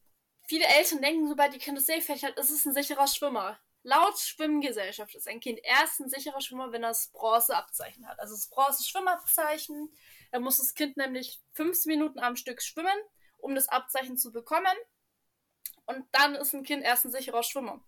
viele 0.47 0.65
Eltern 0.65 1.01
denken, 1.01 1.27
sobald 1.27 1.53
die 1.53 1.59
Kinder 1.59 1.81
seefähig 1.81 2.23
hat, 2.23 2.37
ist 2.37 2.49
es 2.49 2.65
ein 2.65 2.73
sicherer 2.73 3.07
Schwimmer. 3.07 3.59
Laut 3.83 4.17
Schwimmgesellschaft 4.17 5.13
ist 5.15 5.27
ein 5.27 5.39
Kind 5.39 5.59
erst 5.63 5.99
ein 5.99 6.09
sicherer 6.09 6.41
Schwimmer, 6.41 6.71
wenn 6.71 6.83
er 6.83 6.89
das 6.89 7.09
Bronzeabzeichen 7.09 8.07
hat. 8.07 8.19
Also 8.19 8.33
das 8.33 8.49
Bronze-Schwimmabzeichen 8.49 9.89
da 10.33 10.39
muss 10.39 10.57
das 10.57 10.73
Kind 10.73 10.97
nämlich 10.97 11.39
15 11.51 11.91
Minuten 11.91 12.17
am 12.17 12.35
Stück 12.35 12.59
schwimmen, 12.59 12.97
um 13.37 13.53
das 13.53 13.69
Abzeichen 13.69 14.17
zu 14.17 14.31
bekommen. 14.31 14.75
Und 15.85 16.07
dann 16.11 16.33
ist 16.33 16.55
ein 16.55 16.63
Kind 16.63 16.83
erst 16.83 17.05
ein 17.05 17.11
sicherer 17.11 17.43
Schwimmer. 17.43 17.85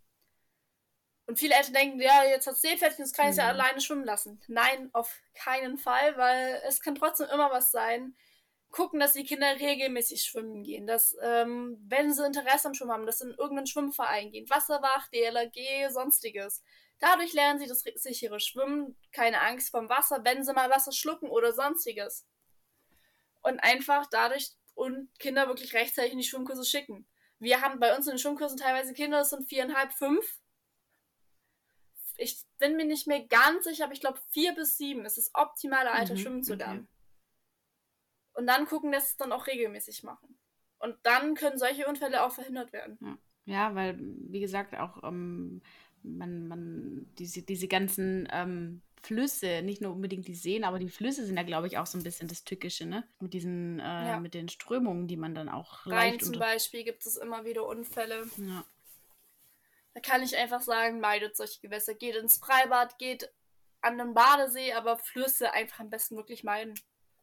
Und 1.25 1.39
viele 1.39 1.55
Eltern 1.55 1.73
denken, 1.73 1.99
ja, 1.99 2.23
jetzt 2.23 2.45
hat 2.45 2.53
es 2.53 2.61
Seepferdchen, 2.61 3.03
jetzt 3.03 3.15
kann 3.15 3.25
ich 3.25 3.31
es 3.31 3.37
ja. 3.37 3.45
ja 3.45 3.49
alleine 3.49 3.81
schwimmen 3.81 4.03
lassen. 4.03 4.39
Nein, 4.47 4.91
auf 4.93 5.23
keinen 5.33 5.79
Fall, 5.79 6.17
weil 6.17 6.61
es 6.67 6.81
kann 6.81 6.93
trotzdem 6.93 7.27
immer 7.33 7.49
was 7.49 7.71
sein. 7.71 8.15
Gucken, 8.69 8.99
dass 8.99 9.13
die 9.13 9.23
Kinder 9.23 9.55
regelmäßig 9.59 10.21
schwimmen 10.21 10.61
gehen, 10.61 10.85
dass, 10.85 11.17
ähm, 11.23 11.83
wenn 11.87 12.13
sie 12.13 12.27
Interesse 12.27 12.67
am 12.67 12.75
Schwimmen 12.75 12.91
haben, 12.91 13.07
dass 13.07 13.19
sie 13.19 13.25
in 13.25 13.31
irgendeinen 13.31 13.65
Schwimmverein 13.65 14.29
gehen, 14.29 14.47
Wasserwacht, 14.51 15.11
DLRG, 15.11 15.91
sonstiges. 15.91 16.61
Dadurch 16.99 17.33
lernen 17.33 17.57
sie 17.57 17.65
das 17.65 17.83
sichere 17.95 18.39
Schwimmen, 18.39 18.95
keine 19.11 19.41
Angst 19.41 19.71
vom 19.71 19.89
Wasser, 19.89 20.23
wenn 20.23 20.43
sie 20.43 20.53
mal 20.53 20.69
Wasser 20.69 20.91
schlucken 20.91 21.29
oder 21.29 21.53
sonstiges 21.53 22.27
und 23.45 23.59
einfach 23.59 24.07
dadurch 24.07 24.51
und 24.73 25.07
Kinder 25.19 25.47
wirklich 25.47 25.73
rechtzeitig 25.73 26.11
in 26.11 26.17
die 26.17 26.25
Schwimmkurse 26.25 26.65
schicken. 26.65 27.07
Wir 27.37 27.61
haben 27.61 27.79
bei 27.79 27.95
uns 27.95 28.07
in 28.07 28.13
den 28.13 28.19
Schwimmkursen 28.19 28.57
teilweise 28.57 28.93
Kinder, 28.93 29.19
das 29.19 29.29
sind 29.29 29.47
viereinhalb, 29.47 29.93
fünf. 29.93 30.39
Ich 32.17 32.43
bin 32.57 32.75
mir 32.75 32.85
nicht 32.85 33.07
mehr 33.07 33.25
ganz 33.27 33.65
sicher, 33.65 33.85
aber 33.85 33.93
ich 33.93 33.99
glaube 33.99 34.19
vier 34.31 34.55
bis 34.55 34.77
sieben 34.77 35.05
ist 35.05 35.17
das 35.17 35.29
optimale 35.33 35.91
Alter, 35.91 36.15
mhm, 36.15 36.17
schwimmen 36.17 36.43
zu 36.43 36.55
lernen. 36.55 36.87
Okay. 36.87 38.39
Und 38.39 38.47
dann 38.47 38.65
gucken, 38.65 38.91
dass 38.91 39.11
es 39.11 39.17
dann 39.17 39.31
auch 39.31 39.47
regelmäßig 39.47 40.03
machen. 40.03 40.39
Und 40.79 40.97
dann 41.03 41.35
können 41.35 41.59
solche 41.59 41.87
Unfälle 41.87 42.23
auch 42.23 42.31
verhindert 42.31 42.73
werden. 42.73 42.97
Ja, 43.01 43.17
ja 43.45 43.75
weil, 43.75 43.97
wie 43.99 44.39
gesagt, 44.39 44.75
auch 44.75 45.03
ähm, 45.03 45.61
man, 46.01 46.47
man, 46.47 47.13
diese, 47.19 47.43
diese 47.43 47.67
ganzen 47.67 48.27
ähm, 48.31 48.81
Flüsse, 49.05 49.61
nicht 49.61 49.81
nur 49.81 49.91
unbedingt 49.91 50.27
die 50.27 50.35
Seen, 50.35 50.63
aber 50.63 50.79
die 50.79 50.89
Flüsse 50.89 51.25
sind 51.25 51.37
ja, 51.37 51.43
glaube 51.43 51.67
ich, 51.67 51.77
auch 51.77 51.85
so 51.85 51.97
ein 51.97 52.03
bisschen 52.03 52.27
das 52.27 52.43
Tückische, 52.43 52.85
ne? 52.85 53.07
Mit 53.19 53.33
diesen, 53.33 53.79
äh, 53.79 53.83
ja. 53.83 54.19
mit 54.19 54.33
den 54.33 54.49
Strömungen, 54.49 55.07
die 55.07 55.17
man 55.17 55.35
dann 55.35 55.49
auch 55.49 55.85
Rhein 55.85 56.19
zum 56.19 56.39
Beispiel 56.39 56.83
gibt 56.83 57.05
es 57.05 57.17
immer 57.17 57.45
wieder 57.45 57.65
Unfälle. 57.65 58.27
Ja. 58.37 58.65
Da 59.93 60.01
kann 60.01 60.23
ich 60.23 60.35
einfach 60.35 60.61
sagen, 60.61 60.99
meidet 60.99 61.37
solche 61.37 61.61
Gewässer. 61.61 61.93
Geht 61.93 62.15
ins 62.15 62.37
Freibad, 62.37 62.97
geht 62.97 63.31
an 63.81 63.97
den 63.97 64.13
Badesee, 64.13 64.73
aber 64.73 64.97
Flüsse 64.97 65.53
einfach 65.53 65.79
am 65.79 65.89
besten 65.89 66.17
wirklich 66.17 66.43
meiden. 66.43 66.73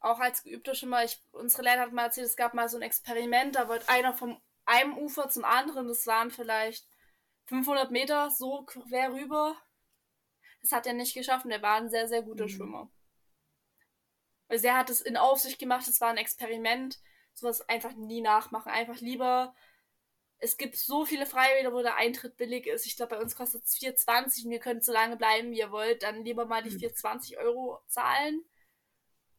Auch 0.00 0.20
als 0.20 0.42
geübter 0.42 0.74
Schwimmer, 0.74 1.04
ich, 1.04 1.22
unsere 1.32 1.62
Lehrerin 1.64 1.82
hat 1.82 1.92
mal 1.92 2.04
erzählt, 2.04 2.28
es 2.28 2.36
gab 2.36 2.54
mal 2.54 2.68
so 2.68 2.76
ein 2.78 2.82
Experiment, 2.82 3.56
da 3.56 3.68
wollte 3.68 3.88
einer 3.88 4.14
vom 4.14 4.40
einem 4.64 4.96
Ufer 4.96 5.28
zum 5.28 5.44
anderen, 5.44 5.88
das 5.88 6.06
waren 6.06 6.30
vielleicht 6.30 6.86
500 7.46 7.90
Meter 7.90 8.30
so 8.30 8.62
quer 8.64 9.12
rüber. 9.12 9.56
Das 10.62 10.72
hat 10.72 10.86
er 10.86 10.92
nicht 10.94 11.14
geschafft 11.14 11.44
und 11.44 11.50
er 11.50 11.62
war 11.62 11.76
ein 11.76 11.90
sehr, 11.90 12.08
sehr 12.08 12.22
guter 12.22 12.44
mhm. 12.44 12.48
Schwimmer. 12.48 12.90
Also 14.48 14.66
er 14.66 14.76
hat 14.76 14.90
es 14.90 15.00
in 15.00 15.16
Aufsicht 15.16 15.58
gemacht, 15.58 15.88
es 15.88 16.00
war 16.00 16.10
ein 16.10 16.18
Experiment. 16.18 17.00
Sowas 17.34 17.66
einfach 17.68 17.94
nie 17.94 18.20
nachmachen. 18.20 18.70
Einfach 18.70 19.00
lieber. 19.00 19.54
Es 20.38 20.56
gibt 20.56 20.76
so 20.76 21.06
viele 21.06 21.24
Freibäder, 21.24 21.72
wo 21.72 21.82
der 21.82 21.96
Eintritt 21.96 22.36
billig 22.36 22.66
ist. 22.66 22.84
Ich 22.84 22.96
glaube, 22.96 23.16
bei 23.16 23.22
uns 23.22 23.36
kostet 23.36 23.64
es 23.64 23.76
4,20 23.76 24.44
und 24.44 24.52
ihr 24.52 24.58
könnt 24.58 24.84
so 24.84 24.92
lange 24.92 25.16
bleiben, 25.16 25.52
wie 25.52 25.58
ihr 25.58 25.70
wollt. 25.70 26.02
Dann 26.02 26.24
lieber 26.24 26.46
mal 26.46 26.62
die 26.62 26.70
4,20 26.70 27.32
mhm. 27.32 27.46
Euro 27.46 27.82
zahlen 27.86 28.44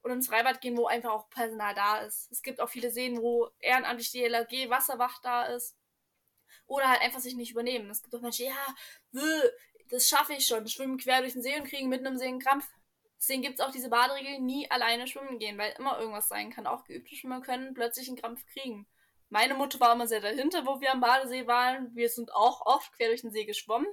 und 0.01 0.11
ins 0.11 0.27
Freibad 0.27 0.61
gehen, 0.61 0.77
wo 0.77 0.87
einfach 0.87 1.11
auch 1.11 1.29
Personal 1.29 1.73
da 1.75 1.99
ist. 1.99 2.31
Es 2.31 2.41
gibt 2.41 2.59
auch 2.59 2.69
viele 2.69 2.91
Seen, 2.91 3.21
wo 3.21 3.49
ehrenamtlich 3.59 4.11
die 4.11 4.25
LAG 4.25 4.51
Wasserwacht 4.69 5.23
da 5.23 5.45
ist. 5.45 5.77
Oder 6.65 6.89
halt 6.89 7.01
einfach 7.01 7.19
sich 7.19 7.35
nicht 7.35 7.51
übernehmen. 7.51 7.89
Es 7.89 8.01
gibt 8.01 8.15
auch 8.15 8.21
Menschen, 8.21 8.47
ja, 8.47 8.75
das 9.93 10.09
schaffe 10.09 10.33
ich 10.33 10.47
schon. 10.47 10.67
Schwimmen 10.67 10.97
quer 10.97 11.21
durch 11.21 11.33
den 11.33 11.43
See 11.43 11.55
und 11.55 11.67
kriegen 11.67 11.87
mitten 11.87 12.07
im 12.07 12.17
See 12.17 12.25
einen 12.25 12.39
Krampf. 12.39 12.67
Deswegen 13.19 13.43
gibt 13.43 13.59
es 13.59 13.65
auch 13.65 13.71
diese 13.71 13.89
Baderegel, 13.89 14.39
nie 14.39 14.69
alleine 14.71 15.05
schwimmen 15.05 15.37
gehen, 15.37 15.55
weil 15.59 15.71
immer 15.77 15.99
irgendwas 15.99 16.27
sein 16.27 16.49
kann. 16.49 16.65
Auch 16.65 16.83
geübte 16.83 17.15
Schwimmer 17.15 17.41
können 17.41 17.75
plötzlich 17.75 18.07
einen 18.07 18.17
Krampf 18.17 18.43
kriegen. 18.47 18.87
Meine 19.29 19.53
Mutter 19.53 19.79
war 19.79 19.93
immer 19.93 20.07
sehr 20.07 20.19
dahinter, 20.19 20.65
wo 20.65 20.81
wir 20.81 20.91
am 20.91 20.99
Badesee 20.99 21.45
waren. 21.45 21.95
Wir 21.95 22.09
sind 22.09 22.33
auch 22.33 22.65
oft 22.65 22.91
quer 22.93 23.09
durch 23.09 23.21
den 23.21 23.31
See 23.31 23.45
geschwommen. 23.45 23.87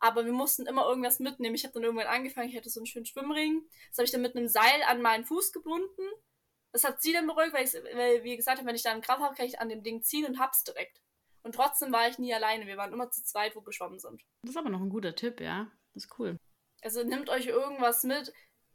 Aber 0.00 0.24
wir 0.24 0.32
mussten 0.32 0.66
immer 0.66 0.86
irgendwas 0.86 1.20
mitnehmen. 1.20 1.54
Ich 1.54 1.62
habe 1.62 1.74
dann 1.74 1.84
irgendwann 1.84 2.08
angefangen, 2.08 2.48
ich 2.48 2.56
hatte 2.56 2.68
so 2.68 2.80
einen 2.80 2.86
schönen 2.86 3.06
Schwimmring. 3.06 3.62
Das 3.90 3.98
habe 3.98 4.06
ich 4.06 4.12
dann 4.12 4.22
mit 4.22 4.34
einem 4.34 4.48
Seil 4.48 4.82
an 4.88 5.00
meinen 5.00 5.24
Fuß 5.24 5.52
gebunden. 5.52 6.02
Das 6.72 6.82
hat 6.82 7.00
sie 7.00 7.12
dann 7.12 7.28
beruhigt, 7.28 7.52
weil, 7.52 7.64
weil 7.94 8.24
wie 8.24 8.36
gesagt 8.36 8.58
habe, 8.58 8.66
wenn 8.66 8.74
ich 8.74 8.82
da 8.82 8.90
einen 8.90 9.02
Krampf 9.02 9.22
habe, 9.22 9.36
kann 9.36 9.46
ich 9.46 9.60
an 9.60 9.68
dem 9.68 9.84
Ding 9.84 10.02
ziehen 10.02 10.26
und 10.26 10.40
hab's 10.40 10.64
direkt. 10.64 11.00
Und 11.42 11.54
trotzdem 11.54 11.92
war 11.92 12.08
ich 12.08 12.18
nie 12.18 12.34
alleine. 12.34 12.66
Wir 12.66 12.76
waren 12.76 12.92
immer 12.92 13.10
zu 13.10 13.22
zweit, 13.22 13.56
wo 13.56 13.60
geschwommen 13.60 13.98
sind. 13.98 14.22
Das 14.42 14.50
ist 14.50 14.56
aber 14.56 14.70
noch 14.70 14.80
ein 14.80 14.90
guter 14.90 15.14
Tipp, 15.14 15.40
ja. 15.40 15.70
Das 15.94 16.04
ist 16.04 16.18
cool. 16.18 16.36
Also 16.82 17.02
nehmt 17.02 17.28
euch 17.28 17.46
irgendwas 17.46 18.04
mit, 18.04 18.32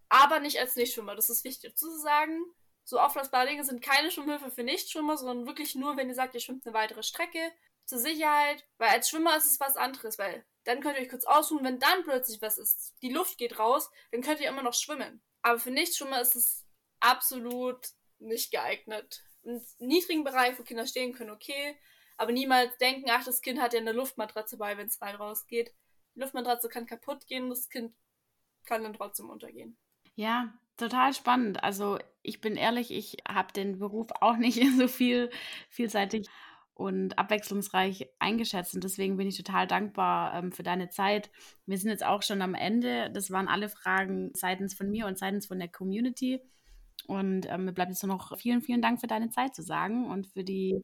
aber 0.09 0.39
nicht 0.39 0.59
als 0.59 0.75
Nichtschwimmer. 0.75 1.15
Das 1.15 1.29
ist 1.29 1.43
wichtig 1.43 1.77
zu 1.77 1.89
sagen. 1.99 2.43
So 2.85 2.99
auflassbare 2.99 3.47
Dinge 3.47 3.63
sind 3.63 3.81
keine 3.81 4.11
Schwimmhilfe 4.11 4.51
für 4.51 4.63
Nichtschwimmer, 4.63 5.17
sondern 5.17 5.47
wirklich 5.47 5.75
nur, 5.75 5.95
wenn 5.95 6.09
ihr 6.09 6.15
sagt, 6.15 6.33
ihr 6.33 6.41
schwimmt 6.41 6.65
eine 6.65 6.73
weitere 6.73 7.03
Strecke. 7.03 7.39
Zur 7.85 7.99
Sicherheit. 7.99 8.65
Weil 8.77 8.89
als 8.89 9.09
Schwimmer 9.09 9.35
ist 9.35 9.45
es 9.45 9.59
was 9.59 9.75
anderes, 9.75 10.17
weil 10.17 10.45
dann 10.63 10.81
könnt 10.81 10.97
ihr 10.97 11.01
euch 11.01 11.09
kurz 11.09 11.25
ausruhen. 11.25 11.65
Wenn 11.65 11.79
dann 11.79 12.03
plötzlich 12.03 12.41
was 12.41 12.57
ist, 12.57 12.93
die 13.01 13.11
Luft 13.11 13.37
geht 13.37 13.59
raus, 13.59 13.89
dann 14.11 14.21
könnt 14.21 14.39
ihr 14.39 14.47
immer 14.47 14.63
noch 14.63 14.73
schwimmen. 14.73 15.21
Aber 15.41 15.59
für 15.59 15.71
Nichtschwimmer 15.71 16.21
ist 16.21 16.35
es 16.35 16.65
absolut 17.01 17.89
nicht 18.19 18.51
geeignet. 18.51 19.23
Im 19.43 19.61
niedrigen 19.79 20.23
Bereich, 20.23 20.57
wo 20.57 20.63
Kinder 20.63 20.87
stehen 20.87 21.13
können, 21.13 21.31
okay. 21.31 21.77
Aber 22.17 22.31
niemals 22.31 22.77
denken, 22.77 23.09
ach, 23.09 23.23
das 23.23 23.41
Kind 23.41 23.59
hat 23.59 23.73
ja 23.73 23.79
eine 23.79 23.91
Luftmatratze 23.91 24.57
bei, 24.57 24.77
wenn 24.77 24.87
es 24.87 25.01
rein 25.01 25.15
rausgeht. 25.15 25.73
Die 26.15 26.19
Luftmatratze 26.19 26.69
kann 26.69 26.85
kaputt 26.85 27.27
gehen, 27.27 27.49
das 27.49 27.69
Kind 27.69 27.93
kann 28.65 28.83
dann 28.83 28.93
trotzdem 28.93 29.29
untergehen. 29.29 29.77
Ja, 30.15 30.53
total 30.77 31.13
spannend. 31.13 31.63
Also 31.63 31.97
ich 32.21 32.39
bin 32.39 32.55
ehrlich, 32.55 32.91
ich 32.91 33.17
habe 33.27 33.51
den 33.53 33.79
Beruf 33.79 34.07
auch 34.21 34.37
nicht 34.37 34.61
so 34.77 34.87
viel 34.87 35.29
vielseitig 35.69 36.27
und 36.75 37.17
abwechslungsreich 37.19 38.09
eingeschätzt. 38.19 38.73
Und 38.73 38.83
deswegen 38.83 39.17
bin 39.17 39.27
ich 39.27 39.37
total 39.37 39.67
dankbar 39.67 40.33
ähm, 40.35 40.51
für 40.51 40.63
deine 40.63 40.89
Zeit. 40.89 41.29
Wir 41.65 41.77
sind 41.77 41.89
jetzt 41.89 42.05
auch 42.05 42.23
schon 42.23 42.41
am 42.41 42.55
Ende. 42.55 43.11
Das 43.11 43.31
waren 43.31 43.47
alle 43.47 43.69
Fragen 43.69 44.31
seitens 44.33 44.73
von 44.73 44.89
mir 44.89 45.05
und 45.07 45.17
seitens 45.17 45.45
von 45.45 45.59
der 45.59 45.67
Community. 45.67 46.41
Und 47.07 47.47
ähm, 47.49 47.65
mir 47.65 47.73
bleibt 47.73 47.91
jetzt 47.91 48.03
nur 48.03 48.13
noch 48.13 48.37
vielen, 48.37 48.61
vielen 48.61 48.81
Dank 48.81 49.01
für 49.01 49.07
deine 49.07 49.29
Zeit 49.29 49.55
zu 49.55 49.61
sagen 49.61 50.09
und 50.09 50.27
für 50.27 50.43
die 50.43 50.81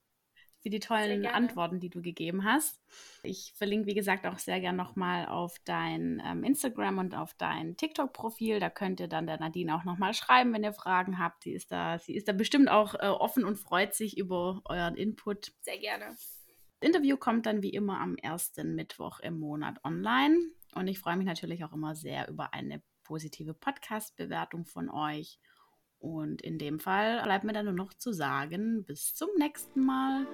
für 0.61 0.69
die 0.69 0.79
tollen 0.79 1.25
Antworten, 1.25 1.79
die 1.79 1.89
du 1.89 2.01
gegeben 2.01 2.43
hast. 2.43 2.81
Ich 3.23 3.53
verlinke, 3.55 3.87
wie 3.87 3.93
gesagt, 3.93 4.25
auch 4.25 4.39
sehr 4.39 4.59
gern 4.59 4.75
nochmal 4.75 5.25
auf 5.25 5.57
dein 5.65 6.21
ähm, 6.25 6.43
Instagram 6.43 6.97
und 6.97 7.15
auf 7.15 7.33
dein 7.33 7.77
TikTok-Profil. 7.77 8.59
Da 8.59 8.69
könnt 8.69 8.99
ihr 8.99 9.07
dann 9.07 9.27
der 9.27 9.39
Nadine 9.39 9.75
auch 9.75 9.83
nochmal 9.83 10.13
schreiben, 10.13 10.53
wenn 10.53 10.63
ihr 10.63 10.73
Fragen 10.73 11.19
habt. 11.19 11.43
Sie 11.43 11.53
ist 11.53 11.71
da, 11.71 11.99
sie 11.99 12.15
ist 12.15 12.27
da 12.27 12.33
bestimmt 12.33 12.69
auch 12.69 12.95
äh, 12.95 13.07
offen 13.07 13.45
und 13.45 13.57
freut 13.57 13.93
sich 13.93 14.17
über 14.17 14.61
euren 14.65 14.95
Input. 14.95 15.53
Sehr 15.61 15.79
gerne. 15.79 16.05
Das 16.05 16.39
Interview 16.81 17.17
kommt 17.17 17.45
dann 17.45 17.61
wie 17.61 17.71
immer 17.71 17.99
am 17.99 18.15
ersten 18.15 18.75
Mittwoch 18.75 19.19
im 19.19 19.39
Monat 19.39 19.83
online. 19.83 20.37
Und 20.75 20.87
ich 20.87 20.99
freue 20.99 21.17
mich 21.17 21.25
natürlich 21.25 21.63
auch 21.63 21.73
immer 21.73 21.95
sehr 21.95 22.29
über 22.29 22.53
eine 22.53 22.81
positive 23.03 23.53
Podcast-Bewertung 23.53 24.65
von 24.65 24.89
euch. 24.89 25.39
Und 25.99 26.41
in 26.41 26.57
dem 26.57 26.79
Fall 26.79 27.21
bleibt 27.23 27.43
mir 27.43 27.53
dann 27.53 27.65
nur 27.65 27.73
noch 27.73 27.93
zu 27.93 28.13
sagen, 28.13 28.83
bis 28.85 29.13
zum 29.13 29.29
nächsten 29.37 29.85
Mal. 29.85 30.25